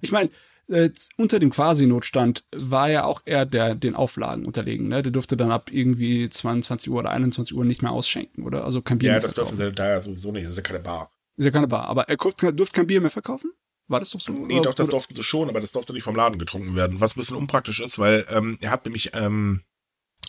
ich 0.00 0.10
meine, 0.10 0.30
äh, 0.68 0.90
unter 1.16 1.38
dem 1.38 1.50
Quasi-Notstand 1.50 2.44
war 2.52 2.90
ja 2.90 3.04
auch 3.04 3.20
er 3.24 3.46
der 3.46 3.74
den 3.74 3.94
Auflagen 3.94 4.44
unterlegen. 4.44 4.88
Ne? 4.88 5.02
Der 5.02 5.12
durfte 5.12 5.36
dann 5.36 5.52
ab 5.52 5.70
irgendwie 5.72 6.28
22 6.28 6.90
Uhr 6.90 6.98
oder 6.98 7.10
21 7.10 7.56
Uhr 7.56 7.64
nicht 7.64 7.82
mehr 7.82 7.92
ausschenken, 7.92 8.44
oder? 8.44 8.64
Also 8.64 8.82
kein 8.82 8.98
Bier 8.98 9.08
ja, 9.08 9.12
mehr 9.14 9.20
Ja, 9.20 9.26
das 9.26 9.34
dürfen 9.34 9.56
sie 9.56 9.72
da 9.72 9.88
ja 9.88 10.00
sowieso 10.00 10.32
nicht. 10.32 10.44
Das 10.44 10.50
ist 10.50 10.56
ja 10.56 10.62
keine 10.62 10.80
Bar. 10.80 11.10
Ist 11.36 11.44
ja 11.44 11.50
keine 11.50 11.68
Bar. 11.68 11.84
Aber 11.84 12.08
er 12.08 12.16
durfte 12.16 12.74
kein 12.74 12.86
Bier 12.86 13.00
mehr 13.00 13.10
verkaufen? 13.10 13.52
War 13.92 14.00
das 14.00 14.10
doch 14.10 14.20
so? 14.20 14.32
Nee, 14.32 14.60
doch, 14.62 14.72
das 14.72 14.88
durften 14.88 15.14
sie 15.14 15.22
schon, 15.22 15.50
aber 15.50 15.60
das 15.60 15.72
durfte 15.72 15.92
nicht 15.92 16.02
vom 16.02 16.16
Laden 16.16 16.38
getrunken 16.38 16.74
werden. 16.74 17.00
Was 17.00 17.14
ein 17.14 17.20
bisschen 17.20 17.36
unpraktisch 17.36 17.78
ist, 17.78 17.98
weil 17.98 18.26
ähm, 18.30 18.56
er 18.62 18.70
hat 18.70 18.86
nämlich, 18.86 19.10
ähm, 19.14 19.62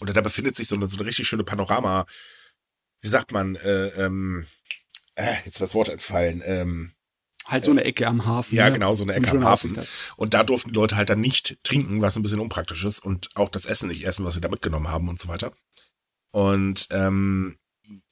oder 0.02 0.12
da 0.12 0.20
befindet 0.20 0.58
sich 0.58 0.68
so 0.68 0.76
eine, 0.76 0.90
so 0.90 0.98
eine 0.98 1.06
richtig 1.06 1.28
schöne 1.28 1.46
Panorama, 1.46 2.06
wie 3.02 3.08
sagt 3.08 3.32
man, 3.32 3.56
äh, 3.56 3.88
ähm, 3.88 4.46
äh, 5.16 5.36
jetzt 5.46 5.62
war 5.62 5.66
das 5.66 5.76
Wort 5.76 5.88
entfallen, 5.88 6.44
ähm, 6.46 6.92
Halt 7.46 7.64
so 7.64 7.72
eine 7.72 7.86
Ecke 7.86 8.06
am 8.08 8.26
Hafen. 8.26 8.56
ja, 8.56 8.66
ne? 8.66 8.74
genau, 8.74 8.96
so 8.96 9.04
eine 9.04 9.14
Ecke 9.14 9.32
am 9.32 9.44
Hafen. 9.44 9.78
Und 10.18 10.34
da 10.34 10.44
durften 10.44 10.70
die 10.70 10.76
Leute 10.76 10.98
halt 10.98 11.10
dann 11.10 11.22
nicht 11.22 11.58
trinken, 11.64 12.02
was 12.02 12.18
ein 12.18 12.24
bisschen 12.24 12.40
unpraktisch 12.40 12.84
ist 12.84 13.00
und 13.00 13.30
auch 13.36 13.50
das 13.50 13.66
Essen 13.66 13.88
nicht 13.88 14.06
essen, 14.06 14.26
was 14.26 14.34
sie 14.34 14.42
da 14.42 14.50
mitgenommen 14.50 14.90
haben 14.90 15.08
und 15.08 15.20
so 15.20 15.28
weiter. 15.30 15.54
Und 16.32 16.88
ähm, 16.92 17.58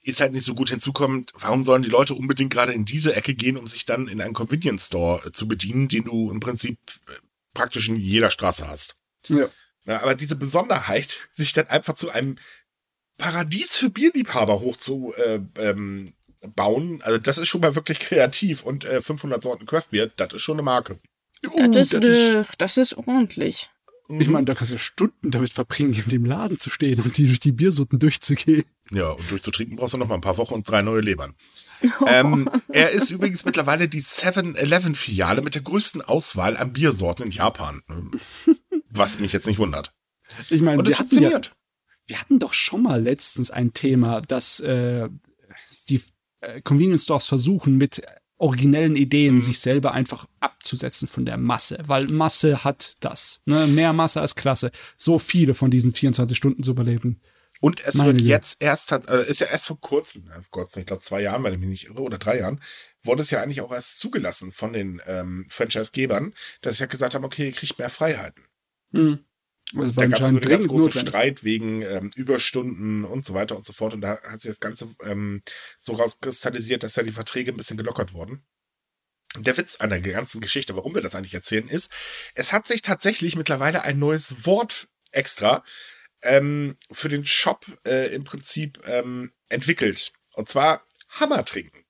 ist 0.04 0.22
halt 0.22 0.34
nicht 0.34 0.46
so 0.46 0.56
gut 0.56 0.70
hinzukommt, 0.70 1.32
warum 1.36 1.64
sollen 1.64 1.84
die 1.84 1.90
Leute 1.90 2.16
unbedingt 2.16 2.52
gerade 2.52 2.74
in 2.74 2.86
diese 2.86 3.16
Ecke 3.16 3.34
gehen, 3.34 3.58
um 3.58 3.68
sich 3.68 3.86
dann 3.86 4.08
in 4.08 4.22
einen 4.22 4.34
Convenience 4.34 4.88
Store 4.88 5.26
äh, 5.26 5.32
zu 5.32 5.48
bedienen, 5.48 5.88
den 5.88 6.06
du 6.06 6.32
im 6.32 6.40
Prinzip 6.40 6.78
äh, 7.08 7.12
praktisch 7.54 7.90
in 7.90 7.98
jeder 7.98 8.32
Straße 8.32 8.68
hast. 8.68 8.96
Ja. 9.28 9.50
Ja, 9.86 10.02
aber 10.02 10.16
diese 10.16 10.36
Besonderheit, 10.36 11.20
sich 11.32 11.54
dann 11.54 11.68
einfach 11.68 11.96
zu 11.96 12.10
einem 12.10 12.38
Paradies 13.18 13.78
für 13.78 13.90
Bierliebhaber 13.90 14.60
hochzu 14.60 15.14
äh, 15.18 15.40
ähm, 15.56 16.14
bauen, 16.56 17.02
also 17.04 17.20
das 17.20 17.38
ist 17.38 17.50
schon 17.50 17.62
mal 17.62 17.76
wirklich 17.76 18.00
kreativ 18.00 18.64
und 18.64 18.86
äh, 18.86 19.02
500 19.02 19.44
Sorten 19.44 19.68
Craftbier, 19.68 20.12
das 20.18 20.34
ist 20.34 20.42
schon 20.42 20.56
eine 20.56 20.64
Marke. 20.64 21.00
Uh, 21.46 21.68
Das 21.72 21.94
ist, 21.94 21.94
das 21.94 22.04
ist, 22.04 22.50
das 22.58 22.78
ist 22.78 22.98
ordentlich. 22.98 23.70
Ich 24.20 24.28
meine, 24.28 24.46
da 24.46 24.54
kannst 24.54 24.72
du 24.72 24.76
ja 24.76 24.80
Stunden 24.80 25.32
damit 25.32 25.54
verbringen, 25.54 25.94
in 25.94 26.10
dem 26.10 26.26
Laden 26.26 26.58
zu 26.58 26.70
stehen 26.70 27.00
und 27.02 27.18
die 27.18 27.28
durch 27.28 27.40
die 27.40 27.52
Biersorten 27.52 28.00
durchzugehen. 28.00 28.64
Ja, 28.92 29.12
und 29.12 29.30
durchzutrinken 29.32 29.78
brauchst 29.78 29.94
du 29.94 29.98
noch 29.98 30.08
mal 30.08 30.16
ein 30.16 30.22
paar 30.22 30.38
Wochen 30.38 30.54
und 30.54 30.70
drei 30.70 30.82
neue 30.82 31.02
Lebern. 31.02 31.36
ähm, 32.08 32.50
er 32.70 32.92
ist 32.92 33.10
übrigens 33.10 33.46
mittlerweile 33.46 33.88
die 33.88 34.02
7-Eleven-Filiale 34.02 35.42
mit 35.42 35.56
der 35.56 35.62
größten 35.62 36.02
Auswahl 36.02 36.58
an 36.58 36.74
Biersorten 36.74 37.26
in 37.26 37.32
Japan. 37.32 37.82
Was 38.90 39.20
mich 39.20 39.34
jetzt 39.34 39.48
nicht 39.48 39.60
wundert. 39.60 39.94
Ich 40.50 40.62
meine, 40.62 40.80
Und 40.80 40.88
es 40.88 41.00
hatten, 41.00 41.16
ja, 41.16 41.30
funktioniert. 41.30 41.52
wir 42.08 42.20
hatten 42.20 42.40
doch 42.40 42.54
schon 42.54 42.84
mal 42.84 43.02
letztens 43.02 43.52
ein 43.52 43.74
Thema, 43.74 44.22
dass 44.22 44.60
äh, 44.60 45.10
die 45.90 46.02
äh, 46.42 46.62
Convenience 46.62 47.04
Stores 47.04 47.28
versuchen, 47.28 47.78
mit 47.78 48.04
originellen 48.42 48.96
Ideen 48.96 49.36
Mhm. 49.36 49.42
sich 49.42 49.60
selber 49.60 49.94
einfach 49.94 50.28
abzusetzen 50.40 51.08
von 51.08 51.26
der 51.26 51.38
Masse, 51.38 51.80
weil 51.86 52.08
Masse 52.08 52.64
hat 52.64 52.96
das. 53.00 53.42
Ne? 53.46 53.68
Mehr 53.68 53.94
Masse 53.94 54.22
als 54.22 54.36
Klasse. 54.36 54.72
So 54.98 55.20
viele 55.20 55.54
von 55.54 55.72
diesen 55.72 55.94
24 55.94 56.38
Stunden 56.38 56.64
zu 56.64 56.72
überleben. 56.72 57.22
Und 57.60 57.86
es 57.86 57.96
Meine 57.96 58.14
wird 58.14 58.22
jetzt 58.22 58.62
erst, 58.62 58.92
äh, 58.92 59.30
ist 59.30 59.42
ja 59.42 59.48
erst 59.48 59.68
vor 59.68 59.80
kurzem, 59.80 60.24
äh, 60.32 60.42
vor 60.42 60.50
kurzem, 60.50 60.80
ich 60.80 60.88
glaube 60.88 61.04
zwei 61.04 61.22
Jahren, 61.22 61.44
wenn 61.44 61.54
ich 61.54 61.60
mich 61.60 61.70
nicht 61.70 61.88
irre, 61.90 62.02
oder 62.02 62.18
drei 62.18 62.40
Jahren, 62.40 62.60
wurde 63.04 63.22
es 63.22 63.30
ja 63.30 63.42
eigentlich 63.42 63.62
auch 63.62 63.72
erst 63.72 64.00
zugelassen 64.00 64.52
von 64.52 64.74
den 64.74 65.00
ähm, 65.06 65.46
Franchise-Gebern, 65.48 66.34
dass 66.62 66.78
sie 66.78 66.82
ja 66.82 66.88
gesagt 66.88 67.14
haben, 67.14 67.24
okay, 67.26 67.46
ihr 67.48 67.52
kriegt 67.52 67.78
mehr 67.78 67.92
Freiheiten. 67.92 68.44
Hm. 69.72 69.82
Das 69.82 69.96
Da 69.96 70.02
war 70.02 70.08
gab 70.10 70.20
es 70.20 70.26
so 70.26 70.30
einen 70.30 70.42
ganz 70.42 70.68
großen 70.68 70.86
notwendig. 70.86 71.10
Streit 71.10 71.44
wegen 71.44 71.82
ähm, 71.82 72.12
Überstunden 72.16 73.06
und 73.06 73.26
so 73.26 73.34
weiter 73.34 73.56
und 73.56 73.66
so 73.66 73.74
fort. 73.74 73.94
Und 73.94 74.02
da 74.02 74.22
hat 74.24 74.40
sich 74.40 74.50
das 74.50 74.60
Ganze 74.60 74.90
ähm, 75.04 75.42
so 75.80 75.94
rauskristallisiert, 75.94 76.84
dass 76.84 76.94
da 76.94 77.04
die 77.04 77.12
Verträge 77.12 77.52
ein 77.52 77.58
bisschen 77.58 77.78
gelockert 77.78 78.14
wurden. 78.14 78.44
Und 79.36 79.48
der 79.48 79.58
Witz 79.58 79.78
an 79.78 79.90
der 79.90 80.02
ganzen 80.02 80.42
Geschichte, 80.42 80.76
warum 80.76 80.94
wir 80.94 81.02
das 81.02 81.16
eigentlich 81.16 81.34
erzählen, 81.34 81.68
ist, 81.70 81.92
es 82.36 82.52
hat 82.52 82.68
sich 82.68 82.82
tatsächlich 82.82 83.36
mittlerweile 83.36 83.84
ein 83.84 83.98
neues 83.98 84.46
Wort 84.46 84.90
extra 85.12 85.64
ähm, 86.22 86.78
für 86.92 87.10
den 87.10 87.26
Shop 87.26 87.66
äh, 87.86 88.14
im 88.14 88.24
Prinzip 88.26 88.82
ähm, 88.86 89.32
entwickelt. 89.50 90.12
Und 90.34 90.50
zwar 90.50 90.86
Hammer 91.10 91.46
trinken. 91.46 91.86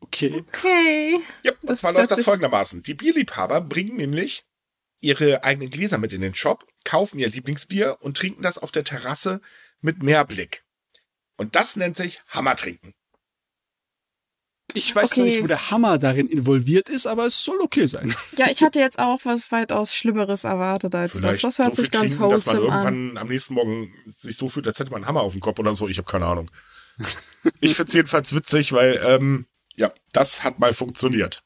Okay. 0.00 0.44
Okay. 0.48 1.20
Ja, 1.42 1.52
und 1.60 1.70
Das 1.70 1.80
zwar 1.82 1.92
läuft 1.92 2.10
das 2.10 2.22
folgendermaßen. 2.22 2.82
Die 2.82 2.94
Bierliebhaber 2.94 3.60
bringen 3.60 3.96
nämlich 3.96 4.44
ihre 5.00 5.44
eigenen 5.44 5.70
Gläser 5.70 5.98
mit 5.98 6.12
in 6.12 6.20
den 6.20 6.34
Shop, 6.34 6.66
kaufen 6.84 7.18
ihr 7.18 7.28
Lieblingsbier 7.28 7.96
und 8.00 8.16
trinken 8.16 8.42
das 8.42 8.58
auf 8.58 8.70
der 8.72 8.84
Terrasse 8.84 9.40
mit 9.80 10.02
Meerblick. 10.02 10.62
Und 11.36 11.56
das 11.56 11.76
nennt 11.76 11.96
sich 11.96 12.20
Hammertrinken. 12.28 12.94
Ich 14.74 14.94
weiß 14.94 15.12
Okay. 15.12 15.22
nicht, 15.22 15.42
wo 15.42 15.46
der 15.48 15.70
Hammer 15.70 15.98
darin 15.98 16.28
involviert 16.28 16.88
ist, 16.88 17.06
aber 17.06 17.26
es 17.26 17.42
soll 17.42 17.58
okay 17.60 17.86
sein. 17.86 18.14
Ja, 18.36 18.48
ich 18.50 18.62
hatte 18.62 18.78
jetzt 18.78 18.98
auch 19.00 19.20
was 19.24 19.50
weitaus 19.50 19.94
Schlimmeres 19.96 20.44
erwartet 20.44 20.94
als 20.94 21.12
das. 21.20 21.38
Das 21.40 21.58
hört 21.58 21.74
so 21.74 21.82
sich 21.82 21.90
ganz 21.90 22.12
trinken, 22.12 22.30
dass 22.30 22.46
man 22.46 22.56
wholesome 22.58 22.72
an. 22.72 22.84
irgendwann 22.86 23.18
am 23.18 23.28
nächsten 23.28 23.54
Morgen 23.54 23.92
sich 24.04 24.36
so 24.36 24.48
fühlt, 24.48 24.66
als 24.68 24.78
hätte 24.78 24.90
man 24.90 24.98
einen 24.98 25.06
Hammer 25.08 25.22
auf 25.22 25.32
dem 25.32 25.40
Kopf 25.40 25.58
oder 25.58 25.74
so. 25.74 25.88
Ich 25.88 25.98
habe 25.98 26.08
keine 26.10 26.26
Ahnung. 26.26 26.50
ich 27.60 27.74
find's 27.74 27.94
jedenfalls 27.94 28.32
witzig, 28.34 28.72
weil, 28.72 29.00
ähm, 29.04 29.46
ja, 29.74 29.92
das 30.12 30.44
hat 30.44 30.58
mal 30.60 30.72
funktioniert. 30.72 31.42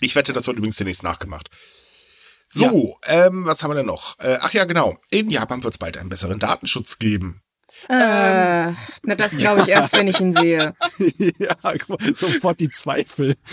Ich 0.00 0.14
wette, 0.14 0.32
das 0.32 0.46
wird 0.46 0.56
übrigens 0.56 0.76
demnächst 0.76 1.02
nachgemacht. 1.02 1.50
So, 2.54 2.98
ähm, 3.06 3.44
was 3.46 3.62
haben 3.62 3.70
wir 3.70 3.74
denn 3.74 3.86
noch? 3.86 4.16
Äh, 4.20 4.38
ach 4.40 4.52
ja, 4.52 4.64
genau. 4.64 4.96
In 5.10 5.28
Japan 5.28 5.64
wird 5.64 5.74
es 5.74 5.78
bald 5.78 5.98
einen 5.98 6.08
besseren 6.08 6.38
Datenschutz 6.38 7.00
geben. 7.00 7.42
Äh, 7.88 8.70
na, 9.02 9.14
das 9.16 9.36
glaube 9.36 9.62
ich 9.62 9.68
erst, 9.68 9.96
wenn 9.96 10.06
ich 10.06 10.20
ihn 10.20 10.32
sehe. 10.32 10.74
ja, 11.38 11.56
sofort 12.14 12.60
die 12.60 12.70
Zweifel. 12.70 13.36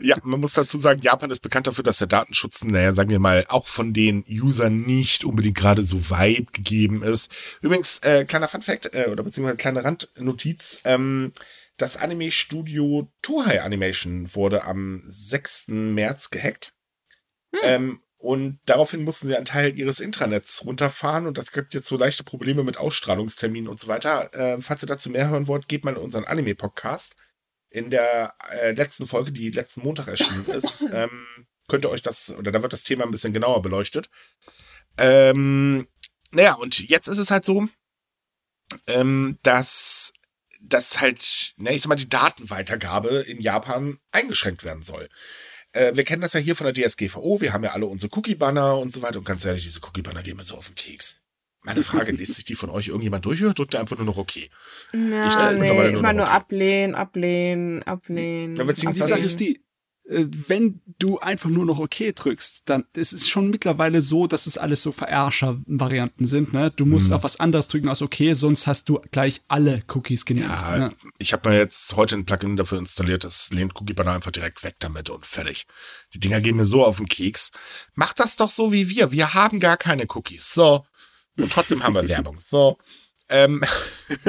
Ja, 0.00 0.16
man 0.22 0.40
muss 0.40 0.54
dazu 0.54 0.78
sagen, 0.78 1.00
Japan 1.02 1.30
ist 1.30 1.40
bekannt 1.40 1.66
dafür, 1.66 1.84
dass 1.84 1.98
der 1.98 2.06
Datenschutz, 2.08 2.64
naja, 2.64 2.92
sagen 2.92 3.10
wir 3.10 3.18
mal, 3.18 3.44
auch 3.48 3.66
von 3.66 3.92
den 3.92 4.24
Usern 4.28 4.82
nicht 4.82 5.24
unbedingt 5.24 5.56
gerade 5.56 5.82
so 5.82 6.10
weit 6.10 6.52
gegeben 6.52 7.02
ist. 7.02 7.30
Übrigens, 7.60 7.98
äh, 8.00 8.24
kleiner 8.24 8.48
Funfact, 8.48 8.94
äh, 8.94 9.08
oder 9.10 9.22
beziehungsweise 9.22 9.56
kleine 9.58 9.84
Randnotiz, 9.84 10.80
ähm, 10.84 11.32
das 11.76 11.96
Anime-Studio 11.96 13.08
Toei 13.22 13.62
Animation 13.62 14.34
wurde 14.34 14.64
am 14.64 15.02
6. 15.06 15.68
März 15.68 16.30
gehackt. 16.30 16.72
Ähm, 17.62 18.00
und 18.20 18.60
daraufhin 18.66 19.02
mussten 19.02 19.28
sie 19.28 19.34
einen 19.34 19.46
Teil 19.46 19.74
ihres 19.78 19.98
Intranets 19.98 20.66
runterfahren 20.66 21.26
und 21.26 21.38
das 21.38 21.52
gibt 21.52 21.72
jetzt 21.72 21.88
so 21.88 21.96
leichte 21.96 22.22
Probleme 22.22 22.62
mit 22.62 22.76
Ausstrahlungsterminen 22.76 23.66
und 23.66 23.80
so 23.80 23.88
weiter. 23.88 24.34
Äh, 24.34 24.60
falls 24.60 24.84
ihr 24.84 24.88
dazu 24.88 25.08
mehr 25.08 25.30
hören 25.30 25.48
wollt, 25.48 25.68
geht 25.68 25.84
mal 25.84 25.94
in 25.94 26.02
unseren 26.02 26.24
Anime-Podcast 26.24 27.16
in 27.70 27.88
der 27.88 28.34
äh, 28.50 28.72
letzten 28.72 29.06
Folge, 29.06 29.32
die 29.32 29.50
letzten 29.50 29.80
Montag 29.80 30.08
erschienen 30.08 30.44
ist, 30.48 30.86
ähm, 30.92 31.26
könnt 31.66 31.86
ihr 31.86 31.90
euch 31.90 32.02
das, 32.02 32.30
oder 32.36 32.52
da 32.52 32.60
wird 32.60 32.74
das 32.74 32.84
Thema 32.84 33.04
ein 33.04 33.10
bisschen 33.10 33.32
genauer 33.32 33.62
beleuchtet. 33.62 34.10
Ähm, 34.98 35.88
naja, 36.30 36.54
und 36.54 36.78
jetzt 36.90 37.08
ist 37.08 37.18
es 37.18 37.30
halt 37.30 37.46
so, 37.46 37.68
ähm, 38.86 39.38
dass, 39.44 40.12
dass 40.60 41.00
halt, 41.00 41.54
na, 41.56 41.70
ich 41.70 41.80
sag 41.80 41.88
mal, 41.88 41.94
die 41.94 42.08
Datenweitergabe 42.08 43.20
in 43.20 43.40
Japan 43.40 43.98
eingeschränkt 44.12 44.62
werden 44.62 44.82
soll. 44.82 45.08
Äh, 45.72 45.94
wir 45.94 46.04
kennen 46.04 46.22
das 46.22 46.32
ja 46.32 46.40
hier 46.40 46.56
von 46.56 46.72
der 46.72 46.74
DSGVO, 46.88 47.40
wir 47.40 47.52
haben 47.52 47.62
ja 47.64 47.70
alle 47.72 47.86
unsere 47.86 48.12
Cookie-Banner 48.16 48.78
und 48.78 48.92
so 48.92 49.02
weiter 49.02 49.18
und 49.18 49.24
ganz 49.24 49.44
ehrlich, 49.44 49.64
diese 49.64 49.80
Cookie-Banner 49.82 50.22
gehen 50.22 50.36
mir 50.36 50.44
so 50.44 50.56
auf 50.56 50.66
den 50.66 50.74
Keks. 50.74 51.18
Meine 51.62 51.82
Frage, 51.82 52.12
liest 52.12 52.34
sich 52.36 52.46
die 52.46 52.54
von 52.54 52.70
euch 52.70 52.88
irgendjemand 52.88 53.26
durch 53.26 53.42
oder 53.44 53.52
drückt 53.52 53.74
ihr 53.74 53.80
einfach 53.80 53.96
nur 53.98 54.06
noch 54.06 54.16
okay? 54.16 54.44
Ich 54.44 54.50
Na, 54.94 55.30
stelle 55.30 55.58
mittlerweile 55.58 55.88
nee, 55.88 55.92
nur 55.92 55.98
immer 56.00 56.12
nur 56.14 56.24
okay. 56.24 56.34
ablehnen, 56.34 56.94
ablehnen, 56.94 57.82
ablehnen. 57.82 58.56
Ja, 58.56 58.64
beziehungsweise- 58.64 59.04
Die 59.06 59.10
Sache 59.12 59.26
ist 59.26 59.40
die, 59.40 59.60
wenn 60.12 60.80
du 60.98 61.20
einfach 61.20 61.50
nur 61.50 61.64
noch 61.64 61.78
okay 61.78 62.12
drückst, 62.12 62.68
dann 62.68 62.84
es 62.94 63.12
ist 63.12 63.30
schon 63.30 63.48
mittlerweile 63.48 64.02
so, 64.02 64.26
dass 64.26 64.48
es 64.48 64.58
alles 64.58 64.82
so 64.82 64.90
Verärscher-Varianten 64.90 66.24
sind. 66.24 66.52
Ne? 66.52 66.72
Du 66.74 66.84
musst 66.84 67.12
auf 67.12 67.22
was 67.22 67.38
anderes 67.38 67.68
drücken 67.68 67.88
als 67.88 68.02
okay, 68.02 68.34
sonst 68.34 68.66
hast 68.66 68.88
du 68.88 69.00
gleich 69.12 69.40
alle 69.46 69.82
Cookies 69.94 70.24
genehmigt. 70.24 70.50
Ja, 70.50 70.76
ne? 70.76 70.92
ich 71.18 71.32
habe 71.32 71.48
mir 71.48 71.56
jetzt 71.56 71.94
heute 71.94 72.16
ein 72.16 72.24
Plugin 72.24 72.56
dafür 72.56 72.78
installiert, 72.78 73.22
das 73.22 73.50
lehnt 73.50 73.80
Cookie 73.80 73.92
Banner 73.92 74.12
einfach 74.12 74.32
direkt 74.32 74.64
weg 74.64 74.74
damit 74.80 75.10
und 75.10 75.24
fertig. 75.24 75.66
Die 76.12 76.18
Dinger 76.18 76.40
gehen 76.40 76.56
mir 76.56 76.64
so 76.64 76.84
auf 76.84 76.96
den 76.96 77.06
Keks. 77.06 77.52
Macht 77.94 78.18
das 78.18 78.34
doch 78.34 78.50
so 78.50 78.72
wie 78.72 78.88
wir. 78.88 79.12
Wir 79.12 79.34
haben 79.34 79.60
gar 79.60 79.76
keine 79.76 80.06
Cookies. 80.08 80.52
So. 80.52 80.84
Und 81.36 81.52
trotzdem 81.52 81.84
haben 81.84 81.94
wir 81.94 82.08
Werbung. 82.08 82.38
So. 82.40 82.78
Ähm, 83.30 83.62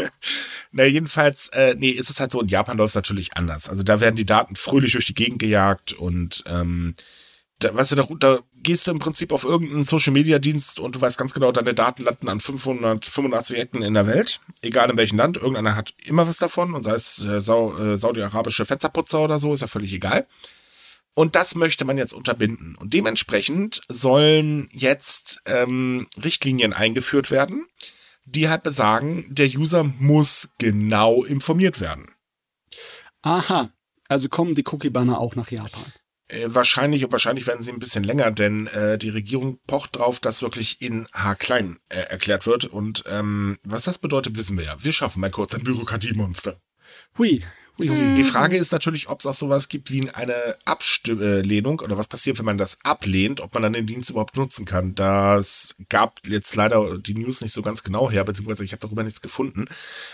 na, 0.71 0.85
jedenfalls, 0.85 1.49
äh, 1.49 1.75
nee, 1.77 1.89
ist 1.89 2.09
es 2.09 2.19
halt 2.19 2.31
so, 2.31 2.41
in 2.41 2.47
Japan 2.47 2.77
läuft 2.77 2.91
es 2.91 2.95
natürlich 2.95 3.35
anders. 3.35 3.69
Also 3.69 3.83
da 3.83 3.99
werden 3.99 4.15
die 4.15 4.25
Daten 4.25 4.55
fröhlich 4.55 4.93
durch 4.93 5.07
die 5.07 5.13
Gegend 5.13 5.39
gejagt 5.39 5.93
und 5.93 6.43
ähm, 6.47 6.95
da, 7.59 7.75
weißt 7.75 7.91
du, 7.91 7.95
da, 7.95 8.07
da 8.19 8.39
gehst 8.55 8.87
du 8.87 8.91
im 8.91 8.99
Prinzip 8.99 9.31
auf 9.31 9.43
irgendeinen 9.43 9.83
Social 9.83 10.13
Media 10.13 10.39
Dienst 10.39 10.79
und 10.79 10.95
du 10.95 11.01
weißt 11.01 11.17
ganz 11.17 11.33
genau, 11.33 11.51
deine 11.51 11.73
Daten 11.73 12.03
landen 12.03 12.29
an 12.29 12.39
585 12.39 13.57
Ecken 13.57 13.81
in 13.81 13.93
der 13.93 14.07
Welt, 14.07 14.39
egal 14.61 14.89
in 14.89 14.97
welchem 14.97 15.17
Land. 15.17 15.37
Irgendeiner 15.37 15.75
hat 15.75 15.93
immer 16.05 16.27
was 16.27 16.37
davon 16.37 16.73
und 16.73 16.83
sei 16.83 16.93
es 16.93 17.23
äh, 17.23 17.39
Sau, 17.39 17.77
äh, 17.77 17.97
saudi-arabische 17.97 18.65
Fensterputzer 18.65 19.21
oder 19.21 19.39
so, 19.39 19.53
ist 19.53 19.61
ja 19.61 19.67
völlig 19.67 19.93
egal. 19.93 20.25
Und 21.13 21.35
das 21.35 21.55
möchte 21.55 21.85
man 21.85 21.97
jetzt 21.97 22.13
unterbinden. 22.13 22.75
Und 22.75 22.93
dementsprechend 22.93 23.81
sollen 23.89 24.69
jetzt 24.71 25.41
ähm, 25.45 26.07
Richtlinien 26.23 26.71
eingeführt 26.73 27.31
werden, 27.31 27.65
die 28.25 28.49
halt 28.49 28.63
besagen, 28.63 29.25
der 29.29 29.47
User 29.47 29.83
muss 29.83 30.49
genau 30.57 31.23
informiert 31.23 31.79
werden. 31.79 32.11
Aha, 33.21 33.69
also 34.07 34.29
kommen 34.29 34.55
die 34.55 34.65
Cookie-Banner 34.65 35.19
auch 35.19 35.35
nach 35.35 35.51
Japan. 35.51 35.85
Äh, 36.27 36.47
wahrscheinlich 36.47 37.03
und 37.03 37.11
wahrscheinlich 37.11 37.45
werden 37.45 37.61
sie 37.61 37.71
ein 37.71 37.79
bisschen 37.79 38.03
länger, 38.03 38.31
denn 38.31 38.67
äh, 38.67 38.97
die 38.97 39.09
Regierung 39.09 39.59
pocht 39.67 39.97
drauf, 39.97 40.19
dass 40.19 40.41
wirklich 40.41 40.81
in 40.81 41.07
H-Klein 41.13 41.79
äh, 41.89 41.99
erklärt 41.99 42.45
wird. 42.45 42.65
Und 42.65 43.03
ähm, 43.07 43.59
was 43.63 43.83
das 43.83 43.97
bedeutet, 43.97 44.37
wissen 44.37 44.57
wir 44.57 44.65
ja. 44.65 44.75
Wir 44.79 44.93
schaffen 44.93 45.19
mal 45.19 45.29
kurz 45.29 45.53
ein 45.53 45.63
Bürokratiemonster. 45.63 46.57
Hui, 47.17 47.43
Die 47.81 48.23
Frage 48.23 48.57
ist 48.57 48.71
natürlich, 48.71 49.09
ob 49.09 49.19
es 49.19 49.25
auch 49.25 49.33
sowas 49.33 49.67
gibt 49.69 49.91
wie 49.91 50.09
eine 50.09 50.35
Ablehnung 50.65 51.79
oder 51.79 51.97
was 51.97 52.07
passiert, 52.07 52.37
wenn 52.37 52.45
man 52.45 52.57
das 52.57 52.79
ablehnt, 52.83 53.41
ob 53.41 53.53
man 53.53 53.63
dann 53.63 53.73
den 53.73 53.87
Dienst 53.87 54.09
überhaupt 54.09 54.35
nutzen 54.37 54.65
kann. 54.65 54.95
Das 54.95 55.75
gab 55.89 56.19
jetzt 56.27 56.55
leider 56.55 56.97
die 56.97 57.13
News 57.13 57.41
nicht 57.41 57.53
so 57.53 57.61
ganz 57.61 57.83
genau 57.83 58.09
her, 58.11 58.23
beziehungsweise 58.23 58.63
ich 58.63 58.71
habe 58.71 58.81
darüber 58.81 59.03
nichts 59.03 59.21
gefunden. 59.21 59.65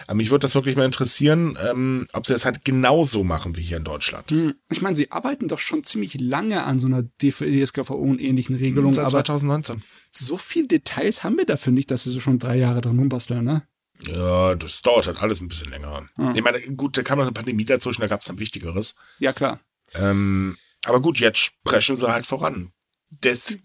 Aber 0.08 0.16
mich 0.16 0.30
würde 0.32 0.44
das 0.44 0.56
wirklich 0.56 0.76
mal 0.76 0.86
interessieren, 0.86 1.58
ähm, 1.70 2.08
ob 2.14 2.26
sie 2.26 2.34
das 2.34 2.46
halt 2.46 2.64
genauso 2.66 3.24
machen 3.24 3.56
wie 3.58 3.62
hier 3.62 3.78
in 3.78 3.84
Deutschland. 3.84 4.32
Hm, 4.32 4.56
Ich 4.70 4.82
meine, 4.82 4.96
sie 4.96 5.12
arbeiten 5.12 5.48
doch 5.48 5.60
schon 5.60 5.84
ziemlich 5.84 6.20
lange 6.20 6.64
an 6.64 6.80
so 6.80 6.88
einer 6.88 7.04
DSGVO 7.22 7.96
und 7.96 8.20
ähnlichen 8.20 8.56
Regelung, 8.56 8.94
Seit 8.94 9.06
aber 9.06 9.24
2019. 9.24 9.82
so 10.12 10.38
viel 10.38 10.68
Details 10.68 11.24
haben 11.24 11.38
wir 11.38 11.46
dafür 11.46 11.74
nicht, 11.74 11.92
dass 11.92 12.04
sie 12.04 12.12
so 12.12 12.20
schon 12.20 12.40
drei 12.40 12.58
Jahre 12.58 12.82
dran 12.82 12.98
rumbasteln, 12.98 13.44
ne? 13.44 13.64
Ja, 14.06 14.56
das 14.56 14.82
dauert 14.82 15.08
halt 15.08 15.22
alles 15.22 15.42
ein 15.42 15.48
bisschen 15.48 15.70
länger. 15.70 16.06
Hm. 16.16 16.32
Ich 16.36 16.44
meine, 16.44 16.62
gut, 16.62 16.98
da 16.98 17.04
kam 17.04 17.18
noch 17.18 17.26
eine 17.26 17.34
Pandemie 17.34 17.66
dazwischen, 17.66 18.02
da 18.02 18.08
gab 18.08 18.22
es 18.22 18.28
dann 18.28 18.40
Wichtigeres. 18.40 18.96
Ja, 19.20 19.34
klar. 19.34 19.60
Ähm, 19.96 20.58
aber 20.86 21.02
gut, 21.02 21.20
jetzt 21.20 21.40
sprechen 21.40 21.96
sie 21.96 22.12
halt 22.12 22.26
voran. 22.26 22.72
Das 23.10 23.60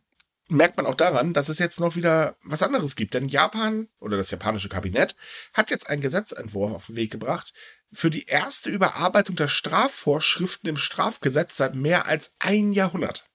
merkt 0.48 0.76
man 0.76 0.86
auch 0.86 0.94
daran, 0.94 1.32
dass 1.32 1.48
es 1.48 1.58
jetzt 1.58 1.80
noch 1.80 1.96
wieder 1.96 2.36
was 2.44 2.62
anderes 2.62 2.96
gibt. 2.96 3.14
Denn 3.14 3.28
Japan 3.28 3.88
oder 3.98 4.16
das 4.16 4.30
japanische 4.30 4.68
Kabinett 4.68 5.16
hat 5.54 5.70
jetzt 5.70 5.88
einen 5.88 6.02
Gesetzentwurf 6.02 6.72
auf 6.72 6.86
den 6.86 6.96
Weg 6.96 7.10
gebracht 7.10 7.52
für 7.92 8.10
die 8.10 8.26
erste 8.26 8.70
Überarbeitung 8.70 9.36
der 9.36 9.48
Strafvorschriften 9.48 10.70
im 10.70 10.76
Strafgesetz 10.76 11.56
seit 11.56 11.74
mehr 11.74 12.06
als 12.06 12.34
ein 12.38 12.72
Jahrhundert. 12.72 13.26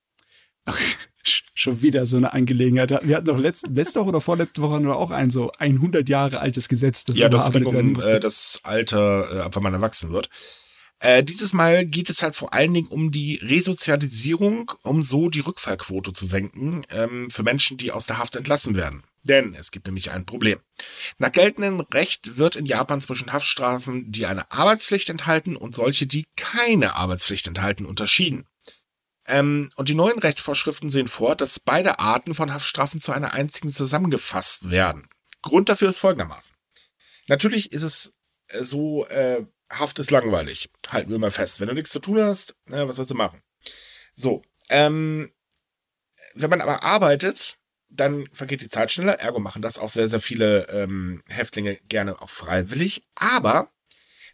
Schon 1.53 1.81
wieder 1.81 2.05
so 2.05 2.17
eine 2.17 2.33
Angelegenheit. 2.33 2.89
Wir 3.03 3.17
hatten 3.17 3.25
doch 3.25 3.37
letzte, 3.37 3.67
letzte 3.67 3.99
Woche 3.99 4.09
oder 4.09 4.21
vorletzte 4.21 4.61
Woche 4.61 4.79
nur 4.79 4.95
auch 4.95 5.11
ein 5.11 5.29
so 5.29 5.51
100 5.57 6.07
Jahre 6.07 6.39
altes 6.39 6.69
Gesetz, 6.69 7.03
das 7.03 7.17
ja, 7.17 7.27
das 7.27 7.51
ging 7.51 7.65
um 7.65 7.93
musste. 7.93 8.17
äh, 8.17 8.19
das 8.19 8.61
Alter, 8.63 9.43
ab 9.45 9.55
wann 9.55 9.63
man 9.63 9.73
erwachsen 9.73 10.13
wird. 10.13 10.29
Äh, 10.99 11.23
dieses 11.23 11.53
Mal 11.53 11.85
geht 11.85 12.09
es 12.09 12.23
halt 12.23 12.35
vor 12.35 12.53
allen 12.53 12.73
Dingen 12.73 12.87
um 12.87 13.11
die 13.11 13.39
Resozialisierung, 13.43 14.71
um 14.81 15.03
so 15.03 15.29
die 15.29 15.41
Rückfallquote 15.41 16.13
zu 16.13 16.25
senken 16.25 16.83
ähm, 16.89 17.29
für 17.29 17.43
Menschen, 17.43 17.77
die 17.77 17.91
aus 17.91 18.05
der 18.05 18.17
Haft 18.17 18.35
entlassen 18.35 18.75
werden. 18.75 19.03
Denn 19.23 19.53
es 19.53 19.71
gibt 19.71 19.85
nämlich 19.85 20.11
ein 20.11 20.25
Problem. 20.25 20.59
Nach 21.17 21.31
geltendem 21.31 21.81
Recht 21.81 22.37
wird 22.37 22.55
in 22.55 22.65
Japan 22.65 23.01
zwischen 23.01 23.33
Haftstrafen, 23.33 24.11
die 24.11 24.25
eine 24.25 24.49
Arbeitspflicht 24.51 25.09
enthalten, 25.09 25.55
und 25.55 25.75
solche, 25.75 26.07
die 26.07 26.25
keine 26.35 26.95
Arbeitspflicht 26.95 27.47
enthalten, 27.47 27.85
unterschieden. 27.85 28.45
Ähm, 29.27 29.69
und 29.75 29.89
die 29.89 29.95
neuen 29.95 30.19
Rechtsvorschriften 30.19 30.89
sehen 30.89 31.07
vor, 31.07 31.35
dass 31.35 31.59
beide 31.59 31.99
Arten 31.99 32.33
von 32.33 32.53
Haftstrafen 32.53 33.01
zu 33.01 33.11
einer 33.11 33.33
einzigen 33.33 33.71
zusammengefasst 33.71 34.69
werden. 34.69 35.09
Grund 35.41 35.69
dafür 35.69 35.89
ist 35.89 35.99
folgendermaßen. 35.99 36.55
Natürlich 37.27 37.71
ist 37.73 37.83
es 37.83 38.15
äh, 38.47 38.63
so, 38.63 39.05
äh, 39.07 39.45
Haft 39.69 39.99
ist 39.99 40.11
langweilig. 40.11 40.69
Halten 40.87 41.11
wir 41.11 41.19
mal 41.19 41.31
fest. 41.31 41.59
Wenn 41.59 41.67
du 41.67 41.73
nichts 41.73 41.91
zu 41.91 41.99
tun 41.99 42.21
hast, 42.21 42.55
na, 42.67 42.87
was 42.87 42.97
willst 42.97 43.11
du 43.11 43.15
machen? 43.15 43.41
So, 44.15 44.43
ähm, 44.69 45.31
wenn 46.35 46.49
man 46.49 46.61
aber 46.61 46.83
arbeitet, 46.83 47.57
dann 47.89 48.29
vergeht 48.31 48.61
die 48.61 48.69
Zeit 48.69 48.91
schneller. 48.91 49.19
Ergo 49.19 49.39
machen 49.39 49.61
das 49.61 49.77
auch 49.77 49.89
sehr, 49.89 50.07
sehr 50.07 50.21
viele 50.21 50.69
ähm, 50.69 51.21
Häftlinge 51.27 51.75
gerne 51.89 52.21
auch 52.21 52.29
freiwillig. 52.29 53.05
Aber 53.15 53.69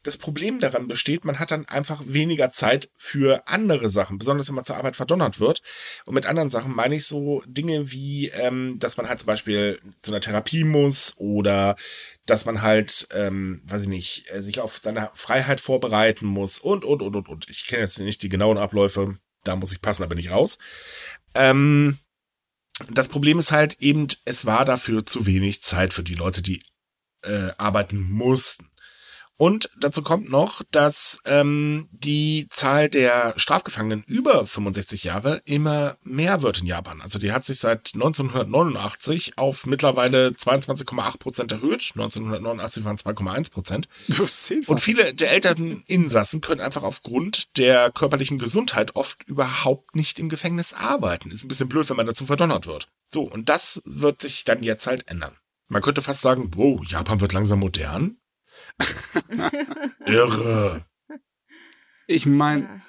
das 0.03 0.17
Problem 0.17 0.59
daran 0.59 0.87
besteht, 0.87 1.23
man 1.25 1.39
hat 1.39 1.51
dann 1.51 1.65
einfach 1.65 2.01
weniger 2.05 2.49
Zeit 2.49 2.89
für 2.95 3.47
andere 3.47 3.89
Sachen, 3.89 4.17
besonders 4.17 4.49
wenn 4.49 4.55
man 4.55 4.65
zur 4.65 4.77
Arbeit 4.77 4.95
verdonnert 4.95 5.39
wird. 5.39 5.61
Und 6.05 6.13
mit 6.13 6.25
anderen 6.25 6.49
Sachen 6.49 6.75
meine 6.75 6.95
ich 6.95 7.07
so 7.07 7.41
Dinge 7.45 7.91
wie, 7.91 8.27
ähm, 8.29 8.77
dass 8.79 8.97
man 8.97 9.07
halt 9.07 9.19
zum 9.19 9.27
Beispiel 9.27 9.79
zu 9.99 10.11
einer 10.11 10.21
Therapie 10.21 10.65
muss 10.65 11.15
oder 11.17 11.75
dass 12.25 12.45
man 12.45 12.61
halt, 12.61 13.07
ähm, 13.13 13.61
weiß 13.65 13.83
ich 13.83 13.87
nicht, 13.87 14.31
äh, 14.31 14.41
sich 14.41 14.59
auf 14.59 14.77
seine 14.77 15.09
Freiheit 15.13 15.61
vorbereiten 15.61 16.25
muss 16.25 16.59
und, 16.59 16.83
und, 16.83 17.01
und, 17.01 17.15
und, 17.15 17.29
und. 17.29 17.49
Ich 17.49 17.65
kenne 17.67 17.81
jetzt 17.81 17.99
nicht 17.99 18.21
die 18.23 18.29
genauen 18.29 18.57
Abläufe, 18.57 19.17
da 19.43 19.55
muss 19.55 19.71
ich 19.71 19.81
passen, 19.81 20.03
da 20.03 20.07
bin 20.07 20.17
ich 20.17 20.31
raus. 20.31 20.57
Ähm, 21.33 21.97
das 22.91 23.07
Problem 23.07 23.39
ist 23.39 23.51
halt 23.51 23.79
eben, 23.79 24.07
es 24.25 24.45
war 24.45 24.65
dafür 24.65 25.05
zu 25.05 25.25
wenig 25.25 25.61
Zeit 25.61 25.93
für 25.93 26.03
die 26.03 26.15
Leute, 26.15 26.41
die 26.41 26.63
äh, 27.23 27.51
arbeiten 27.57 28.01
mussten. 28.01 28.69
Und 29.37 29.69
dazu 29.79 30.03
kommt 30.03 30.29
noch, 30.29 30.61
dass 30.71 31.19
ähm, 31.25 31.89
die 31.91 32.47
Zahl 32.49 32.87
der 32.87 33.33
Strafgefangenen 33.35 34.03
über 34.03 34.45
65 34.45 35.03
Jahre 35.03 35.41
immer 35.45 35.97
mehr 36.03 36.43
wird 36.43 36.59
in 36.59 36.67
Japan. 36.67 37.01
Also 37.01 37.17
die 37.17 37.31
hat 37.31 37.43
sich 37.43 37.59
seit 37.59 37.91
1989 37.95 39.37
auf 39.37 39.65
mittlerweile 39.65 40.29
22,8 40.29 41.17
Prozent 41.17 41.51
erhöht. 41.51 41.91
1989 41.95 42.85
waren 42.85 42.97
2,1 42.97 43.51
Prozent. 43.51 43.87
Und 44.67 44.79
viele 44.79 45.13
der 45.15 45.31
älteren 45.31 45.83
Insassen 45.87 46.41
können 46.41 46.61
einfach 46.61 46.83
aufgrund 46.83 47.57
der 47.57 47.91
körperlichen 47.91 48.37
Gesundheit 48.37 48.95
oft 48.95 49.23
überhaupt 49.23 49.95
nicht 49.95 50.19
im 50.19 50.29
Gefängnis 50.29 50.73
arbeiten. 50.73 51.31
Ist 51.31 51.43
ein 51.43 51.47
bisschen 51.47 51.69
blöd, 51.69 51.89
wenn 51.89 51.97
man 51.97 52.05
dazu 52.05 52.27
verdonnert 52.27 52.67
wird. 52.67 52.87
So, 53.07 53.23
und 53.23 53.49
das 53.49 53.81
wird 53.85 54.21
sich 54.21 54.43
dann 54.43 54.63
jetzt 54.63 54.85
halt 54.87 55.07
ändern. 55.07 55.35
Man 55.69 55.81
könnte 55.81 56.01
fast 56.01 56.21
sagen, 56.21 56.51
wow, 56.55 56.79
Japan 56.85 57.19
wird 57.19 57.33
langsam 57.33 57.59
modern. 57.59 58.17
Irre. 60.05 60.85
Ich 62.07 62.25
meine, 62.25 62.81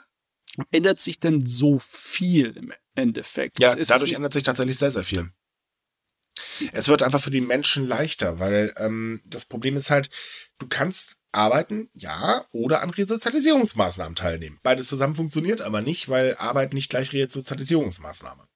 ändert 0.71 1.01
sich 1.01 1.21
denn 1.21 1.47
so 1.47 1.79
viel 1.79 2.57
im 2.57 2.73
Endeffekt? 2.95 3.59
Ja, 3.59 3.75
Es 3.75 3.89
dadurch 3.89 4.13
ändert 4.13 4.33
sich 4.33 4.43
tatsächlich 4.43 4.79
sehr, 4.79 4.93
sehr 4.93 5.05
viel. 5.05 5.31
Es 6.73 6.89
wird 6.89 7.03
einfach 7.03 7.21
für 7.21 7.31
die 7.31 7.41
Menschen 7.41 7.87
leichter, 7.87 8.39
weil 8.39 8.73
ähm, 8.77 9.21
das 9.25 9.45
Problem 9.45 9.77
ist 9.77 9.91
halt, 9.91 10.11
du 10.59 10.67
kannst 10.69 11.17
arbeiten, 11.33 11.91
ja, 11.95 12.45
oder 12.53 12.83
an 12.83 12.91
Resozialisierungsmaßnahmen 12.91 14.15
teilnehmen. 14.15 14.61
Beides 14.63 14.87
zusammen 14.87 15.17
funktioniert 15.17 15.61
aber 15.61 15.81
nicht, 15.81 16.09
weil 16.09 16.37
Arbeit 16.37 16.73
nicht 16.73 16.91
gleich 16.91 17.13
Resozialisierungsmaßnahme. 17.13 18.47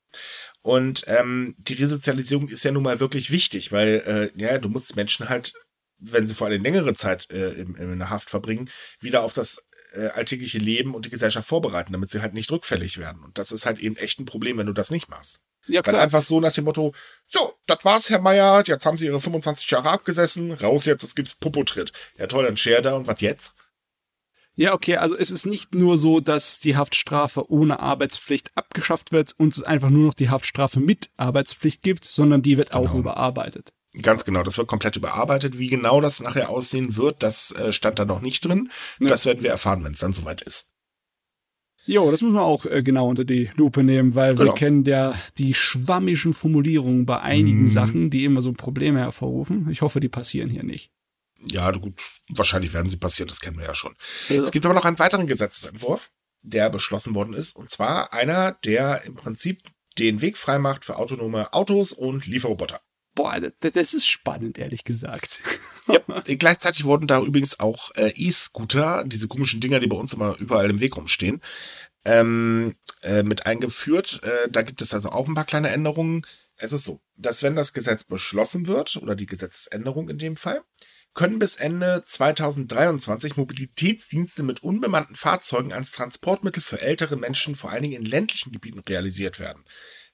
Und 0.63 1.05
ähm, 1.07 1.55
die 1.59 1.75
Resozialisierung 1.75 2.49
ist 2.49 2.65
ja 2.65 2.71
nun 2.73 2.83
mal 2.83 3.01
wirklich 3.01 3.31
wichtig, 3.31 3.73
weil 3.73 4.33
äh, 4.37 4.41
ja, 4.41 4.59
du 4.59 4.69
musst 4.69 4.97
Menschen 4.97 5.29
halt, 5.29 5.53
wenn 5.99 6.27
sie 6.29 6.35
vor 6.35 6.47
allem 6.47 6.63
längere 6.63 6.95
Zeit 6.95 7.31
äh, 7.31 7.53
in, 7.53 7.75
in 7.75 7.99
der 7.99 8.11
Haft 8.11 8.31
verbringen, 8.31 8.71
wieder 9.01 9.23
auf 9.23 9.33
das 9.33 9.63
äh, 9.95 10.09
alltägliche 10.09 10.59
Leben 10.59 10.95
und 10.95 11.07
die 11.07 11.11
Gesellschaft 11.11 11.49
vorbereiten, 11.49 11.93
damit 11.93 12.11
sie 12.11 12.21
halt 12.23 12.35
nicht 12.35 12.51
rückfällig 12.51 12.99
werden. 12.99 13.23
Und 13.25 13.39
das 13.39 13.53
ist 13.53 13.67
halt 13.67 13.79
eben 13.79 13.97
echt 13.97 14.21
ein 14.21 14.27
Problem, 14.27 14.59
wenn 14.59 14.67
du 14.67 14.73
das 14.73 14.91
nicht 14.91 15.09
machst. 15.09 15.41
ja, 15.67 15.85
Weil 15.85 15.93
klar. 15.95 16.03
einfach 16.03 16.23
so 16.23 16.41
nach 16.41 16.53
dem 16.53 16.65
Motto, 16.65 16.95
so, 17.27 17.55
das 17.67 17.85
war's, 17.85 18.11
Herr 18.11 18.21
Meier, 18.21 18.63
jetzt 18.67 18.85
haben 18.87 18.97
Sie 18.97 19.07
Ihre 19.07 19.21
25 19.21 19.69
Jahre 19.71 19.91
abgesessen, 19.91 20.53
raus 20.53 20.85
jetzt, 20.85 21.03
es 21.05 21.15
gibt's 21.15 21.35
Popotritt. 21.35 21.93
Ja 22.19 22.27
toll, 22.27 22.45
dann 22.45 22.57
share 22.57 22.83
da 22.83 22.95
und 22.97 23.07
was 23.07 23.21
jetzt? 23.21 23.55
Ja, 24.57 24.75
okay, 24.75 24.97
also 24.97 25.17
es 25.17 25.31
ist 25.31 25.47
nicht 25.47 25.75
nur 25.75 25.99
so, 25.99 26.19
dass 26.19 26.59
die 26.59 26.77
Haftstrafe 26.77 27.49
ohne 27.49 27.79
Arbeitspflicht 27.79 28.51
abgeschafft 28.57 29.13
wird 29.13 29.33
und 29.39 29.57
es 29.57 29.63
einfach 29.63 29.89
nur 29.89 30.07
noch 30.07 30.15
die 30.15 30.31
Haftstrafe 30.31 30.81
mit 30.81 31.11
Arbeitspflicht 31.17 31.81
gibt, 31.83 32.05
sondern 32.05 32.43
die 32.43 32.57
wird 32.59 32.75
auch 32.75 32.87
Genau. 32.89 32.99
überarbeitet. 32.99 33.73
Ganz 34.03 34.25
genau, 34.25 34.43
das 34.43 34.59
wird 34.59 34.69
komplett 34.69 34.97
überarbeitet. 34.97 35.59
Wie 35.59 35.67
genau 35.69 36.01
das 36.01 36.21
nachher 36.21 36.51
aussehen 36.51 36.97
wird, 36.97 37.23
das 37.23 37.53
äh, 37.53 37.73
stand 37.73 37.99
da 37.99 38.05
noch 38.05 38.21
nicht 38.21 38.45
drin. 38.45 38.71
Ja. 39.01 39.09
Das 39.09 39.27
werden 39.27 39.43
wir 39.43 39.51
erfahren, 39.51 39.83
wenn 39.85 39.93
es 39.93 39.99
dann 40.01 40.13
soweit 40.13 40.41
ist. 40.43 40.69
Jo, 41.87 42.11
das 42.11 42.21
muss 42.21 42.33
man 42.35 42.43
auch 42.43 42.67
äh, 42.67 42.83
genau 42.83 43.09
unter 43.09 43.25
die 43.25 43.51
Lupe 43.57 43.83
nehmen, 43.83 44.15
weil 44.15 44.35
Genau. 44.37 44.53
wir 44.53 44.55
kennen 44.55 44.85
ja 44.85 45.15
die 45.39 45.55
schwammischen 45.55 46.35
Formulierungen 46.35 47.07
bei 47.07 47.21
einigen 47.21 47.63
Mhm. 47.63 47.69
Sachen, 47.69 48.11
die 48.11 48.25
immer 48.25 48.43
so 48.43 48.53
Probleme 48.53 48.99
hervorrufen. 49.01 49.69
Ich 49.71 49.81
hoffe, 49.81 49.99
die 50.01 50.09
passieren 50.11 50.51
hier 50.51 50.65
nicht. 50.65 50.91
Ja, 51.47 51.71
gut, 51.71 51.95
wahrscheinlich 52.29 52.73
werden 52.75 52.91
sie 52.91 52.97
passieren, 52.99 53.29
das 53.29 53.41
kennen 53.41 53.57
wir 53.59 53.65
ja 53.65 53.75
schon. 53.75 53.95
Es 54.29 54.51
gibt 54.51 54.67
aber 54.67 54.75
noch 54.75 54.85
einen 54.85 54.99
weiteren 54.99 55.27
Gesetzesentwurf, 55.29 56.11
der 56.43 56.69
beschlossen 56.69 57.15
worden 57.15 57.33
ist, 57.33 57.55
und 57.57 57.71
zwar 57.71 58.13
einer, 58.13 58.57
der 58.65 59.05
im 59.05 59.15
Prinzip 59.15 59.61
den 59.99 60.21
Weg 60.21 60.37
freimacht 60.37 60.85
für 60.85 60.97
autonome 60.97 61.53
Autos 61.55 61.93
und 61.93 62.27
Lieferroboter. 62.27 62.81
Boah, 63.19 63.41
das, 63.41 63.73
das 63.73 63.95
ist 63.95 64.07
spannend, 64.07 64.59
ehrlich 64.59 64.85
gesagt. 64.85 65.41
Ja, 65.89 65.99
gleichzeitig 66.25 66.85
wurden 66.85 67.09
da 67.09 67.21
übrigens 67.21 67.59
auch 67.59 67.91
äh, 67.97 68.13
E-Scooter, 68.15 69.03
diese 69.05 69.27
komischen 69.27 69.61
Dinger, 69.61 69.81
die 69.81 69.89
bei 69.89 69.97
uns 69.97 70.13
immer 70.13 70.37
überall 70.39 70.71
im 70.71 70.79
Weg 70.79 70.97
rumstehen, 70.97 71.43
ähm, 72.05 72.77
äh, 73.03 73.25
mit 73.25 73.45
eingeführt. 73.45 74.21
Äh, 74.23 74.49
da 74.49 74.63
gibt 74.63 74.83
es 74.83 74.95
also 74.95 75.11
auch 75.11 75.27
ein 75.27 75.35
paar 75.35 75.47
kleine 75.47 75.71
Änderungen. 75.71 76.25
Es 76.59 76.73
ist 76.73 76.85
so, 76.85 77.01
dass 77.17 77.43
wenn 77.43 77.57
das 77.57 77.73
Gesetz 77.73 78.05
beschlossen 78.05 78.69
wird, 78.69 78.95
oder 78.99 79.17
die 79.17 79.27
Gesetzesänderung 79.27 80.09
in 80.11 80.19
dem 80.19 80.37
Fall, 80.37 80.63
können 81.13 81.41
bis 81.41 81.57
Ende 81.57 82.05
2023 82.07 83.37
Mobilitätsdienste 83.37 84.45
mit 84.45 84.63
unbemannten 84.63 85.17
Fahrzeugen 85.17 85.73
als 85.73 85.91
Transportmittel 85.91 86.63
für 86.63 86.81
ältere 86.81 87.17
Menschen 87.17 87.57
vor 87.57 87.73
allen 87.73 87.83
Dingen 87.83 88.01
in 88.01 88.09
ländlichen 88.09 88.53
Gebieten 88.53 88.79
realisiert 88.79 89.41
werden. 89.41 89.65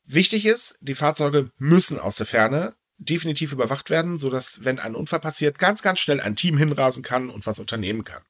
Wichtig 0.06 0.46
ist, 0.46 0.76
die 0.80 0.94
Fahrzeuge 0.94 1.50
müssen 1.58 1.98
aus 1.98 2.16
der 2.16 2.26
Ferne 2.26 2.74
definitiv 2.98 3.52
überwacht 3.52 3.90
werden, 3.90 4.16
sodass, 4.16 4.64
wenn 4.64 4.78
ein 4.78 4.94
Unfall 4.94 5.20
passiert, 5.20 5.58
ganz, 5.58 5.82
ganz 5.82 6.00
schnell 6.00 6.20
ein 6.20 6.36
Team 6.36 6.58
hinrasen 6.58 7.02
kann 7.02 7.30
und 7.30 7.46
was 7.46 7.58
unternehmen 7.58 8.04
kann. 8.04 8.22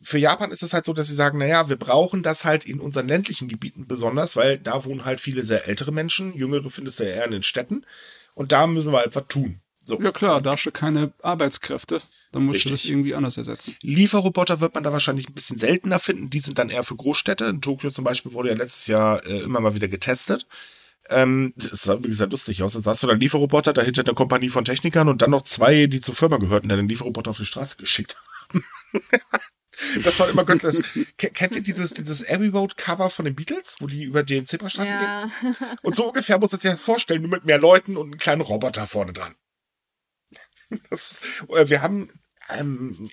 Für 0.00 0.18
Japan 0.18 0.52
ist 0.52 0.62
es 0.62 0.72
halt 0.72 0.84
so, 0.84 0.92
dass 0.92 1.08
sie 1.08 1.14
sagen, 1.14 1.38
naja, 1.38 1.68
wir 1.68 1.76
brauchen 1.76 2.22
das 2.22 2.44
halt 2.44 2.64
in 2.64 2.80
unseren 2.80 3.08
ländlichen 3.08 3.48
Gebieten 3.48 3.86
besonders, 3.86 4.36
weil 4.36 4.58
da 4.58 4.84
wohnen 4.84 5.04
halt 5.04 5.20
viele 5.20 5.42
sehr 5.42 5.66
ältere 5.68 5.92
Menschen, 5.92 6.34
jüngere 6.34 6.70
findest 6.70 7.00
du 7.00 7.04
ja 7.04 7.10
eher 7.10 7.24
in 7.24 7.32
den 7.32 7.42
Städten 7.42 7.84
und 8.34 8.52
da 8.52 8.66
müssen 8.66 8.92
wir 8.92 9.04
etwas 9.04 9.26
tun. 9.26 9.60
So. 9.88 10.00
Ja 10.02 10.12
klar, 10.12 10.42
da 10.42 10.52
hast 10.52 10.66
du 10.66 10.70
keine 10.70 11.12
Arbeitskräfte. 11.22 12.02
Dann 12.30 12.44
musst 12.44 12.64
du 12.64 12.68
Richtig. 12.68 12.82
das 12.82 12.90
irgendwie 12.90 13.14
anders 13.14 13.38
ersetzen. 13.38 13.74
Lieferroboter 13.80 14.60
wird 14.60 14.74
man 14.74 14.84
da 14.84 14.92
wahrscheinlich 14.92 15.28
ein 15.28 15.32
bisschen 15.32 15.56
seltener 15.56 15.98
finden. 15.98 16.28
Die 16.28 16.40
sind 16.40 16.58
dann 16.58 16.68
eher 16.68 16.84
für 16.84 16.94
Großstädte. 16.94 17.46
In 17.46 17.62
Tokio 17.62 17.90
zum 17.90 18.04
Beispiel 18.04 18.34
wurde 18.34 18.50
ja 18.50 18.54
letztes 18.54 18.86
Jahr 18.86 19.24
äh, 19.26 19.40
immer 19.40 19.60
mal 19.60 19.74
wieder 19.74 19.88
getestet. 19.88 20.46
Ähm, 21.10 21.54
das 21.56 21.82
sah 21.82 21.94
übrigens 21.94 22.18
sehr 22.18 22.26
lustig 22.26 22.62
aus. 22.62 22.74
Jetzt 22.74 22.86
hast 22.86 23.02
du 23.02 23.06
dann 23.06 23.20
Lieferroboter, 23.20 23.72
dahinter 23.72 24.02
eine 24.04 24.14
Kompanie 24.14 24.50
von 24.50 24.64
Technikern 24.64 25.08
und 25.08 25.22
dann 25.22 25.30
noch 25.30 25.42
zwei, 25.42 25.86
die 25.86 26.00
zur 26.00 26.14
Firma 26.14 26.36
gehörten, 26.36 26.68
die 26.68 26.76
den 26.76 26.88
Lieferroboter 26.88 27.30
auf 27.30 27.38
die 27.38 27.46
Straße 27.46 27.76
geschickt 27.78 28.20
haben. 28.52 28.64
das 30.04 30.20
war 30.20 30.28
immer. 30.28 30.44
Das, 30.44 30.80
Ke- 31.16 31.30
kennt 31.30 31.56
ihr 31.56 31.62
dieses, 31.62 31.94
dieses 31.94 32.28
Abbey 32.28 32.48
Road 32.48 32.76
Cover 32.76 33.08
von 33.10 33.24
den 33.24 33.34
Beatles, 33.34 33.76
wo 33.80 33.86
die 33.86 34.04
über 34.04 34.22
den 34.22 34.44
Zebrastreifen 34.46 34.92
gehen? 34.92 35.56
Ja. 35.60 35.68
Und 35.82 35.96
so 35.96 36.08
ungefähr 36.08 36.38
muss 36.38 36.52
man 36.52 36.60
sich 36.60 36.70
das 36.70 36.82
vorstellen, 36.82 37.22
nur 37.22 37.30
mit 37.30 37.44
mehr 37.44 37.58
Leuten 37.58 37.96
und 37.96 38.06
einem 38.08 38.18
kleinen 38.18 38.42
Roboter 38.42 38.86
vorne 38.86 39.12
dran. 39.12 39.34
Das, 40.90 41.20
äh, 41.48 41.68
wir 41.68 41.80
haben, 41.80 42.10
ähm, 42.50 43.10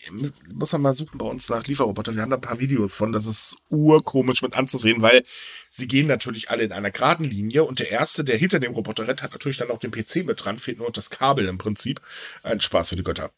muss 0.53 0.71
man 0.71 0.81
mal 0.81 0.93
suchen 0.93 1.17
bei 1.17 1.25
uns 1.25 1.49
nach 1.49 1.65
Lieferroboter. 1.65 2.15
Wir 2.15 2.21
haben 2.21 2.29
da 2.29 2.37
ein 2.37 2.41
paar 2.41 2.59
Videos 2.59 2.95
von. 2.95 3.11
Das 3.11 3.25
ist 3.25 3.57
urkomisch 3.69 4.41
mit 4.41 4.55
anzusehen, 4.55 5.01
weil 5.01 5.23
sie 5.69 5.87
gehen 5.87 6.07
natürlich 6.07 6.49
alle 6.49 6.63
in 6.63 6.71
einer 6.71 6.91
geraden 6.91 7.25
Linie 7.25 7.63
und 7.63 7.79
der 7.79 7.91
erste, 7.91 8.23
der 8.23 8.37
hinter 8.37 8.59
dem 8.59 8.73
Roboter 8.73 9.07
rennt, 9.07 9.23
hat 9.23 9.33
natürlich 9.33 9.57
dann 9.57 9.71
auch 9.71 9.79
den 9.79 9.91
PC 9.91 10.25
mit 10.25 10.43
dran, 10.43 10.59
fehlt 10.59 10.77
nur 10.77 10.91
das 10.91 11.09
Kabel 11.09 11.47
im 11.47 11.57
Prinzip. 11.57 12.01
Ein 12.43 12.61
Spaß 12.61 12.89
für 12.89 12.95
die 12.95 13.03
Götter. 13.03 13.31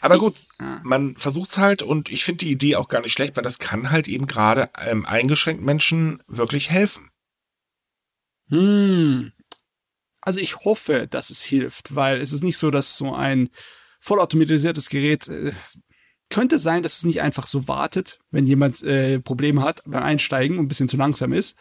Aber 0.00 0.18
gut, 0.18 0.34
Ah. 0.58 0.80
man 0.82 1.16
versucht's 1.16 1.58
halt 1.58 1.82
und 1.82 2.10
ich 2.10 2.24
finde 2.24 2.44
die 2.44 2.50
Idee 2.50 2.74
auch 2.76 2.88
gar 2.88 3.02
nicht 3.02 3.12
schlecht, 3.12 3.36
weil 3.36 3.44
das 3.44 3.60
kann 3.60 3.90
halt 3.90 4.08
eben 4.08 4.26
gerade 4.26 4.68
ähm, 4.84 5.06
eingeschränkten 5.06 5.64
Menschen 5.64 6.20
wirklich 6.26 6.70
helfen. 6.70 7.10
Hm. 8.48 9.32
Also 10.20 10.40
ich 10.40 10.56
hoffe, 10.64 11.06
dass 11.08 11.30
es 11.30 11.42
hilft, 11.42 11.94
weil 11.94 12.20
es 12.20 12.32
ist 12.32 12.42
nicht 12.42 12.58
so, 12.58 12.70
dass 12.70 12.96
so 12.96 13.14
ein 13.14 13.50
vollautomatisiertes 14.02 14.88
Gerät 14.88 15.28
äh, 15.28 15.52
könnte 16.28 16.58
sein, 16.58 16.82
dass 16.82 16.98
es 16.98 17.04
nicht 17.04 17.20
einfach 17.20 17.46
so 17.46 17.68
wartet, 17.68 18.18
wenn 18.30 18.46
jemand 18.46 18.82
äh, 18.82 19.20
Probleme 19.20 19.62
hat 19.62 19.82
beim 19.86 20.02
Einsteigen 20.02 20.58
und 20.58 20.64
ein 20.64 20.68
bisschen 20.68 20.88
zu 20.88 20.96
langsam 20.96 21.32
ist. 21.32 21.56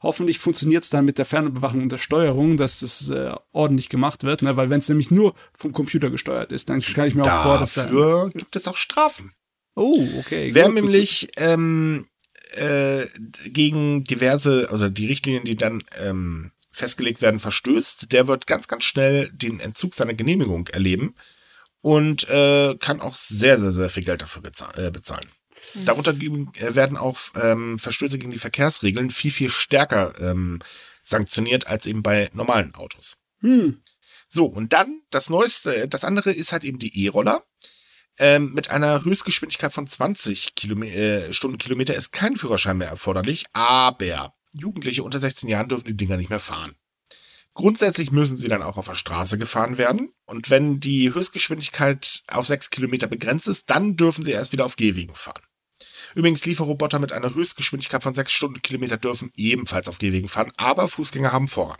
Hoffentlich 0.00 0.38
funktioniert 0.38 0.84
es 0.84 0.90
dann 0.90 1.04
mit 1.04 1.18
der 1.18 1.24
Fernbewachung 1.24 1.82
und 1.82 1.92
der 1.92 1.98
Steuerung, 1.98 2.56
dass 2.56 2.80
das 2.80 3.08
äh, 3.08 3.32
ordentlich 3.52 3.88
gemacht 3.88 4.24
wird, 4.24 4.42
ne? 4.42 4.56
weil 4.56 4.70
wenn 4.70 4.80
es 4.80 4.88
nämlich 4.88 5.10
nur 5.10 5.34
vom 5.54 5.72
Computer 5.72 6.10
gesteuert 6.10 6.52
ist, 6.52 6.68
dann 6.68 6.82
kann 6.82 7.06
ich 7.06 7.14
mir 7.14 7.22
auch 7.22 7.42
vor, 7.42 7.58
dass 7.58 7.74
da... 7.74 7.84
Dafür 7.84 8.30
gibt 8.34 8.54
es 8.56 8.68
auch 8.68 8.76
Strafen. 8.76 9.32
Oh, 9.74 10.06
okay. 10.18 10.50
Wer 10.54 10.66
gut, 10.66 10.74
gut, 10.74 10.84
nämlich 10.84 11.28
ähm, 11.36 12.06
äh, 12.54 13.06
gegen 13.46 14.04
diverse, 14.04 14.68
oder 14.72 14.90
die 14.90 15.06
Richtlinien, 15.06 15.44
die 15.44 15.56
dann 15.56 15.82
ähm, 15.98 16.50
festgelegt 16.70 17.22
werden, 17.22 17.40
verstößt, 17.40 18.12
der 18.12 18.26
wird 18.26 18.46
ganz, 18.46 18.68
ganz 18.68 18.84
schnell 18.84 19.30
den 19.32 19.60
Entzug 19.60 19.94
seiner 19.94 20.14
Genehmigung 20.14 20.66
erleben 20.68 21.14
und 21.82 22.28
äh, 22.30 22.76
kann 22.80 23.00
auch 23.00 23.14
sehr, 23.14 23.58
sehr, 23.58 23.72
sehr 23.72 23.90
viel 23.90 24.04
Geld 24.04 24.22
dafür 24.22 24.42
äh, 24.76 24.90
bezahlen. 24.90 25.28
Darunter 25.84 26.14
geben- 26.14 26.52
äh, 26.54 26.74
werden 26.74 26.96
auch 26.96 27.18
ähm, 27.40 27.78
Verstöße 27.78 28.18
gegen 28.18 28.32
die 28.32 28.38
Verkehrsregeln 28.38 29.10
viel, 29.10 29.30
viel 29.30 29.50
stärker 29.50 30.14
ähm, 30.20 30.60
sanktioniert 31.02 31.66
als 31.66 31.86
eben 31.86 32.02
bei 32.02 32.30
normalen 32.32 32.74
Autos. 32.74 33.18
Hm. 33.40 33.82
So, 34.28 34.46
und 34.46 34.72
dann 34.72 35.02
das 35.10 35.28
Neueste, 35.28 35.88
das 35.88 36.04
andere 36.04 36.32
ist 36.32 36.52
halt 36.52 36.64
eben 36.64 36.78
die 36.78 37.04
E-Roller. 37.04 37.42
Ähm, 38.18 38.52
mit 38.52 38.70
einer 38.70 39.04
Höchstgeschwindigkeit 39.04 39.72
von 39.72 39.86
20 39.86 40.54
Kilome 40.54 40.90
äh, 40.90 41.32
Stundenkilometer 41.32 41.94
ist 41.94 42.12
kein 42.12 42.36
Führerschein 42.36 42.76
mehr 42.76 42.88
erforderlich, 42.88 43.46
aber 43.52 44.34
Jugendliche 44.52 45.02
unter 45.02 45.18
16 45.18 45.48
Jahren 45.48 45.68
dürfen 45.68 45.86
die 45.86 45.96
Dinger 45.96 46.18
nicht 46.18 46.30
mehr 46.30 46.40
fahren. 46.40 46.74
Grundsätzlich 47.54 48.12
müssen 48.12 48.36
sie 48.36 48.48
dann 48.48 48.62
auch 48.62 48.78
auf 48.78 48.86
der 48.86 48.94
Straße 48.94 49.36
gefahren 49.36 49.76
werden. 49.76 50.12
Und 50.24 50.48
wenn 50.48 50.80
die 50.80 51.12
Höchstgeschwindigkeit 51.12 52.22
auf 52.28 52.46
6 52.46 52.70
Kilometer 52.70 53.06
begrenzt 53.06 53.46
ist, 53.46 53.68
dann 53.68 53.96
dürfen 53.96 54.24
sie 54.24 54.30
erst 54.30 54.52
wieder 54.52 54.64
auf 54.64 54.76
Gehwegen 54.76 55.14
fahren. 55.14 55.42
Übrigens, 56.14 56.44
Lieferroboter 56.46 56.98
mit 56.98 57.12
einer 57.12 57.34
Höchstgeschwindigkeit 57.34 58.02
von 58.02 58.14
6 58.14 58.32
Stundenkilometer 58.32 58.96
dürfen 58.96 59.32
ebenfalls 59.36 59.88
auf 59.88 59.98
Gehwegen 59.98 60.28
fahren, 60.28 60.52
aber 60.56 60.88
Fußgänger 60.88 61.32
haben 61.32 61.48
Vorrang. 61.48 61.78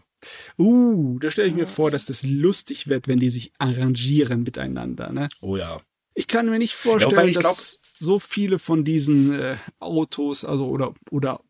Uh, 0.58 1.18
da 1.18 1.30
stelle 1.30 1.48
ich 1.48 1.54
mir 1.54 1.66
vor, 1.66 1.90
dass 1.90 2.06
das 2.06 2.22
lustig 2.22 2.86
wird, 2.86 3.08
wenn 3.08 3.18
die 3.18 3.30
sich 3.30 3.52
arrangieren 3.58 4.42
miteinander. 4.42 5.10
Ne? 5.12 5.28
Oh 5.40 5.56
ja. 5.56 5.80
Ich 6.14 6.28
kann 6.28 6.48
mir 6.48 6.58
nicht 6.58 6.74
vorstellen, 6.74 7.28
ich 7.28 7.38
dass 7.38 7.80
so 7.96 8.18
viele 8.18 8.58
von 8.58 8.84
diesen 8.84 9.32
äh, 9.32 9.56
Autos, 9.80 10.44
also 10.44 10.66
oder 10.66 10.94
oder 11.10 11.40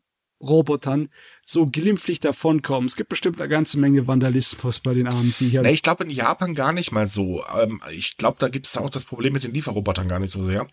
Robotern 0.43 1.09
so 1.45 1.67
glimpflich 1.67 2.19
davonkommen. 2.19 2.87
Es 2.87 2.95
gibt 2.95 3.09
bestimmt 3.09 3.39
eine 3.41 3.49
ganze 3.49 3.79
Menge 3.79 4.07
Vandalismus 4.07 4.79
bei 4.79 4.93
den 4.93 5.07
armen 5.07 5.33
Viechern. 5.33 5.63
Na, 5.63 5.71
ich 5.71 5.83
glaube 5.83 6.03
in 6.03 6.09
Japan 6.09 6.55
gar 6.55 6.73
nicht 6.73 6.91
mal 6.91 7.07
so. 7.07 7.43
Ähm, 7.57 7.81
ich 7.91 8.17
glaube, 8.17 8.37
da 8.39 8.47
gibt 8.49 8.65
es 8.65 8.77
auch 8.77 8.89
das 8.89 9.05
Problem 9.05 9.33
mit 9.33 9.43
den 9.43 9.53
Lieferrobotern 9.53 10.07
gar 10.07 10.19
nicht 10.19 10.31
so 10.31 10.41
sehr. 10.41 10.67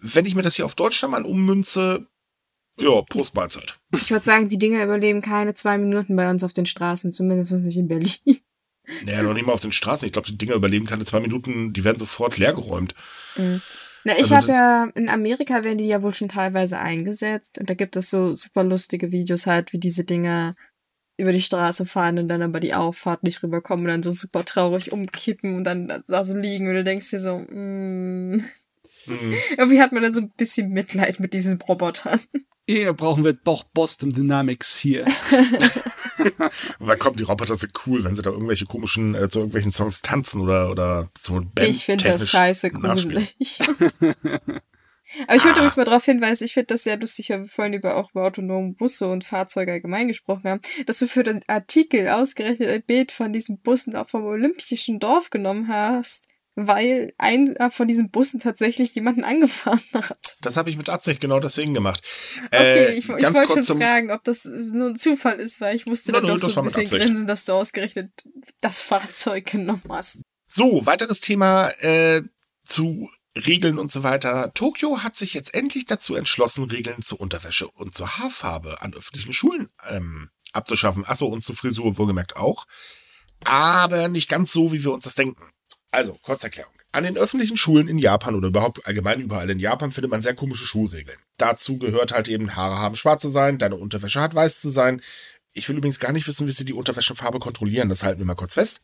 Wenn 0.00 0.26
ich 0.26 0.34
mir 0.34 0.42
das 0.42 0.56
hier 0.56 0.64
auf 0.64 0.74
Deutschland 0.74 1.12
mal 1.12 1.24
ummünze, 1.24 2.06
ja, 2.78 3.02
Prost 3.02 3.34
Mahlzeit. 3.34 3.76
Ich 3.92 4.10
würde 4.10 4.24
sagen, 4.24 4.48
die 4.48 4.58
Dinger 4.58 4.84
überleben 4.84 5.22
keine 5.22 5.54
zwei 5.54 5.78
Minuten 5.78 6.14
bei 6.14 6.28
uns 6.30 6.44
auf 6.44 6.52
den 6.52 6.66
Straßen, 6.66 7.12
zumindest 7.12 7.52
nicht 7.52 7.76
in 7.76 7.88
Berlin. 7.88 8.12
Naja, 9.04 9.22
noch 9.22 9.34
nicht 9.34 9.46
mal 9.46 9.52
auf 9.52 9.60
den 9.60 9.72
Straßen. 9.72 10.06
Ich 10.06 10.12
glaube, 10.12 10.28
die 10.28 10.38
Dinger 10.38 10.54
überleben 10.54 10.86
keine 10.86 11.04
zwei 11.04 11.20
Minuten, 11.20 11.72
die 11.72 11.84
werden 11.84 11.98
sofort 11.98 12.38
leergeräumt. 12.38 12.94
Na, 14.06 14.12
ich 14.12 14.32
Also 14.32 14.36
habe 14.36 14.52
ja, 14.52 14.84
in 14.94 15.08
Amerika 15.08 15.64
werden 15.64 15.78
die 15.78 15.88
ja 15.88 16.00
wohl 16.00 16.14
schon 16.14 16.28
teilweise 16.28 16.78
eingesetzt 16.78 17.58
und 17.58 17.68
da 17.68 17.74
gibt 17.74 17.96
es 17.96 18.08
so 18.08 18.34
super 18.34 18.62
lustige 18.62 19.10
Videos 19.10 19.48
halt, 19.48 19.72
wie 19.72 19.80
diese 19.80 20.04
Dinger 20.04 20.54
über 21.16 21.32
die 21.32 21.42
Straße 21.42 21.84
fahren 21.86 22.20
und 22.20 22.28
dann 22.28 22.40
aber 22.40 22.60
die 22.60 22.72
Auffahrt 22.72 23.24
nicht 23.24 23.42
rüberkommen 23.42 23.84
und 23.84 23.90
dann 23.90 24.02
so 24.04 24.12
super 24.12 24.44
traurig 24.44 24.92
umkippen 24.92 25.56
und 25.56 25.64
dann 25.64 26.04
da 26.06 26.22
so 26.22 26.36
liegen 26.36 26.68
und 26.68 26.74
du 26.74 26.84
denkst 26.84 27.10
dir 27.10 27.18
so, 27.18 27.36
mm. 27.36 28.40
Hm. 29.06 29.34
irgendwie 29.56 29.80
hat 29.80 29.90
man 29.90 30.04
dann 30.04 30.14
so 30.14 30.20
ein 30.20 30.30
bisschen 30.36 30.70
Mitleid 30.70 31.18
mit 31.18 31.34
diesen 31.34 31.60
Robotern. 31.62 32.20
Hier 32.68 32.92
brauchen 32.92 33.24
wir 33.24 33.32
doch 33.32 33.64
Boston 33.64 34.10
Dynamics 34.10 34.76
hier. 34.76 35.04
Aber 36.80 36.96
komm, 36.96 37.16
die 37.16 37.24
Roboter 37.24 37.56
sind 37.56 37.72
cool, 37.86 38.04
wenn 38.04 38.16
sie 38.16 38.22
da 38.22 38.30
irgendwelche 38.30 38.64
komischen, 38.66 39.14
äh, 39.14 39.28
zu 39.28 39.40
irgendwelchen 39.40 39.72
Songs 39.72 40.02
tanzen 40.02 40.40
oder, 40.40 40.70
oder 40.70 41.08
so 41.18 41.34
Band 41.34 41.68
ich 41.68 41.84
finde 41.84 42.04
das 42.04 42.30
scheiße 42.30 42.70
gruselig. 42.70 43.60
Aber 45.28 45.36
ich 45.36 45.44
würde 45.44 45.54
Ah. 45.54 45.58
übrigens 45.58 45.76
mal 45.76 45.84
darauf 45.84 46.04
hinweisen, 46.04 46.44
ich 46.44 46.54
finde 46.54 46.66
das 46.66 46.82
sehr 46.82 46.98
lustig, 46.98 47.30
weil 47.30 47.42
wir 47.42 47.48
vorhin 47.48 47.74
über 47.74 47.96
auch 47.96 48.10
über 48.10 48.26
autonome 48.26 48.72
Busse 48.72 49.06
und 49.06 49.24
Fahrzeuge 49.24 49.72
allgemein 49.72 50.08
gesprochen 50.08 50.48
haben, 50.48 50.60
dass 50.86 50.98
du 50.98 51.06
für 51.06 51.22
den 51.22 51.42
Artikel 51.46 52.08
ausgerechnet 52.08 52.68
ein 52.68 52.82
Bild 52.82 53.12
von 53.12 53.32
diesen 53.32 53.60
Bussen 53.60 53.94
auch 53.94 54.08
vom 54.08 54.24
Olympischen 54.24 54.98
Dorf 54.98 55.30
genommen 55.30 55.68
hast, 55.68 56.28
weil 56.56 57.12
einer 57.18 57.70
von 57.70 57.86
diesen 57.86 58.10
Bussen 58.10 58.40
tatsächlich 58.40 58.94
jemanden 58.94 59.24
angefahren 59.24 59.80
hat. 59.94 60.36
Das 60.40 60.56
habe 60.56 60.70
ich 60.70 60.78
mit 60.78 60.88
Absicht 60.88 61.20
genau 61.20 61.38
deswegen 61.38 61.74
gemacht. 61.74 62.02
Okay, 62.46 62.86
Äh, 62.86 62.92
ich, 62.94 63.08
ich 63.08 63.16
ganz 63.18 63.36
wollte 63.36 63.64
schon 63.64 63.78
fragen, 63.78 64.10
ob 64.10 64.24
das 64.24 64.46
nur 64.46 64.88
ein 64.88 64.98
Zufall 64.98 65.38
ist, 65.38 65.60
weil 65.60 65.76
ich 65.76 65.86
musste 65.86 66.12
dann 66.12 66.24
nö, 66.24 66.38
doch 66.38 66.50
so 66.50 66.60
ein 66.60 66.64
bisschen 66.64 66.86
grinsen, 66.86 67.26
dass 67.26 67.44
du 67.44 67.52
ausgerechnet 67.52 68.10
das 68.62 68.80
Fahrzeug 68.80 69.46
genommen 69.46 69.82
hast. 69.90 70.20
So, 70.48 70.86
weiteres 70.86 71.20
Thema 71.20 71.68
äh, 71.80 72.22
zu 72.64 73.10
Regeln 73.36 73.78
und 73.78 73.92
so 73.92 74.02
weiter. 74.02 74.50
Tokio 74.54 75.02
hat 75.02 75.16
sich 75.16 75.34
jetzt 75.34 75.54
endlich 75.54 75.84
dazu 75.84 76.14
entschlossen, 76.14 76.64
Regeln 76.64 77.02
zur 77.02 77.20
Unterwäsche 77.20 77.68
und 77.68 77.94
zur 77.94 78.18
Haarfarbe 78.18 78.80
an 78.80 78.94
öffentlichen 78.94 79.34
Schulen 79.34 79.68
ähm, 79.88 80.30
abzuschaffen. 80.52 81.04
Achso, 81.04 81.26
und 81.26 81.42
zur 81.42 81.54
Frisur 81.54 81.98
wohlgemerkt 81.98 82.36
auch. 82.36 82.66
Aber 83.44 84.08
nicht 84.08 84.30
ganz 84.30 84.52
so, 84.52 84.72
wie 84.72 84.82
wir 84.82 84.92
uns 84.92 85.04
das 85.04 85.14
denken. 85.14 85.42
Also, 85.90 86.14
Kurzerklärung. 86.14 86.72
An 86.92 87.04
den 87.04 87.16
öffentlichen 87.16 87.56
Schulen 87.56 87.88
in 87.88 87.98
Japan 87.98 88.34
oder 88.34 88.48
überhaupt 88.48 88.86
allgemein 88.86 89.20
überall 89.20 89.50
in 89.50 89.58
Japan 89.58 89.92
findet 89.92 90.10
man 90.10 90.22
sehr 90.22 90.34
komische 90.34 90.66
Schulregeln. 90.66 91.18
Dazu 91.36 91.78
gehört 91.78 92.12
halt 92.12 92.28
eben, 92.28 92.56
Haare 92.56 92.78
haben 92.78 92.96
schwarz 92.96 93.22
zu 93.22 93.28
sein, 93.28 93.58
deine 93.58 93.76
Unterwäsche 93.76 94.20
hat 94.20 94.34
weiß 94.34 94.60
zu 94.60 94.70
sein. 94.70 95.02
Ich 95.52 95.68
will 95.68 95.76
übrigens 95.76 96.00
gar 96.00 96.12
nicht 96.12 96.26
wissen, 96.26 96.46
wie 96.46 96.52
sie 96.52 96.64
die 96.64 96.72
Unterwäschefarbe 96.72 97.38
kontrollieren. 97.38 97.88
Das 97.88 98.02
halten 98.02 98.18
wir 98.18 98.26
mal 98.26 98.34
kurz 98.34 98.54
fest. 98.54 98.80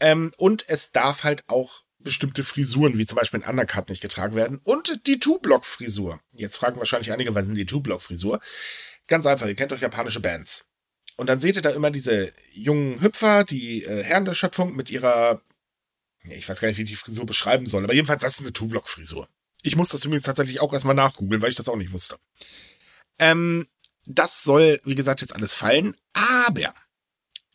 Ähm, 0.00 0.32
und 0.36 0.68
es 0.68 0.92
darf 0.92 1.24
halt 1.24 1.44
auch 1.48 1.82
bestimmte 1.98 2.44
Frisuren, 2.44 2.98
wie 2.98 3.06
zum 3.06 3.16
Beispiel 3.16 3.42
ein 3.42 3.50
Undercut, 3.50 3.88
nicht 3.88 4.02
getragen 4.02 4.34
werden. 4.34 4.60
Und 4.62 5.06
die 5.06 5.18
Two-Block-Frisur. 5.18 6.20
Jetzt 6.32 6.56
fragen 6.56 6.78
wahrscheinlich 6.78 7.12
einige, 7.12 7.34
was 7.34 7.46
sind 7.46 7.54
die 7.54 7.66
Two-Block-Frisur? 7.66 8.38
Ganz 9.08 9.26
einfach, 9.26 9.46
ihr 9.46 9.54
kennt 9.54 9.72
doch 9.72 9.80
japanische 9.80 10.20
Bands. 10.20 10.66
Und 11.16 11.28
dann 11.28 11.40
seht 11.40 11.56
ihr 11.56 11.62
da 11.62 11.70
immer 11.70 11.90
diese 11.90 12.32
jungen 12.52 13.00
Hüpfer, 13.00 13.44
die 13.44 13.84
äh, 13.84 14.02
Herren 14.02 14.24
der 14.24 14.34
Schöpfung 14.34 14.76
mit 14.76 14.90
ihrer, 14.90 15.40
ich 16.24 16.48
weiß 16.48 16.60
gar 16.60 16.68
nicht, 16.68 16.78
wie 16.78 16.82
ich 16.82 16.88
die 16.90 16.96
Frisur 16.96 17.26
beschreiben 17.26 17.66
soll, 17.66 17.84
aber 17.84 17.94
jedenfalls, 17.94 18.22
das 18.22 18.34
ist 18.34 18.40
eine 18.40 18.52
Two-Block-Frisur. 18.52 19.28
Ich 19.62 19.76
muss 19.76 19.88
das 19.90 20.04
übrigens 20.04 20.24
tatsächlich 20.24 20.60
auch 20.60 20.72
erstmal 20.72 20.94
nachgoogeln, 20.94 21.40
weil 21.42 21.50
ich 21.50 21.56
das 21.56 21.68
auch 21.68 21.76
nicht 21.76 21.92
wusste. 21.92 22.16
Ähm, 23.18 23.66
das 24.06 24.42
soll, 24.42 24.80
wie 24.84 24.94
gesagt, 24.94 25.20
jetzt 25.22 25.34
alles 25.34 25.54
fallen, 25.54 25.96
aber 26.12 26.74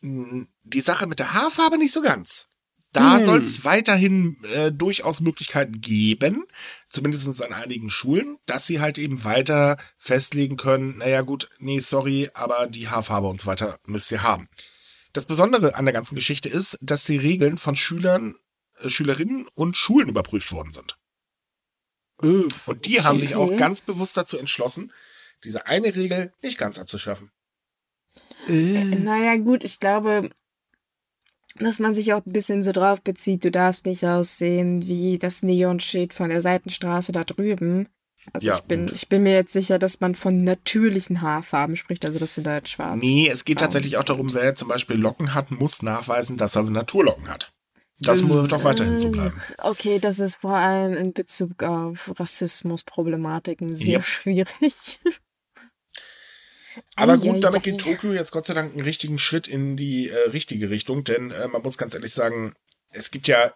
die 0.02 0.80
Sache 0.80 1.06
mit 1.06 1.18
der 1.18 1.34
Haarfarbe 1.34 1.78
nicht 1.78 1.92
so 1.92 2.00
ganz. 2.02 2.46
Da 2.92 3.18
Hm. 3.18 3.24
soll 3.24 3.42
es 3.42 3.64
weiterhin 3.64 4.42
äh, 4.52 4.72
durchaus 4.72 5.20
Möglichkeiten 5.20 5.80
geben, 5.80 6.44
zumindest 6.88 7.40
an 7.42 7.52
einigen 7.52 7.88
Schulen, 7.90 8.38
dass 8.46 8.66
sie 8.66 8.80
halt 8.80 8.98
eben 8.98 9.22
weiter 9.22 9.78
festlegen 9.96 10.56
können, 10.56 10.98
naja 10.98 11.20
gut, 11.20 11.48
nee, 11.60 11.78
sorry, 11.78 12.30
aber 12.34 12.66
die 12.66 12.88
Haarfarbe 12.88 13.28
und 13.28 13.40
so 13.40 13.46
weiter 13.46 13.78
müsst 13.86 14.10
ihr 14.10 14.22
haben. 14.24 14.48
Das 15.12 15.26
Besondere 15.26 15.76
an 15.76 15.84
der 15.84 15.94
ganzen 15.94 16.16
Geschichte 16.16 16.48
ist, 16.48 16.78
dass 16.80 17.04
die 17.04 17.16
Regeln 17.16 17.58
von 17.58 17.76
Schülern 17.76 18.34
Schülerinnen 18.88 19.46
und 19.54 19.76
Schulen 19.76 20.08
überprüft 20.08 20.52
worden 20.52 20.72
sind. 20.72 20.96
Äh, 22.22 22.48
Und 22.66 22.86
die 22.86 23.02
haben 23.02 23.18
sich 23.18 23.34
auch 23.34 23.46
Okay. 23.48 23.56
ganz 23.56 23.80
bewusst 23.80 24.16
dazu 24.16 24.38
entschlossen, 24.38 24.92
diese 25.44 25.66
eine 25.66 25.94
Regel 25.94 26.32
nicht 26.42 26.58
ganz 26.58 26.78
abzuschaffen. 26.78 27.30
äh, 28.48 28.84
Naja, 28.84 29.36
gut, 29.36 29.64
ich 29.64 29.80
glaube, 29.80 30.30
dass 31.58 31.78
man 31.78 31.94
sich 31.94 32.12
auch 32.12 32.24
ein 32.24 32.32
bisschen 32.32 32.62
so 32.62 32.72
drauf 32.72 33.00
bezieht, 33.02 33.44
du 33.44 33.50
darfst 33.50 33.86
nicht 33.86 34.04
aussehen 34.04 34.86
wie 34.86 35.18
das 35.18 35.42
Neonschild 35.42 36.14
von 36.14 36.28
der 36.30 36.40
Seitenstraße 36.40 37.12
da 37.12 37.24
drüben. 37.24 37.88
Also 38.32 38.48
Ja, 38.48 38.56
ich 38.56 38.62
bin, 38.64 38.90
ich 38.92 39.08
bin 39.08 39.22
mir 39.22 39.32
jetzt 39.32 39.52
sicher, 39.52 39.78
dass 39.78 40.00
man 40.00 40.14
von 40.14 40.44
natürlichen 40.44 41.22
Haarfarben 41.22 41.76
spricht, 41.76 42.04
also 42.04 42.18
das 42.18 42.34
sind 42.34 42.46
da 42.46 42.56
jetzt 42.56 42.68
schwarz. 42.70 42.98
Nee, 43.00 43.28
es 43.28 43.44
geht 43.46 43.60
tatsächlich 43.60 43.96
auch 43.96 44.04
darum, 44.04 44.34
wer 44.34 44.54
zum 44.54 44.68
Beispiel 44.68 44.96
Locken 44.96 45.34
hat, 45.34 45.50
muss 45.50 45.82
nachweisen, 45.82 46.36
dass 46.36 46.54
er 46.54 46.64
Naturlocken 46.64 47.28
hat. 47.28 47.50
Das 48.02 48.22
Ähm, 48.22 48.28
muss 48.28 48.48
doch 48.48 48.64
weiterhin 48.64 48.98
so 48.98 49.10
bleiben. 49.10 49.38
Äh, 49.58 49.62
Okay, 49.68 49.98
das 49.98 50.18
ist 50.20 50.36
vor 50.36 50.56
allem 50.56 50.94
in 50.94 51.12
Bezug 51.12 51.62
auf 51.62 52.18
Rassismusproblematiken 52.18 53.74
sehr 53.76 53.98
Yep. 53.98 54.04
schwierig. 54.04 55.00
Aber 56.94 57.18
gut, 57.18 57.42
damit 57.42 57.62
geht 57.64 57.80
Tokio 57.80 58.12
jetzt 58.12 58.30
Gott 58.30 58.46
sei 58.46 58.54
Dank 58.54 58.72
einen 58.72 58.82
richtigen 58.84 59.18
Schritt 59.18 59.48
in 59.48 59.76
die 59.76 60.08
äh, 60.08 60.28
richtige 60.30 60.70
Richtung, 60.70 61.02
denn 61.04 61.30
äh, 61.32 61.48
man 61.48 61.62
muss 61.62 61.78
ganz 61.78 61.94
ehrlich 61.94 62.12
sagen, 62.14 62.54
es 62.90 63.10
gibt 63.10 63.26
ja 63.28 63.52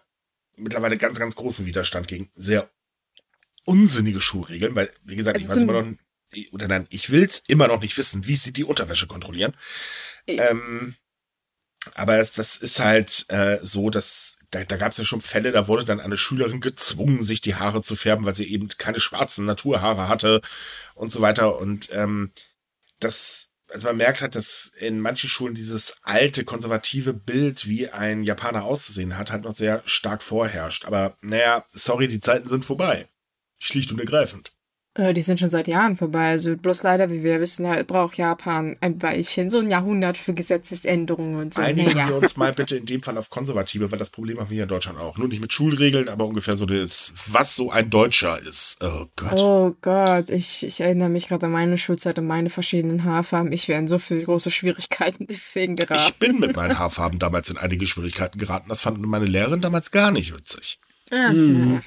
mittlerweile 0.57 0.97
ganz, 0.97 1.17
ganz 1.17 1.35
großen 1.35 1.65
Widerstand 1.65 2.07
gegen 2.07 2.29
sehr 2.35 2.69
unsinnige 3.63 4.21
Schuhregeln, 4.21 4.75
weil, 4.75 4.91
wie 5.05 5.15
gesagt, 5.15 5.37
ich 5.37 5.43
Also 5.49 5.53
weiß 5.55 5.59
zum- 5.61 5.69
immer 5.69 5.81
noch, 5.81 5.97
oder 6.51 6.67
nein, 6.67 6.87
ich 6.89 7.09
will's 7.09 7.41
immer 7.47 7.67
noch 7.67 7.81
nicht 7.81 7.97
wissen, 7.97 8.27
wie 8.27 8.35
sie 8.35 8.51
die 8.51 8.63
Unterwäsche 8.65 9.07
kontrollieren. 9.07 9.53
Ja. 10.27 10.49
Ähm, 10.51 10.95
aber 11.93 12.17
es, 12.17 12.33
das 12.33 12.57
ist 12.57 12.79
halt 12.79 13.25
äh, 13.29 13.59
so, 13.61 13.89
dass 13.89 14.37
da, 14.51 14.63
da 14.63 14.77
gab 14.77 14.91
es 14.91 14.97
ja 14.97 15.05
schon 15.05 15.21
Fälle, 15.21 15.51
da 15.51 15.67
wurde 15.67 15.85
dann 15.85 15.99
eine 15.99 16.17
Schülerin 16.17 16.61
gezwungen, 16.61 17.21
sich 17.21 17.41
die 17.41 17.55
Haare 17.55 17.81
zu 17.81 17.95
färben, 17.95 18.25
weil 18.25 18.35
sie 18.35 18.49
eben 18.49 18.69
keine 18.69 18.99
schwarzen 18.99 19.45
Naturhaare 19.45 20.07
hatte 20.07 20.41
und 20.93 21.11
so 21.11 21.21
weiter. 21.21 21.59
Und 21.59 21.89
ähm, 21.91 22.31
das, 22.99 23.47
also 23.69 23.87
man 23.87 23.97
merkt 23.97 24.21
halt, 24.21 24.35
dass 24.35 24.71
in 24.79 24.99
manchen 24.99 25.29
Schulen 25.29 25.55
dieses 25.55 25.97
alte, 26.03 26.45
konservative 26.45 27.13
Bild, 27.13 27.67
wie 27.67 27.89
ein 27.89 28.23
Japaner 28.23 28.63
auszusehen 28.63 29.17
hat, 29.17 29.31
halt 29.31 29.43
noch 29.43 29.53
sehr 29.53 29.83
stark 29.85 30.23
vorherrscht. 30.23 30.85
Aber 30.85 31.17
naja, 31.21 31.65
sorry, 31.73 32.07
die 32.07 32.21
Zeiten 32.21 32.47
sind 32.47 32.65
vorbei. 32.65 33.07
Schlicht 33.59 33.91
und 33.91 33.99
ergreifend. 33.99 34.51
Äh, 34.97 35.13
die 35.13 35.19
sind 35.21 35.41
schon 35.41 35.49
seit 35.49 35.67
Jahren 35.67 35.97
vorbei. 35.97 36.29
Also 36.29 36.55
bloß 36.55 36.83
leider, 36.83 37.09
wie 37.11 37.21
wir 37.21 37.41
wissen, 37.41 37.67
halt 37.67 37.85
braucht 37.85 38.17
Japan 38.17 38.77
ein 38.79 39.01
Weilchen, 39.01 39.51
so 39.51 39.59
ein 39.59 39.69
Jahrhundert 39.69 40.17
für 40.17 40.33
Gesetzesänderungen 40.33 41.35
und 41.41 41.53
so. 41.53 41.61
Einigen 41.61 41.91
Naja. 41.91 42.07
wir 42.09 42.15
uns 42.15 42.37
mal 42.37 42.53
bitte 42.55 42.77
in 42.77 42.85
dem 42.85 43.03
Fall 43.03 43.17
auf 43.17 43.29
Konservative, 43.29 43.91
weil 43.91 43.99
das 43.99 44.09
Problem 44.09 44.39
haben 44.39 44.49
wir 44.49 44.55
hier 44.55 44.63
in 44.63 44.69
Deutschland 44.69 44.97
auch. 44.97 45.17
Nur 45.17 45.27
nicht 45.27 45.41
mit 45.41 45.51
Schulregeln, 45.51 46.07
aber 46.07 46.25
ungefähr 46.25 46.55
so 46.55 46.65
das, 46.65 47.13
was 47.27 47.55
so 47.57 47.71
ein 47.71 47.89
Deutscher 47.89 48.39
ist. 48.41 48.77
Oh 48.81 49.05
Gott. 49.17 49.39
Oh 49.41 49.75
Gott, 49.81 50.29
ich, 50.29 50.65
ich 50.65 50.79
erinnere 50.79 51.09
mich 51.09 51.27
gerade 51.27 51.45
an 51.47 51.51
meine 51.51 51.77
Schulzeit 51.77 52.17
und 52.17 52.27
meine 52.27 52.49
verschiedenen 52.49 53.03
Haarfarben. 53.03 53.51
Ich 53.51 53.67
wäre 53.67 53.79
in 53.79 53.89
so 53.89 53.99
viele 53.99 54.23
große 54.23 54.49
Schwierigkeiten 54.49 55.27
deswegen 55.29 55.73
Ich 55.77 55.87
geraten. 55.87 56.13
bin 56.19 56.39
mit 56.39 56.55
meinen 56.55 56.79
Haarfarben 56.79 57.19
damals 57.19 57.49
in 57.49 57.57
einige 57.57 57.85
Schwierigkeiten 57.85 58.39
geraten. 58.39 58.69
Das 58.69 58.81
fand 58.81 59.01
meine 59.01 59.25
Lehrerin 59.25 59.59
damals 59.59 59.91
gar 59.91 60.11
nicht 60.11 60.33
witzig. 60.33 60.79
Ach, 61.11 61.33
Mhm. 61.33 61.73
na. 61.75 61.81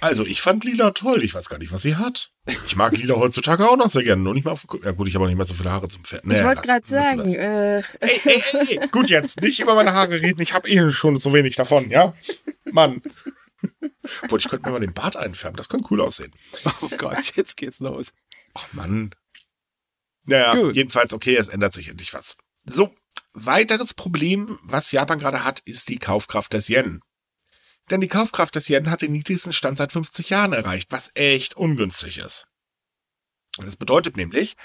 Also, 0.00 0.24
ich 0.24 0.40
fand 0.40 0.64
Lila 0.64 0.92
toll. 0.92 1.24
Ich 1.24 1.34
weiß 1.34 1.48
gar 1.48 1.58
nicht, 1.58 1.72
was 1.72 1.82
sie 1.82 1.96
hat. 1.96 2.30
Ich 2.66 2.76
mag 2.76 2.96
Lila 2.96 3.16
heutzutage 3.16 3.68
auch 3.68 3.76
noch 3.76 3.88
sehr 3.88 4.04
gerne. 4.04 4.22
Nur 4.22 4.34
nicht 4.34 4.44
mal 4.44 4.52
auf 4.52 4.66
Ja 4.84 4.92
gut, 4.92 5.08
ich 5.08 5.14
habe 5.14 5.24
auch 5.24 5.28
nicht 5.28 5.36
mehr 5.36 5.46
so 5.46 5.54
viele 5.54 5.72
Haare 5.72 5.88
zum 5.88 6.04
Pferd. 6.04 6.24
Ich 6.24 6.44
wollte 6.44 6.62
gerade 6.62 6.86
sagen, 6.86 7.20
äh, 7.34 7.78
Ey, 7.78 8.20
ey, 8.24 8.42
ey, 8.78 8.88
gut 8.88 9.10
jetzt, 9.10 9.40
nicht 9.40 9.60
über 9.60 9.74
meine 9.74 9.92
Haare 9.92 10.22
reden. 10.22 10.40
Ich 10.40 10.54
habe 10.54 10.68
eh 10.68 10.90
schon 10.90 11.18
so 11.18 11.32
wenig 11.32 11.56
davon, 11.56 11.90
ja? 11.90 12.14
Mann. 12.64 13.02
Obwohl, 14.22 14.38
ich 14.38 14.48
könnte 14.48 14.66
mir 14.66 14.72
mal 14.72 14.80
den 14.80 14.94
Bart 14.94 15.16
einfärben. 15.16 15.56
Das 15.56 15.68
könnte 15.68 15.88
cool 15.90 16.00
aussehen. 16.00 16.32
oh 16.80 16.88
Gott, 16.96 17.32
jetzt 17.36 17.56
geht's 17.56 17.80
los. 17.80 18.12
Ach 18.54 18.66
Mann. 18.72 19.14
Naja, 20.24 20.54
Gut. 20.54 20.74
jedenfalls, 20.74 21.12
okay, 21.12 21.36
es 21.36 21.48
ändert 21.48 21.72
sich 21.72 21.88
endlich 21.88 22.12
was. 22.14 22.36
So, 22.64 22.94
weiteres 23.32 23.94
Problem, 23.94 24.58
was 24.62 24.92
Japan 24.92 25.18
gerade 25.18 25.42
hat, 25.44 25.60
ist 25.60 25.88
die 25.88 25.98
Kaufkraft 25.98 26.52
des 26.52 26.68
Yen. 26.68 27.00
Denn 27.90 28.00
die 28.00 28.08
Kaufkraft 28.08 28.54
des 28.54 28.68
Yen 28.68 28.90
hat 28.90 29.02
den 29.02 29.12
niedrigsten 29.12 29.52
Stand 29.52 29.78
seit 29.78 29.92
50 29.92 30.30
Jahren 30.30 30.52
erreicht, 30.52 30.90
was 30.90 31.10
echt 31.14 31.56
ungünstig 31.56 32.18
ist. 32.18 32.48
Das 33.58 33.76
bedeutet 33.76 34.16
nämlich, 34.16 34.56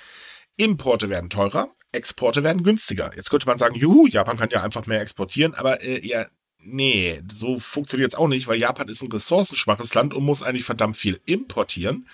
Importe 0.56 1.10
werden 1.10 1.30
teurer, 1.30 1.70
Exporte 1.92 2.44
werden 2.44 2.64
günstiger. 2.64 3.12
Jetzt 3.16 3.30
könnte 3.30 3.48
man 3.48 3.58
sagen, 3.58 3.76
juhu, 3.76 4.08
Japan 4.08 4.38
kann 4.38 4.50
ja 4.50 4.62
einfach 4.62 4.86
mehr 4.86 5.02
exportieren, 5.02 5.54
aber 5.54 5.82
äh, 5.82 6.06
ja, 6.06 6.28
nee, 6.58 7.22
so 7.32 7.60
funktioniert 7.60 8.14
es 8.14 8.18
auch 8.18 8.28
nicht, 8.28 8.48
weil 8.48 8.60
Japan 8.60 8.88
ist 8.90 9.02
ein 9.02 9.12
ressourcenschwaches 9.12 9.94
Land 9.94 10.14
und 10.14 10.24
muss 10.24 10.44
eigentlich 10.44 10.66
verdammt 10.66 10.98
viel 10.98 11.20
importieren. 11.26 12.08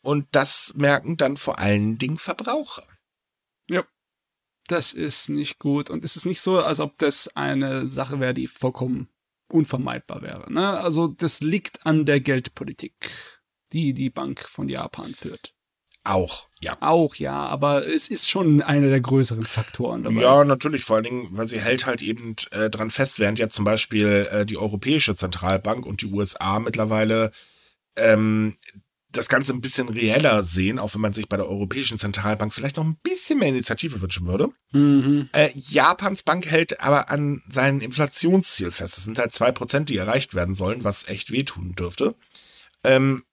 Und 0.00 0.26
das 0.32 0.74
merken 0.74 1.16
dann 1.16 1.36
vor 1.36 1.58
allen 1.58 1.98
Dingen 1.98 2.18
Verbraucher. 2.18 2.84
Das 4.68 4.92
ist 4.92 5.28
nicht 5.28 5.58
gut. 5.58 5.90
Und 5.90 6.04
es 6.04 6.16
ist 6.16 6.26
nicht 6.26 6.40
so, 6.40 6.62
als 6.62 6.80
ob 6.80 6.96
das 6.98 7.36
eine 7.36 7.86
Sache 7.86 8.20
wäre, 8.20 8.34
die 8.34 8.46
vollkommen 8.46 9.08
unvermeidbar 9.52 10.22
wäre. 10.22 10.52
Ne? 10.52 10.66
Also 10.80 11.08
das 11.08 11.40
liegt 11.40 11.86
an 11.86 12.06
der 12.06 12.20
Geldpolitik, 12.20 13.10
die 13.72 13.94
die 13.94 14.10
Bank 14.10 14.48
von 14.48 14.68
Japan 14.68 15.14
führt. 15.14 15.54
Auch, 16.04 16.46
ja. 16.58 16.76
Auch 16.80 17.14
ja, 17.14 17.46
aber 17.46 17.86
es 17.86 18.08
ist 18.08 18.28
schon 18.28 18.60
einer 18.60 18.88
der 18.88 19.00
größeren 19.00 19.46
Faktoren 19.46 20.02
dabei. 20.02 20.20
Ja, 20.20 20.42
natürlich, 20.42 20.84
vor 20.84 20.96
allen 20.96 21.04
Dingen, 21.04 21.28
weil 21.30 21.46
sie 21.46 21.60
hält 21.60 21.86
halt 21.86 22.02
eben 22.02 22.34
äh, 22.50 22.68
dran 22.70 22.90
fest, 22.90 23.20
während 23.20 23.38
ja 23.38 23.48
zum 23.48 23.64
Beispiel 23.64 24.28
äh, 24.32 24.44
die 24.44 24.56
Europäische 24.56 25.14
Zentralbank 25.14 25.86
und 25.86 26.02
die 26.02 26.06
USA 26.06 26.58
mittlerweile 26.58 27.30
ähm, 27.96 28.56
das 29.12 29.28
Ganze 29.28 29.52
ein 29.52 29.60
bisschen 29.60 29.88
reeller 29.88 30.42
sehen, 30.42 30.78
auch 30.78 30.94
wenn 30.94 31.00
man 31.00 31.12
sich 31.12 31.28
bei 31.28 31.36
der 31.36 31.48
Europäischen 31.48 31.98
Zentralbank 31.98 32.52
vielleicht 32.52 32.76
noch 32.76 32.84
ein 32.84 32.96
bisschen 33.02 33.38
mehr 33.38 33.48
Initiative 33.48 34.00
wünschen 34.00 34.26
würde. 34.26 34.48
Mhm. 34.72 35.28
Äh, 35.32 35.50
Japans 35.54 36.22
Bank 36.22 36.46
hält 36.46 36.80
aber 36.80 37.10
an 37.10 37.42
seinem 37.48 37.80
Inflationsziel 37.80 38.70
fest. 38.70 38.98
Es 38.98 39.04
sind 39.04 39.18
halt 39.18 39.32
zwei 39.32 39.52
Prozent, 39.52 39.90
die 39.90 39.96
erreicht 39.96 40.34
werden 40.34 40.54
sollen, 40.54 40.84
was 40.84 41.08
echt 41.08 41.30
wehtun 41.30 41.74
dürfte. 41.74 42.14
Ähm, 42.84 43.24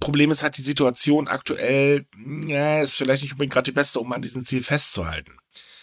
Problem 0.00 0.30
ist 0.30 0.42
halt 0.42 0.56
die 0.56 0.62
Situation 0.62 1.28
aktuell, 1.28 2.06
ja, 2.46 2.80
ist 2.80 2.94
vielleicht 2.94 3.22
nicht 3.22 3.32
unbedingt 3.32 3.52
gerade 3.52 3.70
die 3.70 3.74
beste, 3.74 4.00
um 4.00 4.12
an 4.12 4.22
diesem 4.22 4.44
Ziel 4.44 4.62
festzuhalten. 4.62 5.32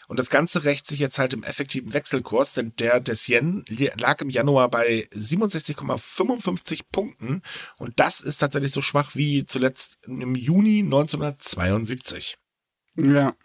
Und 0.09 0.17
das 0.17 0.31
Ganze 0.31 0.63
rächt 0.63 0.87
sich 0.87 0.97
jetzt 0.97 1.19
halt 1.19 1.33
im 1.33 1.43
effektiven 1.43 1.93
Wechselkurs, 1.93 2.55
denn 2.55 2.73
der 2.79 2.99
des 2.99 3.27
Yen 3.27 3.63
lag 3.95 4.19
im 4.21 4.31
Januar 4.31 4.67
bei 4.67 5.07
67,55 5.11 6.81
Punkten 6.91 7.43
und 7.77 7.99
das 7.99 8.19
ist 8.19 8.37
tatsächlich 8.37 8.71
so 8.71 8.81
schwach 8.81 9.13
wie 9.13 9.45
zuletzt 9.45 9.99
im 10.07 10.33
Juni 10.33 10.79
1972. 10.79 12.39
Ja. 12.95 13.35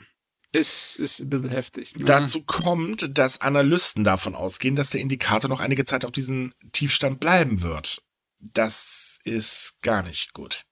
Es 0.52 0.96
ist 0.96 1.20
ein 1.20 1.28
bisschen 1.28 1.50
heftig. 1.50 1.96
Ne? 1.96 2.06
Dazu 2.06 2.40
kommt, 2.40 3.18
dass 3.18 3.42
Analysten 3.42 4.02
davon 4.02 4.34
ausgehen, 4.34 4.74
dass 4.74 4.88
der 4.88 5.02
Indikator 5.02 5.50
noch 5.50 5.60
einige 5.60 5.84
Zeit 5.84 6.06
auf 6.06 6.12
diesem 6.12 6.54
Tiefstand 6.72 7.20
bleiben 7.20 7.60
wird. 7.60 8.02
Das 8.38 9.18
ist 9.24 9.82
gar 9.82 10.02
nicht 10.02 10.32
gut. 10.32 10.64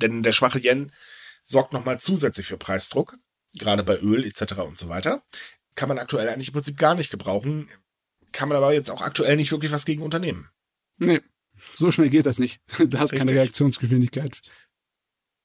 Denn 0.00 0.22
der 0.22 0.32
schwache 0.32 0.58
Yen 0.58 0.90
sorgt 1.42 1.74
nochmal 1.74 2.00
zusätzlich 2.00 2.46
für 2.46 2.56
Preisdruck, 2.56 3.18
gerade 3.54 3.82
bei 3.82 3.98
Öl 3.98 4.24
etc. 4.24 4.54
und 4.58 4.78
so 4.78 4.88
weiter. 4.88 5.22
Kann 5.74 5.88
man 5.88 5.98
aktuell 5.98 6.28
eigentlich 6.28 6.48
im 6.48 6.54
Prinzip 6.54 6.76
gar 6.76 6.94
nicht 6.94 7.10
gebrauchen, 7.10 7.68
kann 8.32 8.48
man 8.48 8.56
aber 8.56 8.72
jetzt 8.72 8.90
auch 8.90 9.02
aktuell 9.02 9.36
nicht 9.36 9.52
wirklich 9.52 9.72
was 9.72 9.84
gegen 9.84 10.02
unternehmen. 10.02 10.50
Nee, 10.98 11.20
so 11.72 11.90
schnell 11.90 12.10
geht 12.10 12.26
das 12.26 12.38
nicht. 12.38 12.60
Da 12.88 12.98
hast 12.98 13.12
keine. 13.12 13.32
Reaktionsgeschwindigkeit. 13.32 14.40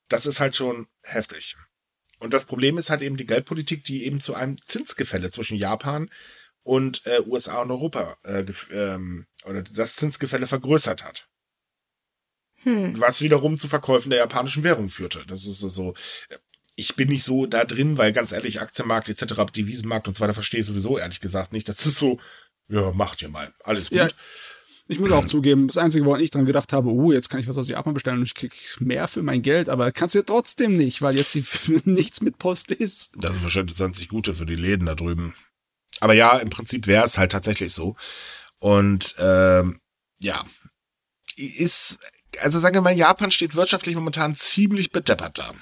Das 0.09 0.25
ist 0.25 0.39
halt 0.39 0.55
schon 0.55 0.87
heftig. 1.03 1.55
Und 2.19 2.33
das 2.33 2.45
Problem 2.45 2.77
ist 2.77 2.89
halt 2.89 3.01
eben 3.01 3.17
die 3.17 3.25
Geldpolitik, 3.25 3.83
die 3.83 4.05
eben 4.05 4.21
zu 4.21 4.33
einem 4.33 4.61
Zinsgefälle 4.65 5.31
zwischen 5.31 5.57
Japan 5.57 6.09
und 6.63 7.05
äh, 7.05 7.21
USA 7.25 7.61
und 7.61 7.71
Europa 7.71 8.15
äh, 8.23 8.45
ähm, 8.71 9.27
oder 9.43 9.63
das 9.63 9.95
Zinsgefälle 9.95 10.47
vergrößert 10.47 11.03
hat. 11.03 11.27
hm. 12.61 12.99
Was 12.99 13.21
wiederum 13.21 13.57
zu 13.57 13.67
Verkäufen 13.67 14.09
der 14.09 14.19
japanischen 14.19 14.63
Währung 14.63 14.89
führte. 14.89 15.23
Das 15.27 15.45
ist 15.45 15.59
so. 15.59 15.95
äh, 16.29 16.37
Ich 16.75 16.95
bin 16.95 17.09
nicht 17.09 17.23
so 17.23 17.45
da 17.45 17.65
drin, 17.65 17.97
weil 17.97 18.13
ganz 18.13 18.31
ehrlich, 18.31 18.61
Aktienmarkt 18.61 19.09
etc., 19.09 19.35
Devisenmarkt 19.55 20.07
und 20.07 20.15
so 20.15 20.21
weiter 20.21 20.33
verstehe 20.33 20.61
ich 20.61 20.65
sowieso 20.65 20.97
ehrlich 20.97 21.21
gesagt 21.21 21.53
nicht. 21.53 21.69
Das 21.69 21.85
ist 21.85 21.97
so, 21.97 22.19
ja, 22.67 22.91
macht 22.91 23.21
ihr 23.21 23.29
mal. 23.29 23.53
Alles 23.63 23.89
gut. 23.89 23.99
Ja. 23.99 24.07
Ich 24.87 24.99
muss 24.99 25.11
auch 25.11 25.23
zugeben, 25.23 25.67
das 25.67 25.77
Einzige, 25.77 26.03
woran 26.03 26.19
ich 26.19 26.29
dran 26.29 26.45
gedacht 26.45 26.73
habe, 26.73 26.89
oh, 26.89 27.13
jetzt 27.13 27.29
kann 27.29 27.39
ich 27.39 27.47
was 27.47 27.57
aus 27.57 27.69
Japan 27.69 27.93
bestellen 27.93 28.17
und 28.17 28.25
ich 28.25 28.35
krieg 28.35 28.51
mehr 28.79 29.07
für 29.07 29.23
mein 29.23 29.41
Geld, 29.41 29.69
aber 29.69 29.93
kannst 29.93 30.13
du 30.13 30.19
ja 30.19 30.23
trotzdem 30.23 30.75
nicht, 30.75 31.01
weil 31.01 31.15
jetzt 31.15 31.33
die, 31.35 31.45
nichts 31.85 32.21
mit 32.21 32.37
Post 32.37 32.71
ist. 32.71 33.13
Das 33.17 33.33
ist 33.33 33.43
wahrscheinlich 33.43 33.77
das 33.77 33.85
einzig 33.85 34.09
Gute 34.09 34.33
für 34.33 34.45
die 34.45 34.55
Läden 34.55 34.85
da 34.85 34.95
drüben. 34.95 35.33
Aber 36.01 36.13
ja, 36.13 36.37
im 36.37 36.49
Prinzip 36.49 36.85
wäre 36.85 37.05
es 37.05 37.17
halt 37.17 37.31
tatsächlich 37.31 37.73
so. 37.73 37.95
Und 38.59 39.15
ähm, 39.19 39.79
ja, 40.19 40.43
ist, 41.37 41.97
also 42.41 42.59
sagen 42.59 42.75
wir 42.75 42.81
mal, 42.81 42.95
Japan 42.95 43.31
steht 43.31 43.55
wirtschaftlich 43.55 43.95
momentan 43.95 44.35
ziemlich 44.35 44.91
bedeppert 44.91 45.39
da. 45.39 45.53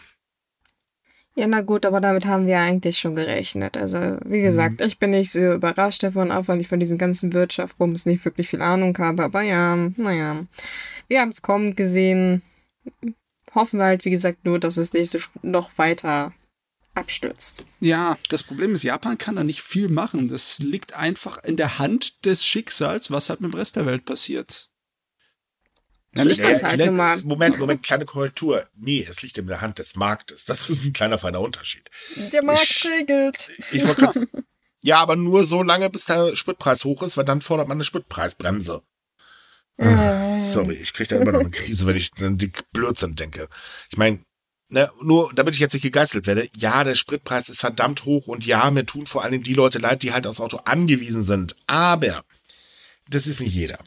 Ja, 1.35 1.47
na 1.47 1.61
gut, 1.61 1.85
aber 1.85 2.01
damit 2.01 2.25
haben 2.25 2.45
wir 2.45 2.59
eigentlich 2.59 2.99
schon 2.99 3.13
gerechnet. 3.13 3.77
Also, 3.77 4.17
wie 4.25 4.41
gesagt, 4.41 4.79
mhm. 4.79 4.85
ich 4.85 4.99
bin 4.99 5.11
nicht 5.11 5.31
so 5.31 5.53
überrascht 5.53 6.03
davon, 6.03 6.29
auch 6.29 6.47
weil 6.49 6.59
ich 6.59 6.67
von 6.67 6.79
diesen 6.79 6.97
ganzen 6.97 7.31
Wirtschaftsbums 7.31 8.05
nicht 8.05 8.25
wirklich 8.25 8.49
viel 8.49 8.61
Ahnung 8.61 8.97
habe. 8.97 9.23
Aber 9.23 9.41
ja, 9.41 9.75
naja, 9.95 10.45
wir 11.07 11.21
haben 11.21 11.29
es 11.29 11.41
kommen 11.41 11.75
gesehen. 11.75 12.41
Hoffen 13.55 13.79
wir 13.79 13.85
halt, 13.85 14.03
wie 14.03 14.11
gesagt, 14.11 14.45
nur, 14.45 14.59
dass 14.59 14.77
es 14.77 14.91
nicht 14.91 15.09
so 15.09 15.19
noch 15.41 15.77
weiter 15.77 16.33
abstürzt. 16.95 17.63
Ja, 17.79 18.17
das 18.29 18.43
Problem 18.43 18.73
ist, 18.73 18.83
Japan 18.83 19.17
kann 19.17 19.37
da 19.37 19.43
nicht 19.43 19.61
viel 19.61 19.87
machen. 19.87 20.27
Das 20.27 20.59
liegt 20.59 20.93
einfach 20.93 21.41
in 21.43 21.55
der 21.55 21.79
Hand 21.79 22.25
des 22.25 22.45
Schicksals, 22.45 23.11
was 23.11 23.29
halt 23.29 23.39
mit 23.39 23.53
dem 23.53 23.57
Rest 23.57 23.77
der 23.77 23.85
Welt 23.85 24.03
passiert. 24.03 24.70
Ja, 26.13 26.25
nicht 26.25 26.43
das 26.43 26.63
halt 26.63 26.81
immer. 26.81 27.17
Moment, 27.23 27.57
Moment, 27.57 27.83
kleine 27.85 28.05
Korrektur. 28.05 28.67
Nee, 28.75 29.05
es 29.09 29.21
liegt 29.21 29.37
in 29.37 29.47
der 29.47 29.61
Hand 29.61 29.79
des 29.79 29.95
Marktes. 29.95 30.45
Das 30.45 30.69
ist 30.69 30.83
ein 30.83 30.93
kleiner 30.93 31.17
feiner 31.17 31.39
Unterschied. 31.39 31.89
Der 32.33 32.43
Markt 32.43 32.63
ich, 32.63 32.85
regelt. 32.85 33.49
Ich 33.71 33.83
grad, 33.83 34.15
ja, 34.83 34.99
aber 34.99 35.15
nur 35.15 35.45
so 35.45 35.61
lange, 35.63 35.89
bis 35.89 36.05
der 36.05 36.35
Spritpreis 36.35 36.83
hoch 36.83 37.03
ist, 37.03 37.15
weil 37.15 37.25
dann 37.25 37.41
fordert 37.41 37.67
man 37.67 37.77
eine 37.77 37.83
Spritpreisbremse. 37.83 38.81
Äh. 39.77 40.39
Sorry, 40.39 40.75
ich 40.75 40.93
kriege 40.93 41.09
da 41.09 41.21
immer 41.21 41.31
noch 41.31 41.39
eine 41.39 41.51
Krise, 41.51 41.85
wenn 41.85 41.95
ich 41.95 42.11
an 42.19 42.37
die 42.37 42.51
Blödsinn 42.73 43.15
denke. 43.15 43.47
Ich 43.89 43.97
meine, 43.97 44.19
ne, 44.69 44.91
nur 45.01 45.31
damit 45.33 45.53
ich 45.53 45.59
jetzt 45.59 45.73
nicht 45.73 45.83
gegeißelt 45.83 46.25
werde, 46.25 46.49
ja, 46.55 46.83
der 46.83 46.95
Spritpreis 46.95 47.49
ist 47.49 47.61
verdammt 47.61 48.05
hoch 48.05 48.27
und 48.27 48.45
ja, 48.45 48.69
mir 48.71 48.85
tun 48.85 49.05
vor 49.05 49.23
allem 49.23 49.43
die 49.43 49.53
Leute 49.53 49.77
leid, 49.77 50.03
die 50.03 50.13
halt 50.13 50.25
aufs 50.25 50.41
Auto 50.41 50.57
angewiesen 50.57 51.23
sind. 51.23 51.55
Aber 51.67 52.23
das 53.07 53.27
ist 53.27 53.39
nicht 53.39 53.53
jeder. 53.53 53.79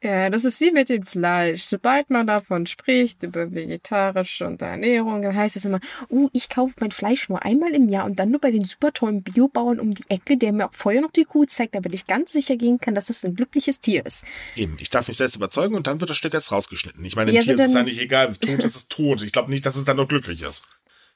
Ja, 0.00 0.30
das 0.30 0.44
ist 0.44 0.60
wie 0.60 0.70
mit 0.70 0.90
dem 0.90 1.02
Fleisch. 1.02 1.62
Sobald 1.62 2.08
man 2.10 2.24
davon 2.26 2.66
spricht, 2.66 3.24
über 3.24 3.52
vegetarische 3.52 4.46
und 4.46 4.62
Ernährung, 4.62 5.22
dann 5.22 5.34
heißt 5.34 5.56
es 5.56 5.64
immer, 5.64 5.80
uh, 6.08 6.28
ich 6.32 6.48
kaufe 6.48 6.74
mein 6.78 6.92
Fleisch 6.92 7.28
nur 7.28 7.44
einmal 7.44 7.74
im 7.74 7.88
Jahr 7.88 8.04
und 8.04 8.20
dann 8.20 8.30
nur 8.30 8.40
bei 8.40 8.52
den 8.52 8.64
super 8.64 8.92
tollen 8.92 9.24
Biobauern 9.24 9.80
um 9.80 9.94
die 9.94 10.04
Ecke, 10.08 10.36
der 10.36 10.52
mir 10.52 10.66
auch 10.68 10.74
vorher 10.74 11.00
noch 11.00 11.10
die 11.10 11.24
Kuh 11.24 11.46
zeigt, 11.46 11.74
damit 11.74 11.94
ich 11.94 12.06
ganz 12.06 12.32
sicher 12.32 12.56
gehen 12.56 12.78
kann, 12.78 12.94
dass 12.94 13.06
das 13.06 13.24
ein 13.24 13.34
glückliches 13.34 13.80
Tier 13.80 14.06
ist. 14.06 14.24
Eben, 14.54 14.76
ich 14.78 14.90
darf 14.90 15.08
mich 15.08 15.16
selbst 15.16 15.34
überzeugen 15.34 15.74
und 15.74 15.88
dann 15.88 16.00
wird 16.00 16.10
das 16.10 16.16
Stück 16.16 16.32
erst 16.32 16.52
rausgeschnitten. 16.52 17.04
Ich 17.04 17.16
meine, 17.16 17.32
dem 17.32 17.34
ja, 17.34 17.42
Tier 17.42 17.54
ist 17.56 17.60
es 17.60 17.74
ja 17.74 17.82
nicht 17.82 18.00
egal, 18.00 18.32
tot 18.40 18.62
ist 18.62 18.76
es 18.76 18.88
tot. 18.88 19.22
Ich 19.22 19.32
glaube 19.32 19.50
nicht, 19.50 19.66
dass 19.66 19.74
es 19.74 19.84
dann 19.84 19.96
noch 19.96 20.06
glücklich 20.06 20.42
ist. 20.42 20.62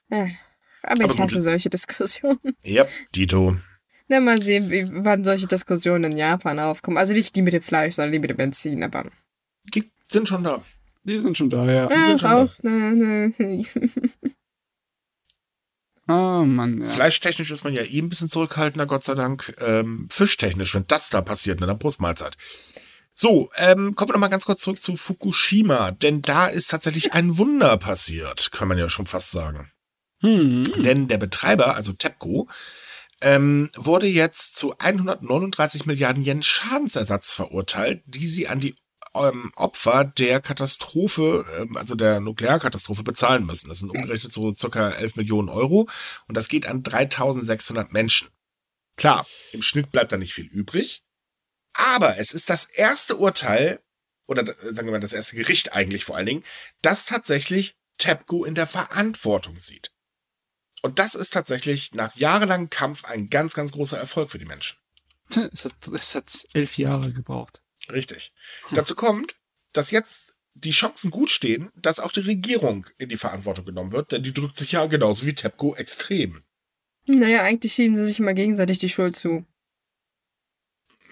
Ja, 0.09 0.27
aber, 0.81 1.05
aber 1.05 1.05
ich 1.05 1.17
hasse 1.17 1.41
solche 1.41 1.69
Diskussionen. 1.69 2.57
Ja, 2.63 2.85
Dito. 3.15 3.55
Na, 4.07 4.19
mal 4.19 4.41
sehen, 4.41 4.69
wie, 4.69 4.85
wann 4.89 5.23
solche 5.23 5.47
Diskussionen 5.47 6.11
in 6.11 6.17
Japan 6.17 6.59
aufkommen. 6.59 6.97
Also 6.97 7.13
nicht 7.13 7.35
die 7.35 7.41
mit 7.41 7.53
dem 7.53 7.61
Fleisch, 7.61 7.95
sondern 7.95 8.11
die 8.11 8.19
mit 8.19 8.29
dem 8.29 8.37
Benzin, 8.37 8.83
aber. 8.83 9.05
Die 9.73 9.89
sind 10.09 10.27
schon 10.27 10.43
da. 10.43 10.63
Die 11.03 11.19
sind 11.19 11.37
schon 11.37 11.49
da, 11.49 11.65
ja. 11.69 11.87
Die 11.87 11.93
ja, 11.93 12.05
sind 12.07 12.21
schon 12.21 12.31
auch. 12.31 12.51
Da. 12.61 12.69
Ne, 12.69 13.33
ne. 13.37 13.65
Oh 16.07 16.43
Mann, 16.43 16.81
ja. 16.81 16.87
Fleischtechnisch 16.87 17.51
ist 17.51 17.63
man 17.63 17.73
ja 17.73 17.81
eh 17.81 17.99
ein 17.99 18.09
bisschen 18.09 18.29
zurückhaltender, 18.29 18.85
Gott 18.85 19.05
sei 19.05 19.15
Dank. 19.15 19.55
Ähm, 19.65 20.07
fischtechnisch, 20.11 20.75
wenn 20.75 20.85
das 20.87 21.09
da 21.09 21.21
passiert, 21.21 21.61
mit 21.61 21.69
einer 21.69 21.77
Brustmahlzeit. 21.77 22.35
So, 23.13 23.49
ähm, 23.57 23.95
kommen 23.95 24.09
wir 24.09 24.13
nochmal 24.13 24.29
ganz 24.29 24.45
kurz 24.45 24.61
zurück 24.61 24.81
zu 24.81 24.97
Fukushima, 24.97 25.91
denn 25.91 26.21
da 26.21 26.47
ist 26.47 26.71
tatsächlich 26.71 27.13
ein 27.13 27.37
Wunder 27.37 27.77
passiert, 27.77 28.51
kann 28.51 28.67
man 28.67 28.77
ja 28.77 28.89
schon 28.89 29.05
fast 29.05 29.31
sagen. 29.31 29.71
Hm. 30.21 30.63
Denn 30.83 31.07
der 31.07 31.17
Betreiber, 31.17 31.75
also 31.75 31.93
TEPCO, 31.93 32.49
ähm, 33.23 33.69
wurde 33.75 34.07
jetzt 34.07 34.55
zu 34.57 34.77
139 34.77 35.85
Milliarden 35.85 36.23
Yen 36.23 36.43
Schadensersatz 36.43 37.33
verurteilt, 37.33 38.01
die 38.05 38.27
sie 38.27 38.47
an 38.47 38.59
die 38.59 38.75
ähm, 39.15 39.51
Opfer 39.55 40.03
der 40.03 40.41
Katastrophe, 40.41 41.45
ähm, 41.59 41.77
also 41.77 41.95
der 41.95 42.19
Nuklearkatastrophe 42.19 43.03
bezahlen 43.03 43.45
müssen. 43.45 43.69
Das 43.69 43.79
sind 43.79 43.89
umgerechnet 43.89 44.33
so 44.33 44.53
circa 44.53 44.89
11 44.89 45.15
Millionen 45.15 45.49
Euro 45.49 45.89
und 46.27 46.35
das 46.35 46.49
geht 46.49 46.67
an 46.67 46.83
3600 46.83 47.91
Menschen. 47.93 48.29
Klar, 48.97 49.25
im 49.53 49.61
Schnitt 49.61 49.91
bleibt 49.91 50.11
da 50.11 50.17
nicht 50.17 50.33
viel 50.33 50.45
übrig, 50.45 51.03
aber 51.73 52.17
es 52.17 52.33
ist 52.33 52.49
das 52.49 52.65
erste 52.65 53.17
Urteil, 53.17 53.79
oder 54.27 54.45
sagen 54.45 54.87
wir 54.87 54.91
mal 54.91 54.99
das 54.99 55.13
erste 55.13 55.35
Gericht 55.35 55.73
eigentlich 55.73 56.05
vor 56.05 56.15
allen 56.15 56.25
Dingen, 56.25 56.43
das 56.81 57.05
tatsächlich 57.05 57.75
TEPCO 57.97 58.45
in 58.45 58.55
der 58.55 58.67
Verantwortung 58.67 59.57
sieht. 59.59 59.92
Und 60.83 60.99
das 60.99 61.15
ist 61.15 61.31
tatsächlich 61.31 61.93
nach 61.93 62.13
jahrelangem 62.17 62.69
Kampf 62.69 63.05
ein 63.05 63.29
ganz, 63.29 63.53
ganz 63.53 63.71
großer 63.71 63.97
Erfolg 63.97 64.29
für 64.29 64.37
die 64.37 64.45
Menschen. 64.45 64.77
Es 65.53 65.63
hat, 65.63 65.73
es 65.93 66.13
hat 66.13 66.45
elf 66.53 66.77
Jahre 66.77 67.13
gebraucht. 67.13 67.63
Richtig. 67.89 68.33
Hm. 68.67 68.75
Dazu 68.75 68.93
kommt, 68.93 69.35
dass 69.71 69.91
jetzt 69.91 70.33
die 70.55 70.71
Chancen 70.71 71.09
gut 71.09 71.31
stehen, 71.31 71.71
dass 71.75 72.01
auch 72.01 72.11
die 72.11 72.19
Regierung 72.19 72.85
in 72.97 73.07
die 73.07 73.17
Verantwortung 73.17 73.65
genommen 73.65 73.93
wird, 73.93 74.11
denn 74.11 74.23
die 74.23 74.33
drückt 74.33 74.57
sich 74.57 74.73
ja 74.73 74.85
genauso 74.85 75.25
wie 75.25 75.33
TEPCO 75.33 75.75
extrem. 75.75 76.43
Naja, 77.05 77.43
eigentlich 77.43 77.73
schieben 77.73 77.95
sie 77.95 78.05
sich 78.05 78.19
immer 78.19 78.33
gegenseitig 78.33 78.77
die 78.77 78.89
Schuld 78.89 79.15
zu. 79.15 79.45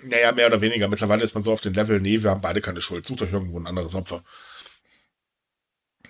Naja, 0.03 0.33
mehr 0.33 0.47
oder 0.47 0.59
weniger. 0.59 0.89
Mittlerweile 0.89 1.23
ist 1.23 1.33
man 1.33 1.43
so 1.43 1.53
auf 1.53 1.61
dem 1.61 1.73
Level, 1.73 2.01
nee, 2.01 2.21
wir 2.21 2.31
haben 2.31 2.41
beide 2.41 2.59
keine 2.59 2.81
Schuld. 2.81 3.07
Sucht 3.07 3.21
euch 3.21 3.31
irgendwo 3.31 3.57
ein 3.57 3.67
anderes 3.67 3.95
Opfer. 3.95 4.21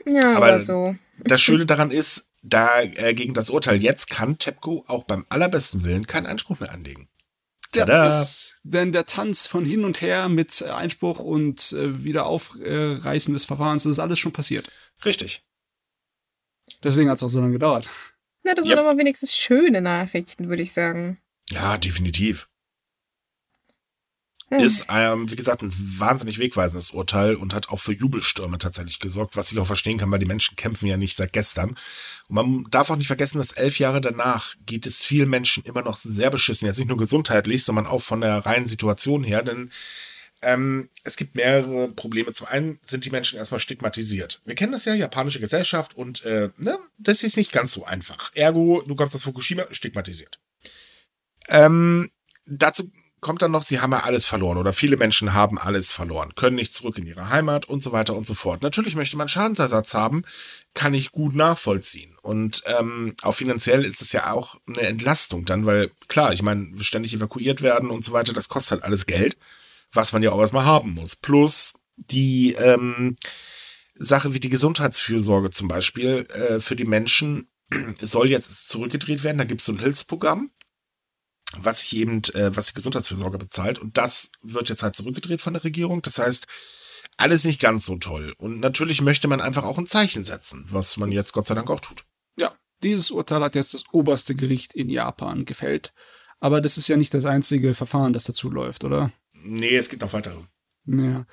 Ja, 0.06 0.36
aber 0.36 0.60
so. 0.60 0.96
Das 1.20 1.42
Schöne 1.42 1.68
daran 1.68 1.92
ist, 1.92 2.26
da 2.44 2.82
äh, 2.82 3.14
gegen 3.14 3.34
das 3.34 3.50
Urteil 3.50 3.82
jetzt 3.82 4.10
kann 4.10 4.38
TEPCO 4.38 4.86
auch 4.88 5.04
beim 5.04 5.26
allerbesten 5.30 5.84
Willen 5.84 6.08
keinen 6.08 6.26
Einspruch 6.26 6.60
mehr 6.60 6.72
anlegen. 6.72 7.08
Ja, 7.74 7.86
das, 7.86 8.56
denn 8.64 8.92
der 8.92 9.06
Tanz 9.06 9.48
von 9.48 9.64
hin 9.64 9.86
und 9.86 10.02
her 10.02 10.28
mit 10.28 10.62
Einspruch 10.62 11.20
und 11.20 11.72
äh, 11.72 12.04
Wiederaufreißen 12.04 13.34
des 13.34 13.46
Verfahrens, 13.46 13.84
das 13.84 13.94
ist 13.94 14.00
alles 14.00 14.20
schon 14.20 14.34
passiert. 14.34 14.68
Richtig. 15.06 15.42
Deswegen 16.84 17.10
hat 17.10 17.18
es 17.18 17.24
auch 17.24 17.30
so 17.30 17.40
lange 17.40 17.54
gedauert. 17.54 17.88
Ja, 18.44 18.54
das 18.56 18.66
yep. 18.66 18.76
sind 18.76 18.86
aber 18.86 18.98
wenigstens 18.98 19.36
schöne 19.36 19.80
Nachrichten, 19.82 20.50
würde 20.50 20.64
ich 20.64 20.74
sagen. 20.74 21.22
Ja, 21.50 21.78
definitiv 21.78 22.51
ist, 24.60 24.88
ähm, 24.90 25.32
wie 25.32 25.36
gesagt, 25.36 25.62
ein 25.62 25.74
wahnsinnig 25.98 26.38
wegweisendes 26.38 26.92
Urteil 26.92 27.36
und 27.36 27.54
hat 27.54 27.70
auch 27.70 27.80
für 27.80 27.94
Jubelstürme 27.94 28.58
tatsächlich 28.58 29.00
gesorgt, 29.00 29.38
was 29.38 29.52
ich 29.52 29.60
auch 29.60 29.68
verstehen 29.68 29.98
kann, 29.98 30.12
weil 30.12 30.20
die 30.20 30.26
Menschen 30.26 30.58
kämpfen 30.58 30.88
ja 30.88 30.98
nicht 30.98 31.16
seit 31.16 31.32
gestern. 31.32 31.78
Und 32.28 32.36
man 32.36 32.66
darf 32.70 32.90
auch 32.90 32.98
nicht 32.98 33.08
vergessen, 33.08 33.38
dass 33.38 33.54
elf 33.54 33.80
Jahre 33.80 34.02
danach 34.02 34.56
geht 34.66 34.86
es 34.86 35.06
vielen 35.06 35.30
Menschen 35.30 35.64
immer 35.64 35.84
noch 35.84 35.98
sehr 35.98 36.30
beschissen. 36.30 36.66
Jetzt 36.66 36.80
nicht 36.80 36.90
nur 36.90 36.98
gesundheitlich, 36.98 37.64
sondern 37.64 37.88
auch 37.88 38.02
von 38.02 38.22
der 38.22 38.46
reinen 38.46 38.68
Situation 38.68 39.24
her, 39.24 39.42
denn 39.42 39.72
ähm, 40.42 40.90
es 41.04 41.18
gibt 41.18 41.36
mehrere 41.36 41.88
Probleme. 41.88 42.34
Zum 42.34 42.48
einen 42.48 42.80
sind 42.84 43.06
die 43.06 43.12
Menschen 43.12 43.38
erstmal 43.38 43.60
stigmatisiert. 43.60 44.42
Wir 44.46 44.56
kennen 44.56 44.72
das 44.72 44.86
ja, 44.86 44.94
japanische 44.94 45.40
Gesellschaft 45.40 45.96
und 45.96 46.26
äh, 46.26 46.50
ne, 46.58 46.78
das 46.98 47.24
ist 47.24 47.38
nicht 47.38 47.52
ganz 47.52 47.72
so 47.72 47.86
einfach. 47.86 48.32
Ergo, 48.34 48.84
du 48.86 48.96
kommst 48.96 49.16
aus 49.16 49.24
Fukushima, 49.24 49.64
stigmatisiert. 49.72 50.40
Ähm, 51.48 52.12
dazu 52.46 52.92
kommt 53.22 53.44
dann 53.44 53.52
noch, 53.52 53.66
sie 53.66 53.80
haben 53.80 53.92
ja 53.92 54.02
alles 54.02 54.26
verloren 54.26 54.58
oder 54.58 54.74
viele 54.74 54.98
Menschen 54.98 55.34
haben 55.34 55.58
alles 55.58 55.92
verloren, 55.92 56.34
können 56.36 56.56
nicht 56.56 56.74
zurück 56.74 56.98
in 56.98 57.06
ihre 57.06 57.30
Heimat 57.30 57.66
und 57.70 57.84
so 57.84 57.92
weiter 57.92 58.16
und 58.16 58.26
so 58.26 58.34
fort. 58.34 58.64
Natürlich 58.64 58.96
möchte 58.96 59.16
man 59.16 59.30
Schadensersatz 59.30 59.94
haben, 59.94 60.24
kann 60.74 60.94
ich 60.94 61.12
gut 61.12 61.36
nachvollziehen. 61.36 62.18
Und 62.22 62.64
ähm, 62.66 63.16
auch 63.22 63.34
finanziell 63.34 63.86
ist 63.86 64.02
es 64.02 64.12
ja 64.12 64.32
auch 64.32 64.56
eine 64.68 64.82
Entlastung 64.82 65.46
dann, 65.46 65.66
weil 65.66 65.92
klar, 66.08 66.34
ich 66.34 66.42
meine, 66.42 66.84
ständig 66.84 67.14
evakuiert 67.14 67.62
werden 67.62 67.92
und 67.92 68.04
so 68.04 68.12
weiter, 68.12 68.34
das 68.34 68.50
kostet 68.50 68.72
halt 68.72 68.84
alles 68.84 69.06
Geld, 69.06 69.38
was 69.94 70.14
man 70.14 70.24
ja 70.24 70.32
auch 70.32 70.40
erstmal 70.40 70.66
haben 70.66 70.94
muss. 70.96 71.16
Plus 71.16 71.76
die 71.98 72.54
ähm, 72.54 73.18
Sache 73.96 74.34
wie 74.34 74.40
die 74.40 74.50
Gesundheitsfürsorge 74.50 75.52
zum 75.52 75.68
Beispiel 75.68 76.26
äh, 76.34 76.60
für 76.60 76.76
die 76.76 76.86
Menschen 76.86 77.48
soll 78.02 78.32
jetzt 78.32 78.68
zurückgedreht 78.68 79.24
werden. 79.24 79.38
Da 79.38 79.44
gibt 79.44 79.62
es 79.62 79.68
so 79.68 79.74
ein 79.74 79.80
Hilfsprogramm 79.80 80.50
was 81.58 81.82
sich 81.82 81.96
eben, 81.96 82.24
äh, 82.34 82.56
was 82.56 82.68
die 82.68 82.74
Gesundheitsfürsorge 82.74 83.38
bezahlt. 83.38 83.80
Und 83.80 83.98
das 83.98 84.32
wird 84.42 84.70
jetzt 84.70 84.84
halt 84.84 84.96
zurückgedreht 84.96 85.42
von 85.42 85.54
der 85.54 85.64
Regierung. 85.64 86.02
Das 86.02 86.20
heißt, 86.20 86.48
alles 87.18 87.44
nicht 87.44 87.60
ganz 87.60 87.86
so 87.86 87.98
toll. 87.98 88.34
Und 88.38 88.60
natürlich 88.60 89.02
möchte 89.02 89.28
man 89.28 89.42
einfach 89.42 89.64
auch 89.64 89.78
ein 89.78 89.88
Zeichen 89.88 90.24
setzen, 90.24 90.66
was 90.68 90.98
man 90.98 91.12
jetzt 91.12 91.34
Gott 91.34 91.46
sei 91.46 91.56
Dank 91.56 91.70
auch 91.70 91.80
tut. 91.80 92.06
Ja, 92.38 92.54
dieses 92.84 93.12
Urteil 93.12 93.42
hat 93.42 93.56
jetzt 93.56 93.74
das 93.74 93.84
oberste 93.92 94.36
Gericht 94.36 94.74
in 94.74 94.90
Japan 94.90 95.46
gefällt. 95.46 95.94
Aber 96.40 96.62
das 96.62 96.78
ist 96.78 96.88
ja 96.88 96.98
nicht 96.98 97.14
das 97.14 97.26
einzige 97.26 97.74
Verfahren, 97.74 98.14
das 98.14 98.24
dazu 98.24 98.50
läuft, 98.50 98.84
oder? 98.84 99.12
Nee, 99.34 99.76
es 99.76 99.90
gibt 99.90 100.02
noch 100.02 100.14
weitere. 100.14 100.38
Ja 100.86 101.26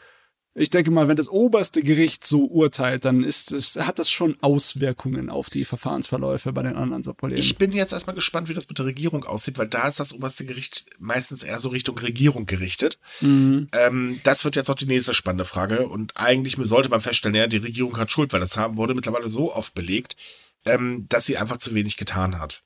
ich 0.59 0.71
denke 0.71 0.91
mal, 0.91 1.09
wenn 1.09 1.17
das 1.17 1.29
oberste 1.29 1.83
Gericht 1.83 2.27
so 2.27 2.47
urteilt, 2.47 3.05
dann 3.05 3.23
ist 3.23 3.53
es, 3.53 3.77
hat 3.77 3.99
das 3.99 4.11
schon 4.11 4.37
Auswirkungen 4.41 5.31
auf 5.31 5.51
die 5.51 5.65
Verfahrensverläufe 5.65 6.53
bei 6.53 6.63
den 6.63 6.77
anderen 6.77 7.03
Subproblemen. 7.03 7.43
Ich 7.43 7.57
bin 7.57 7.73
jetzt 7.73 7.93
erstmal 7.93 8.17
gespannt, 8.17 8.49
wie 8.49 8.55
das 8.55 8.69
mit 8.69 8.79
der 8.79 8.87
Regierung 8.87 9.25
aussieht, 9.25 9.57
weil 9.59 9.69
da 9.69 9.87
ist 9.87 10.01
das 10.01 10.13
oberste 10.13 10.45
Gericht 10.45 10.87
meistens 10.99 11.45
eher 11.45 11.61
so 11.61 11.69
Richtung 11.69 11.97
Regierung 11.99 12.47
gerichtet. 12.47 12.99
Mhm. 13.21 13.69
Ähm, 13.73 14.21
das 14.25 14.45
wird 14.45 14.57
jetzt 14.57 14.69
auch 14.69 14.75
die 14.75 14.87
nächste 14.87 15.15
spannende 15.15 15.45
Frage. 15.45 15.89
Und 15.89 16.17
eigentlich 16.17 16.57
sollte 16.61 16.89
man 16.89 17.01
feststellen, 17.01 17.37
ja, 17.37 17.47
die 17.47 17.59
Regierung 17.59 17.97
hat 17.97 18.11
Schuld, 18.11 18.33
weil 18.33 18.41
das 18.41 18.57
haben, 18.57 18.77
wurde 18.77 18.95
mittlerweile 18.95 19.31
so 19.31 19.55
oft 19.55 19.75
belegt, 19.75 20.17
ähm, 20.65 21.07
dass 21.09 21.27
sie 21.27 21.39
einfach 21.39 21.59
zu 21.59 21.75
wenig 21.75 21.97
getan 21.97 22.39
hat. 22.39 22.63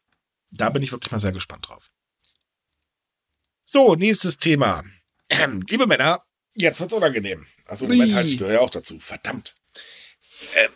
Da 0.50 0.70
bin 0.70 0.82
ich 0.82 0.92
wirklich 0.92 1.12
mal 1.12 1.18
sehr 1.18 1.32
gespannt 1.32 1.68
drauf. 1.68 1.90
So, 3.66 3.94
nächstes 3.94 4.38
Thema. 4.38 4.82
Liebe 5.68 5.86
Männer, 5.86 6.22
jetzt 6.54 6.80
wird's 6.80 6.92
unangenehm. 6.92 7.46
Also 7.72 7.86
Moment 7.86 8.14
halt, 8.14 8.28
ich 8.28 8.36
gehöre 8.36 8.52
ja 8.52 8.60
auch 8.60 8.68
dazu. 8.68 8.98
Verdammt. 8.98 9.54
Äh, 10.54 10.68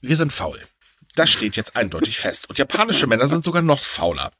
wir 0.00 0.16
sind 0.16 0.32
faul. 0.32 0.60
Das 1.14 1.30
steht 1.30 1.54
jetzt 1.54 1.76
eindeutig 1.76 2.18
fest. 2.18 2.48
Und 2.48 2.58
japanische 2.58 3.06
Männer 3.06 3.28
sind 3.28 3.44
sogar 3.44 3.62
noch 3.62 3.84
fauler. 3.84 4.32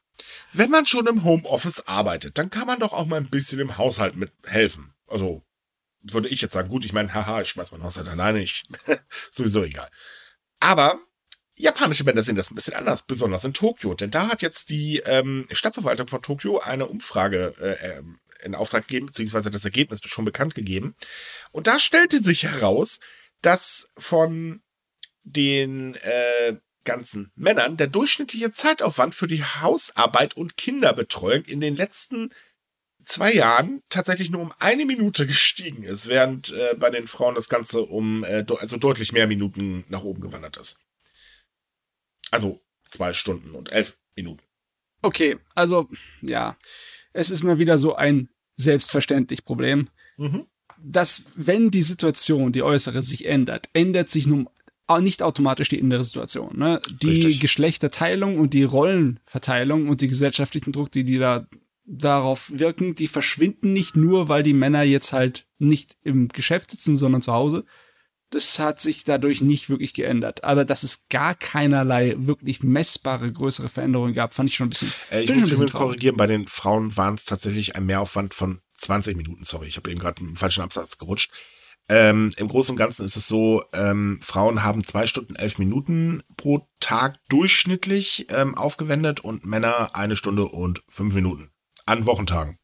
Wenn 0.53 0.71
man 0.71 0.85
schon 0.85 1.07
im 1.07 1.23
Homeoffice 1.23 1.87
arbeitet, 1.87 2.37
dann 2.37 2.51
kann 2.51 2.67
man 2.67 2.81
doch 2.81 2.93
auch 2.93 3.07
mal 3.07 3.19
ein 3.19 3.31
bisschen 3.31 3.61
im 3.61 3.79
Haushalt 3.79 4.17
mithelfen. 4.17 4.93
Also, 5.07 5.45
würde 6.01 6.27
ich 6.27 6.41
jetzt 6.41 6.55
sagen, 6.55 6.69
gut, 6.69 6.85
ich 6.85 6.93
meine, 6.93 7.15
haha, 7.15 7.43
ich 7.43 7.51
schmeiß 7.51 7.71
mein 7.71 7.85
Haushalt 7.85 8.09
alleine, 8.09 8.43
ich, 8.43 8.65
sowieso 9.31 9.63
egal. 9.63 9.89
Aber 10.59 10.99
japanische 11.55 12.03
Männer 12.03 12.25
sehen 12.25 12.35
das 12.35 12.51
ein 12.51 12.57
bisschen 12.57 12.75
anders, 12.75 13.05
besonders 13.05 13.45
in 13.45 13.55
Tokio. 13.55 13.95
Denn 13.95 14.11
da 14.11 14.27
hat 14.27 14.43
jetzt 14.43 14.69
die 14.71 14.99
ähm, 15.07 15.47
Stadtverwaltung 15.53 16.09
von 16.09 16.23
Tokio 16.23 16.59
eine 16.59 16.87
Umfrage 16.87 17.55
äh, 17.61 17.99
ähm, 17.99 18.19
in 18.43 18.55
Auftrag 18.55 18.87
gegeben, 18.87 19.07
beziehungsweise 19.07 19.51
das 19.51 19.65
Ergebnis 19.65 20.01
schon 20.05 20.25
bekannt 20.25 20.55
gegeben. 20.55 20.95
Und 21.51 21.67
da 21.67 21.79
stellte 21.79 22.23
sich 22.23 22.45
heraus, 22.45 23.01
dass 23.41 23.89
von 23.97 24.63
den 25.25 25.95
äh, 25.97 26.57
ganzen 26.85 27.31
Männern 27.37 27.77
der 27.77 27.87
durchschnittliche 27.87 28.53
Zeitaufwand 28.53 29.15
für 29.15 29.27
die 29.27 29.45
Hausarbeit 29.45 30.37
und 30.37 30.57
Kinderbetreuung 30.57 31.45
in 31.45 31.61
den 31.61 31.77
letzten 31.77 32.31
zwei 33.03 33.33
Jahren 33.33 33.83
tatsächlich 33.89 34.31
nur 34.31 34.43
um 34.43 34.53
eine 34.59 34.87
Minute 34.87 35.27
gestiegen 35.27 35.85
ist, 35.85 36.09
während 36.09 36.53
äh, 36.53 36.75
bei 36.77 36.91
den 36.91 37.07
Frauen 37.07 37.35
das 37.35 37.49
Ganze 37.49 37.83
um 37.83 38.25
äh, 38.25 38.45
also 38.59 38.77
deutlich 38.77 39.13
mehr 39.13 39.27
Minuten 39.27 39.85
nach 39.89 40.03
oben 40.03 40.21
gewandert 40.21 40.57
ist. 40.57 40.79
Also 42.31 42.61
zwei 42.89 43.13
Stunden 43.13 43.55
und 43.55 43.73
elf 43.73 43.99
Minuten. 44.15 44.43
Okay, 45.03 45.39
also 45.55 45.89
ja, 46.23 46.57
es 47.13 47.31
ist 47.31 47.43
mal 47.43 47.59
wieder 47.59 47.79
so 47.79 47.95
ein 47.95 48.29
selbstverständlich 48.57 49.45
Problem. 49.45 49.89
Mhm. 50.17 50.47
Dass, 50.85 51.25
wenn 51.37 51.71
die 51.71 51.83
Situation, 51.83 52.53
die 52.53 52.63
äußere, 52.63 53.03
sich 53.03 53.27
ändert, 53.27 53.69
ändert 53.73 54.11
sich 54.11 54.27
nun 54.27 54.49
nicht 55.01 55.23
automatisch 55.23 55.71
die 55.71 55.79
innere 55.79 56.05
Situation. 56.05 56.59
Ne? 56.59 56.81
Die 57.01 57.11
Richtig. 57.11 57.41
Geschlechterteilung 57.41 58.39
und 58.39 58.53
die 58.53 58.65
Rollenverteilung 58.65 59.89
und 59.89 60.03
die 60.03 60.09
gesellschaftlichen 60.09 60.73
Druck, 60.73 60.91
die, 60.91 61.05
die 61.05 61.19
da 61.19 61.47
darauf 61.85 62.53
wirken, 62.55 62.95
die 62.95 63.09
verschwinden 63.09 63.73
nicht 63.73 63.97
nur, 63.97 64.29
weil 64.29 64.43
die 64.43 64.53
Männer 64.53 64.83
jetzt 64.83 65.13
halt 65.13 65.47
nicht 65.59 65.97
im 66.03 66.29
Geschäft 66.29 66.71
sitzen, 66.71 66.97
sondern 66.97 67.23
zu 67.23 67.33
Hause. 67.33 67.65
Das 68.33 68.59
hat 68.59 68.81
sich 68.81 69.05
dadurch 69.05 69.43
nicht 69.43 69.69
wirklich 69.69 69.93
geändert. 69.93 70.43
Aber 70.43 70.65
dass 70.65 70.83
es 70.83 71.07
gar 71.11 71.35
keinerlei 71.35 72.15
wirklich 72.17 72.63
messbare 72.63 73.31
größere 73.31 73.69
Veränderungen 73.69 74.15
gab, 74.15 74.33
fand 74.33 74.49
ich 74.49 74.57
schon 74.57 74.67
ein 74.67 74.71
bisschen. 74.71 74.93
Äh, 75.11 75.23
ich 75.23 75.35
muss 75.35 75.51
übrigens 75.51 75.75
korrigieren, 75.75 76.17
bei 76.17 76.27
den 76.27 76.49
Frauen 76.49 76.97
waren 76.97 77.15
es 77.15 77.27
tatsächlich 77.27 77.77
ein 77.77 77.85
Mehraufwand 77.85 78.33
von 78.33 78.61
20 78.79 79.17
Minuten. 79.17 79.45
Sorry, 79.45 79.67
ich 79.67 79.77
habe 79.77 79.91
eben 79.91 80.01
gerade 80.01 80.23
einen 80.23 80.37
falschen 80.37 80.63
Absatz 80.63 80.97
gerutscht. 80.97 81.31
Ähm, 81.91 82.33
Im 82.37 82.49
Großen 82.49 82.73
und 82.73 82.79
Ganzen 82.79 83.05
ist 83.05 83.17
es 83.17 83.29
so, 83.29 83.63
ähm, 83.75 84.19
Frauen 84.23 84.63
haben 84.63 84.85
zwei 84.85 85.07
Stunden 85.07 85.37
elf 85.37 85.59
Minuten 85.59 86.23
pro 86.39 86.67
Tag 86.81 87.19
durchschnittlich 87.29 88.29
ähm, 88.31 88.55
aufgewendet 88.55 89.21
und 89.21 89.45
Männer 89.45 89.95
eine 89.95 90.17
Stunde 90.17 90.47
und 90.47 90.83
fünf 90.89 91.15
Minuten 91.15 91.51
an 91.85 92.07
Wochentagen. 92.07 92.59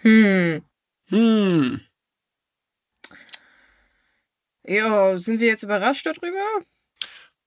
Hm. 0.00 0.62
Hm. 1.08 1.80
Ja, 4.68 5.16
sind 5.16 5.40
wir 5.40 5.46
jetzt 5.46 5.62
überrascht 5.62 6.06
darüber? 6.06 6.44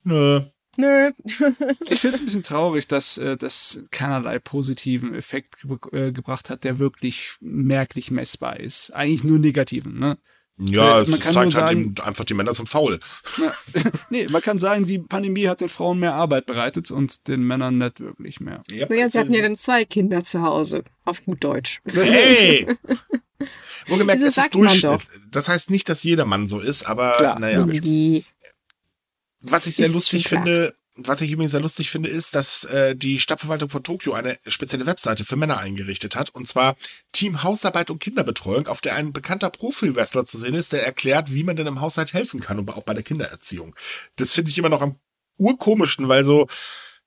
Nö. 0.04 0.42
Nö. 0.78 1.12
ich 1.26 2.00
finde 2.00 2.16
es 2.16 2.20
ein 2.20 2.26
bisschen 2.26 2.44
traurig, 2.44 2.88
dass 2.88 3.18
äh, 3.18 3.38
das 3.38 3.84
keinerlei 3.92 4.40
positiven 4.40 5.14
Effekt 5.14 5.58
ge 5.62 5.78
äh, 5.92 6.12
gebracht 6.12 6.50
hat, 6.50 6.64
der 6.64 6.80
wirklich 6.80 7.36
merklich 7.42 8.10
messbar 8.10 8.60
ist. 8.60 8.92
Eigentlich 8.92 9.24
nur 9.24 9.38
negativen, 9.38 10.00
ne? 10.00 10.18
Ja, 10.64 11.04
man 11.08 11.14
es 11.14 11.20
zeigt 11.22 11.36
halt 11.36 11.52
sagen, 11.52 11.96
einfach, 12.04 12.26
die 12.26 12.34
Männer 12.34 12.54
sind 12.54 12.70
faul. 12.70 13.00
Na, 13.38 13.54
nee, 14.10 14.28
man 14.30 14.42
kann 14.42 14.60
sagen, 14.60 14.86
die 14.86 15.00
Pandemie 15.00 15.48
hat 15.48 15.62
den 15.62 15.70
Frauen 15.70 16.00
mehr 16.00 16.14
Arbeit 16.14 16.46
bereitet 16.46 16.92
und 16.92 17.28
den 17.28 17.44
Männern 17.44 17.80
nicht 17.80 18.00
wirklich 18.00 18.40
mehr. 18.40 18.64
Ja, 18.70 18.88
naja, 18.88 19.10
sie 19.10 19.20
hatten 19.20 19.34
ja 19.34 19.42
dann 19.42 19.56
zwei 19.56 19.86
Kinder 19.86 20.24
zu 20.24 20.42
Hause, 20.44 20.84
auf 21.06 21.26
gut 21.26 21.44
Deutsch. 21.44 21.82
Hey! 21.86 22.68
Wohlgemerkt, 23.88 24.22
es 24.22 24.38
ist 24.38 24.54
Durchschnitt. 24.54 25.02
Das 25.32 25.48
heißt 25.48 25.72
nicht, 25.72 25.90
dass 25.90 26.04
jeder 26.04 26.26
Mann 26.26 26.46
so 26.46 26.60
ist, 26.60 26.84
aber 26.84 27.14
Klar. 27.14 27.40
naja. 27.40 27.68
Was 29.42 29.66
ich 29.66 29.76
sehr 29.76 29.90
lustig 29.90 30.28
finde, 30.28 30.76
was 30.96 31.22
ich 31.22 31.32
übrigens 31.32 31.52
sehr 31.52 31.62
lustig 31.62 31.90
finde, 31.90 32.10
ist, 32.10 32.36
dass 32.36 32.66
äh, 32.66 32.96
die 32.96 33.20
Stadtverwaltung 33.20 33.70
von 33.70 33.84
Tokio 33.84 34.14
eine 34.14 34.38
spezielle 34.46 34.86
Webseite 34.86 35.24
für 35.24 35.38
Männer 35.38 35.58
eingerichtet 35.58 36.16
hat. 36.16 36.30
Und 36.32 36.48
zwar 36.48 36.76
Team 37.14 37.44
Hausarbeit 37.44 37.90
und 37.90 38.00
Kinderbetreuung, 38.00 38.68
auf 38.68 38.82
der 38.82 38.96
ein 38.96 39.14
bekannter 39.14 39.50
Profi-Wrestler 39.50 40.26
zu 40.26 40.38
sehen 40.38 40.54
ist, 40.54 40.74
der 40.74 40.86
erklärt, 40.86 41.34
wie 41.34 41.44
man 41.44 41.56
denn 41.56 41.68
im 41.68 41.80
Haushalt 41.80 42.14
helfen 42.14 42.42
kann 42.42 42.60
und 42.60 42.70
auch 42.70 42.84
bei 42.84 42.94
der 42.94 43.04
Kindererziehung. 43.04 43.76
Das 44.18 44.34
finde 44.34 44.52
ich 44.52 44.58
immer 44.58 44.70
noch 44.70 44.82
am 44.82 44.98
urkomischsten, 45.38 46.10
weil 46.10 46.26
so, 46.26 46.48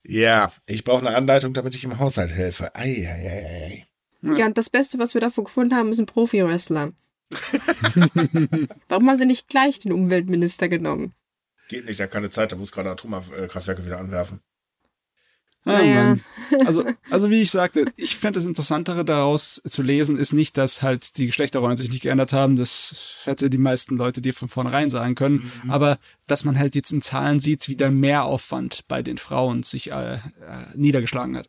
ja, 0.03 0.53
ich 0.67 0.85
brauche 0.85 1.07
eine 1.07 1.17
Anleitung, 1.17 1.53
damit 1.53 1.75
ich 1.75 1.85
im 1.85 1.99
Haushalt 1.99 2.31
helfe. 2.31 2.75
Ei, 2.75 3.07
ei, 3.07 3.29
ei, 3.29 3.87
ei. 4.25 4.37
Ja, 4.39 4.47
und 4.47 4.57
das 4.57 4.71
Beste, 4.71 4.99
was 4.99 5.13
wir 5.13 5.21
davor 5.21 5.45
gefunden 5.45 5.75
haben, 5.75 5.93
ist 5.93 5.99
ein 5.99 6.07
Profi-Wrestler. 6.07 6.93
Warum 8.89 9.09
haben 9.11 9.19
sie 9.19 9.27
nicht 9.27 9.49
gleich 9.49 9.81
den 9.81 9.93
Umweltminister 9.93 10.69
genommen? 10.69 11.15
Geht 11.75 11.87
nicht, 11.87 11.99
der 11.99 12.07
hat 12.07 12.13
keine 12.13 12.31
Zeit, 12.31 12.53
der 12.53 12.59
muss 12.59 12.71
gerade 12.71 12.91
Atomkraftwerke 12.91 13.85
wieder 13.85 13.99
anwerfen. 13.99 14.39
Ah, 15.65 15.73
naja. 15.73 16.15
also, 16.67 16.85
also 17.11 17.31
wie 17.31 17.43
ich 17.43 17.51
sagte, 17.51 17.87
ich 17.97 18.15
fände 18.15 18.39
das 18.39 18.47
Interessantere 18.47 19.05
daraus 19.05 19.61
zu 19.67 19.83
lesen, 19.83 20.17
ist 20.17 20.33
nicht, 20.33 20.57
dass 20.57 20.83
halt 20.83 21.17
die 21.17 21.27
Geschlechterrollen 21.27 21.77
sich 21.77 21.91
nicht 21.91 22.03
geändert 22.03 22.33
haben. 22.33 22.55
Das 22.55 23.23
hätte 23.25 23.51
die 23.51 23.59
meisten 23.59 23.97
Leute 23.97 24.23
dir 24.23 24.35
von 24.35 24.49
vornherein 24.49 24.89
sagen 24.89 25.17
können. 25.17 25.51
Mhm. 25.65 25.71
Aber 25.73 25.99
dass 26.29 26.45
man 26.45 26.57
halt 26.61 26.77
jetzt 26.77 26.93
in 26.93 27.03
Zahlen 27.03 27.41
sieht, 27.41 27.67
wie 27.67 27.75
der 27.75 27.91
Mehraufwand 27.91 28.87
bei 28.87 29.03
den 29.03 29.19
Frauen 29.19 29.65
sich 29.65 29.91
äh, 29.91 30.15
äh, 30.15 30.21
niedergeschlagen 30.77 31.37
hat. 31.37 31.49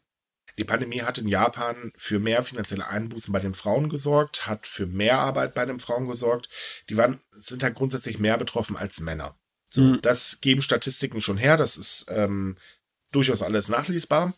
Die 0.58 0.64
Pandemie 0.64 1.02
hat 1.02 1.20
in 1.20 1.28
Japan 1.28 1.92
für 1.96 2.18
mehr 2.18 2.42
finanzielle 2.44 2.88
Einbußen 2.88 3.32
bei 3.32 3.40
den 3.40 3.54
Frauen 3.54 3.90
gesorgt, 3.90 4.48
hat 4.48 4.66
für 4.66 4.88
mehr 4.88 5.20
Arbeit 5.20 5.54
bei 5.54 5.66
den 5.66 5.80
Frauen 5.80 6.08
gesorgt. 6.08 6.50
Die 6.90 6.98
waren, 6.98 7.20
sind 7.30 7.62
halt 7.62 7.76
grundsätzlich 7.76 8.18
mehr 8.18 8.40
betroffen 8.40 8.76
als 8.76 9.02
Männer. 9.02 9.38
So, 9.76 9.84
mhm. 9.84 10.02
Das 10.02 10.40
geben 10.42 10.62
Statistiken 10.62 11.22
schon 11.22 11.38
her, 11.38 11.58
das 11.58 11.78
ist 11.78 12.06
ähm, 12.10 12.58
durchaus 13.12 13.42
alles 13.42 13.70
nachlesbar. 13.70 14.34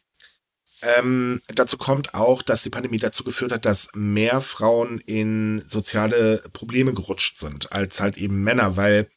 Ähm, 0.81 1.41
dazu 1.47 1.77
kommt 1.77 2.13
auch, 2.13 2.41
dass 2.41 2.63
die 2.63 2.69
Pandemie 2.69 2.97
dazu 2.97 3.23
geführt 3.23 3.51
hat, 3.51 3.65
dass 3.65 3.89
mehr 3.93 4.41
Frauen 4.41 4.99
in 4.99 5.63
soziale 5.67 6.43
Probleme 6.53 6.93
gerutscht 6.93 7.37
sind, 7.37 7.71
als 7.71 7.99
halt 7.99 8.17
eben 8.17 8.43
Männer, 8.43 8.77
weil 8.77 9.09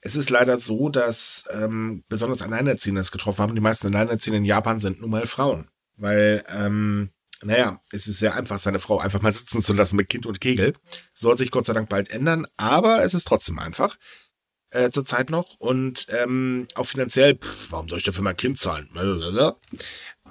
es 0.00 0.16
ist 0.16 0.30
leider 0.30 0.58
so, 0.58 0.88
dass 0.88 1.44
ähm, 1.52 2.04
besonders 2.08 2.42
Alleinerziehende 2.42 3.00
es 3.00 3.12
getroffen 3.12 3.42
haben. 3.42 3.54
Die 3.54 3.60
meisten 3.60 3.88
Alleinerziehenden 3.88 4.44
in 4.44 4.48
Japan 4.48 4.80
sind 4.80 5.00
nun 5.00 5.10
mal 5.10 5.26
Frauen. 5.26 5.68
Weil, 5.96 6.42
ähm, 6.48 7.10
naja, 7.42 7.80
es 7.90 8.06
ist 8.06 8.18
sehr 8.18 8.34
einfach, 8.34 8.58
seine 8.58 8.78
Frau 8.78 8.98
einfach 8.98 9.20
mal 9.20 9.32
sitzen 9.32 9.60
zu 9.60 9.74
lassen 9.74 9.96
mit 9.96 10.08
Kind 10.08 10.26
und 10.26 10.40
Kegel. 10.40 10.74
Soll 11.12 11.36
sich 11.36 11.50
Gott 11.50 11.66
sei 11.66 11.74
Dank 11.74 11.90
bald 11.90 12.10
ändern, 12.10 12.46
aber 12.56 13.04
es 13.04 13.14
ist 13.14 13.26
trotzdem 13.26 13.58
einfach 13.58 13.98
äh, 14.70 14.90
zurzeit 14.90 15.30
noch. 15.30 15.58
Und 15.58 16.06
ähm, 16.10 16.66
auch 16.74 16.84
finanziell, 16.86 17.36
pff, 17.36 17.70
warum 17.72 17.88
soll 17.88 17.98
ich 17.98 18.04
dafür 18.04 18.22
mein 18.22 18.36
Kind 18.36 18.58
zahlen? 18.58 18.88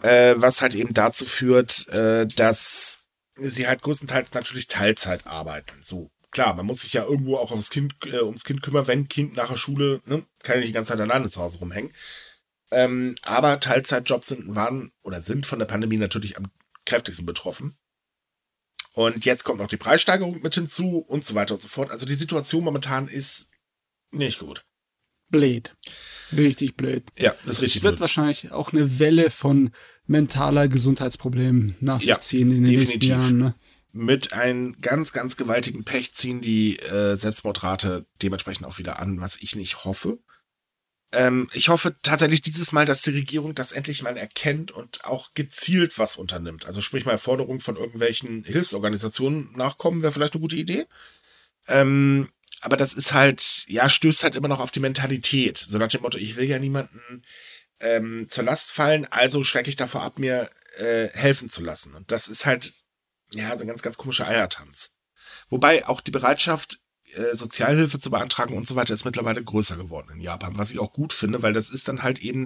Äh, 0.02 0.36
was 0.38 0.62
halt 0.62 0.76
eben 0.76 0.94
dazu 0.94 1.26
führt, 1.26 1.88
äh, 1.90 2.28
dass 2.28 3.00
sie 3.36 3.68
halt 3.68 3.82
größtenteils 3.82 4.34
natürlich 4.34 4.68
Teilzeit 4.68 5.26
arbeiten. 5.28 5.72
So, 5.82 6.10
klar, 6.32 6.54
man 6.54 6.66
muss 6.66 6.82
sich 6.82 6.94
ja 6.94 7.04
irgendwo 7.04 7.38
auch 7.38 7.52
aufs 7.52 7.70
kind, 7.70 7.94
äh, 8.06 8.22
ums 8.22 8.44
Kind 8.44 8.62
kümmern, 8.62 8.88
wenn 8.88 9.10
Kind 9.10 9.36
nach 9.36 9.50
der 9.50 9.58
Schule, 9.58 10.02
ne, 10.06 10.24
kann 10.44 10.56
ja 10.56 10.60
nicht 10.60 10.70
die 10.70 10.74
ganze 10.74 10.94
Zeit 10.94 11.02
alleine 11.02 11.30
zu 11.30 11.42
Hause 11.42 11.60
rumhängen. 11.60 11.92
Ähm, 12.72 13.16
aber 13.24 13.60
Teilzeitjobs 13.60 14.28
sind, 14.28 14.56
waren 14.56 14.92
oder 15.02 15.22
sind 15.22 15.46
von 15.46 15.60
der 15.60 15.66
Pandemie 15.66 15.98
natürlich 15.98 16.38
am 16.38 16.52
kräftigsten 16.86 17.26
betroffen. 17.26 17.76
Und 18.94 19.26
jetzt 19.26 19.44
kommt 19.44 19.60
noch 19.60 19.68
die 19.68 19.78
Preissteigerung 19.78 20.42
mit 20.42 20.56
hinzu 20.56 21.00
und 21.00 21.26
so 21.26 21.36
weiter 21.36 21.56
und 21.56 21.62
so 21.62 21.68
fort. 21.68 21.92
Also 21.92 22.06
die 22.06 22.16
Situation 22.16 22.64
momentan 22.64 23.08
ist 23.08 23.50
nicht 24.12 24.39
gut. 24.39 24.64
Blöd. 25.30 25.76
Richtig 26.36 26.76
blöd. 26.76 27.03
Ja, 27.18 27.34
das 27.45 27.55
ist 27.55 27.62
richtig. 27.64 27.78
Es 27.78 27.84
wird 27.84 27.93
blöd. 27.93 28.01
wahrscheinlich 28.01 28.51
auch 28.51 28.74
eine 28.74 28.99
Welle 28.99 29.30
von 29.30 29.72
mentaler 30.07 30.68
Gesundheitsproblemen 30.68 31.76
nach 31.80 31.99
sich 31.99 32.10
ja, 32.10 32.20
ziehen 32.20 32.51
in 32.51 32.64
den 32.64 32.80
definitiv. 32.80 32.93
nächsten 32.93 33.10
Jahren. 33.10 33.38
Ne? 33.38 33.55
Mit 33.91 34.34
einem 34.34 34.76
ganz, 34.82 35.14
ganz 35.14 35.38
gewaltigen 35.38 35.84
Pech 35.84 36.14
ziehen 36.14 36.41
die 36.41 36.78
äh, 36.80 37.16
Selbstmordrate 37.16 38.05
dementsprechend 38.22 38.66
auch 38.66 38.78
wieder 38.78 38.99
an, 38.99 39.22
was 39.22 39.38
ich 39.38 39.55
nicht 39.55 39.86
hoffe. 39.86 40.20
Ähm, 41.12 41.49
ich 41.53 41.70
hoffe 41.70 41.95
tatsächlich 42.03 42.43
dieses 42.43 42.72
Mal, 42.72 42.86
dass 42.86 43.01
die 43.01 43.12
Regierung 43.12 43.55
das 43.55 43.72
endlich 43.72 44.03
mal 44.03 44.16
erkennt 44.16 44.72
und 44.72 45.05
auch 45.05 45.34
gezielt 45.34 45.97
was 45.97 46.18
unternimmt. 46.18 46.66
Also 46.66 46.82
sprich 46.82 47.05
mal 47.05 47.18
Forderungen 47.18 47.62
von 47.62 47.78
irgendwelchen 47.78 48.43
Hilfsorganisationen 48.43 49.51
nachkommen, 49.55 50.03
wäre 50.03 50.12
vielleicht 50.12 50.34
eine 50.34 50.41
gute 50.41 50.55
Idee. 50.55 50.86
Ähm, 51.68 52.30
aber 52.62 52.78
das 52.78 52.93
ist 52.93 53.14
halt, 53.14 53.64
ja, 53.68 53.89
stößt 53.89 54.24
halt 54.24 54.36
immer 54.36 54.47
noch 54.47 54.60
auf 54.60 54.72
die 54.72 54.80
Mentalität. 54.80 55.57
So 55.57 55.78
nach 55.78 55.88
dem 55.88 56.01
Motto, 56.01 56.18
ich 56.18 56.36
will 56.36 56.45
ja 56.45 56.60
niemanden 56.60 57.24
ähm, 57.80 58.28
zur 58.30 58.43
Last 58.43 58.72
fallen, 58.72 59.05
also 59.10 59.43
schrecke 59.43 59.70
ich 59.70 59.76
davor 59.76 60.03
ab, 60.03 60.20
mir 60.20 60.49
äh, 60.78 61.07
helfen 61.10 61.49
zu 61.49 61.62
lassen. 61.62 61.95
Und 61.95 62.12
das 62.12 62.28
ist 62.28 62.45
halt, 62.45 62.74
ja, 63.34 63.57
so 63.57 63.64
ein 63.64 63.68
ganz, 63.68 63.82
ganz 63.82 63.97
komischer 63.97 64.28
Eiertanz. 64.28 64.91
Wobei 65.49 65.88
auch 65.88 66.01
die 66.01 66.12
Bereitschaft, 66.12 66.80
äh, 67.14 67.36
Sozialhilfe 67.36 67.99
zu 67.99 68.12
beantragen 68.12 68.55
und 68.55 68.68
so 68.68 68.76
weiter 68.76 68.93
ist 68.93 69.05
mittlerweile 69.05 69.43
größer 69.43 69.78
geworden 69.78 70.12
in 70.14 70.22
Japan, 70.22 70.57
was 70.57 70.72
ich 70.72 70.80
auch 70.80 70.93
gut 70.93 71.14
finde, 71.14 71.41
weil 71.41 71.53
das 71.53 71.70
ist 71.70 71.88
dann 71.88 72.03
halt 72.03 72.20
eben, 72.20 72.45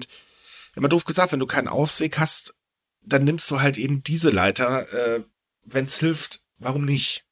immer 0.75 0.89
doof 0.89 1.05
gesagt, 1.05 1.31
wenn 1.31 1.39
du 1.39 1.47
keinen 1.47 1.67
Ausweg 1.67 2.17
hast, 2.19 2.53
dann 3.01 3.23
nimmst 3.23 3.49
du 3.51 3.59
halt 3.59 3.77
eben 3.77 4.03
diese 4.03 4.29
Leiter, 4.29 4.91
äh, 4.93 5.23
wenn 5.65 5.85
es 5.85 5.99
hilft, 5.99 6.41
warum 6.59 6.85
nicht? 6.85 7.25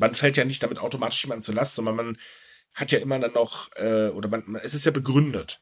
Man 0.00 0.14
fällt 0.14 0.38
ja 0.38 0.44
nicht 0.44 0.62
damit 0.62 0.78
automatisch 0.78 1.22
jemandem 1.22 1.42
zur 1.42 1.54
Last, 1.54 1.74
sondern 1.74 1.94
man 1.94 2.18
hat 2.72 2.90
ja 2.90 2.98
immer 2.98 3.18
dann 3.18 3.34
noch, 3.34 3.70
äh, 3.76 4.08
oder 4.08 4.28
man, 4.28 4.56
es 4.62 4.72
ist 4.72 4.86
ja 4.86 4.90
begründet. 4.90 5.60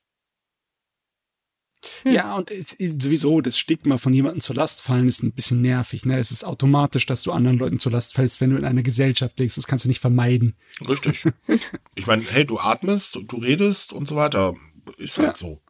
Hm. 2.03 2.13
Ja, 2.13 2.37
und 2.37 2.51
es, 2.51 2.77
sowieso, 2.79 3.41
das 3.41 3.59
Stigma 3.59 3.99
von 3.99 4.15
jemandem 4.15 4.41
zur 4.41 4.55
Last 4.55 4.83
fallen 4.83 5.09
ist 5.09 5.25
ein 5.25 5.33
bisschen 5.33 5.61
nervig. 5.61 6.07
Ne? 6.07 6.19
Es 6.19 6.31
ist 6.31 6.45
automatisch, 6.45 7.07
dass 7.07 7.23
du 7.23 7.33
anderen 7.33 7.59
Leuten 7.59 7.81
zur 7.81 7.91
Last 7.91 8.15
fällst, 8.15 8.41
wenn 8.41 8.51
du 8.51 8.57
in 8.57 8.65
einer 8.65 8.83
Gesellschaft 8.83 9.39
lebst. 9.41 9.59
Das 9.59 9.67
kannst 9.67 9.85
du 9.85 9.89
nicht 9.89 10.01
vermeiden. 10.01 10.57
Richtig. 10.89 11.25
ich 11.97 12.07
meine, 12.07 12.23
hey, 12.23 12.45
du 12.45 12.59
atmest, 12.59 13.17
du 13.17 13.37
redest 13.39 13.93
und 13.93 14.07
so 14.07 14.15
weiter. 14.15 14.55
Ist 14.99 15.19
halt 15.19 15.29
ja, 15.29 15.37
so. 15.37 15.61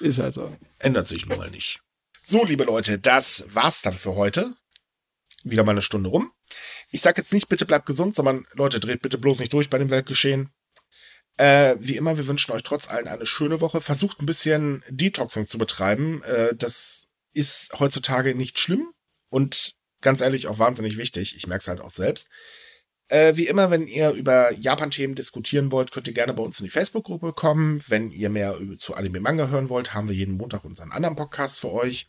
Ist 0.00 0.18
halt 0.18 0.34
so. 0.34 0.54
Ändert 0.78 1.08
sich 1.08 1.26
nun 1.26 1.38
mal 1.38 1.50
nicht. 1.50 1.80
So, 2.20 2.44
liebe 2.44 2.64
Leute, 2.64 2.98
das 2.98 3.46
war's 3.48 3.80
dann 3.80 3.94
für 3.94 4.14
heute. 4.14 4.52
Wieder 5.44 5.64
mal 5.64 5.72
eine 5.72 5.82
Stunde 5.82 6.10
rum. 6.10 6.30
Ich 6.90 7.02
sag 7.02 7.18
jetzt 7.18 7.32
nicht, 7.32 7.48
bitte 7.48 7.66
bleibt 7.66 7.86
gesund, 7.86 8.14
sondern 8.14 8.46
Leute, 8.54 8.80
dreht 8.80 9.02
bitte 9.02 9.18
bloß 9.18 9.40
nicht 9.40 9.52
durch 9.52 9.70
bei 9.70 9.78
dem 9.78 9.90
Weltgeschehen. 9.90 10.50
Äh, 11.36 11.76
wie 11.78 11.96
immer, 11.96 12.16
wir 12.16 12.26
wünschen 12.26 12.52
euch 12.52 12.62
trotz 12.62 12.88
allem 12.88 13.06
eine 13.06 13.26
schöne 13.26 13.60
Woche. 13.60 13.80
Versucht 13.80 14.20
ein 14.20 14.26
bisschen 14.26 14.82
Detoxing 14.88 15.46
zu 15.46 15.58
betreiben. 15.58 16.22
Äh, 16.24 16.54
das 16.56 17.08
ist 17.32 17.78
heutzutage 17.78 18.34
nicht 18.34 18.58
schlimm 18.58 18.88
und 19.28 19.74
ganz 20.00 20.20
ehrlich 20.20 20.48
auch 20.48 20.58
wahnsinnig 20.58 20.96
wichtig. 20.96 21.36
Ich 21.36 21.46
merke 21.46 21.60
es 21.60 21.68
halt 21.68 21.80
auch 21.80 21.90
selbst. 21.90 22.28
Äh, 23.08 23.36
wie 23.36 23.46
immer, 23.46 23.70
wenn 23.70 23.86
ihr 23.86 24.10
über 24.10 24.52
Japan-Themen 24.52 25.14
diskutieren 25.14 25.72
wollt, 25.72 25.92
könnt 25.92 26.08
ihr 26.08 26.14
gerne 26.14 26.34
bei 26.34 26.42
uns 26.42 26.60
in 26.60 26.64
die 26.64 26.70
Facebook-Gruppe 26.70 27.32
kommen. 27.32 27.82
Wenn 27.86 28.10
ihr 28.10 28.28
mehr 28.28 28.58
zu 28.78 28.94
Anime-Manga 28.94 29.48
hören 29.48 29.68
wollt, 29.70 29.94
haben 29.94 30.08
wir 30.08 30.14
jeden 30.14 30.36
Montag 30.36 30.64
unseren 30.64 30.92
anderen 30.92 31.16
Podcast 31.16 31.60
für 31.60 31.72
euch. 31.72 32.08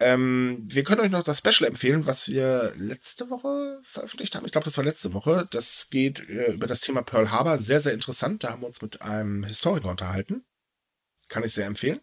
Ähm, 0.00 0.62
wir 0.62 0.84
können 0.84 1.00
euch 1.00 1.10
noch 1.10 1.24
das 1.24 1.38
Special 1.38 1.68
empfehlen, 1.68 2.06
was 2.06 2.28
wir 2.28 2.72
letzte 2.76 3.30
Woche 3.30 3.80
veröffentlicht 3.82 4.34
haben. 4.34 4.46
Ich 4.46 4.52
glaube, 4.52 4.64
das 4.64 4.76
war 4.76 4.84
letzte 4.84 5.12
Woche. 5.12 5.48
Das 5.50 5.88
geht 5.90 6.20
äh, 6.28 6.52
über 6.52 6.66
das 6.66 6.80
Thema 6.80 7.02
Pearl 7.02 7.30
Harbor. 7.30 7.58
Sehr, 7.58 7.80
sehr 7.80 7.94
interessant. 7.94 8.44
Da 8.44 8.50
haben 8.50 8.62
wir 8.62 8.68
uns 8.68 8.80
mit 8.80 9.02
einem 9.02 9.42
Historiker 9.44 9.88
unterhalten. 9.90 10.44
Kann 11.28 11.44
ich 11.44 11.52
sehr 11.52 11.66
empfehlen. 11.66 12.00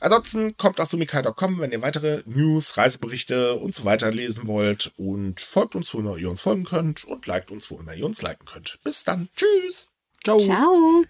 Ansonsten 0.00 0.56
kommt 0.56 0.80
auf 0.80 0.88
sumikai.com, 0.88 1.60
wenn 1.60 1.72
ihr 1.72 1.82
weitere 1.82 2.22
News, 2.24 2.78
Reiseberichte 2.78 3.56
und 3.56 3.74
so 3.74 3.84
weiter 3.84 4.10
lesen 4.10 4.46
wollt. 4.46 4.92
Und 4.96 5.40
folgt 5.40 5.74
uns, 5.74 5.92
wo 5.92 5.98
immer 5.98 6.16
ihr 6.16 6.30
uns 6.30 6.40
folgen 6.40 6.64
könnt. 6.64 7.04
Und 7.04 7.26
liked 7.26 7.50
uns, 7.50 7.70
wo 7.70 7.78
immer 7.78 7.94
ihr 7.94 8.06
uns 8.06 8.22
liken 8.22 8.46
könnt. 8.46 8.78
Bis 8.82 9.04
dann. 9.04 9.28
Tschüss. 9.36 9.88
Ciao. 10.24 10.38
Ciao. 10.38 11.04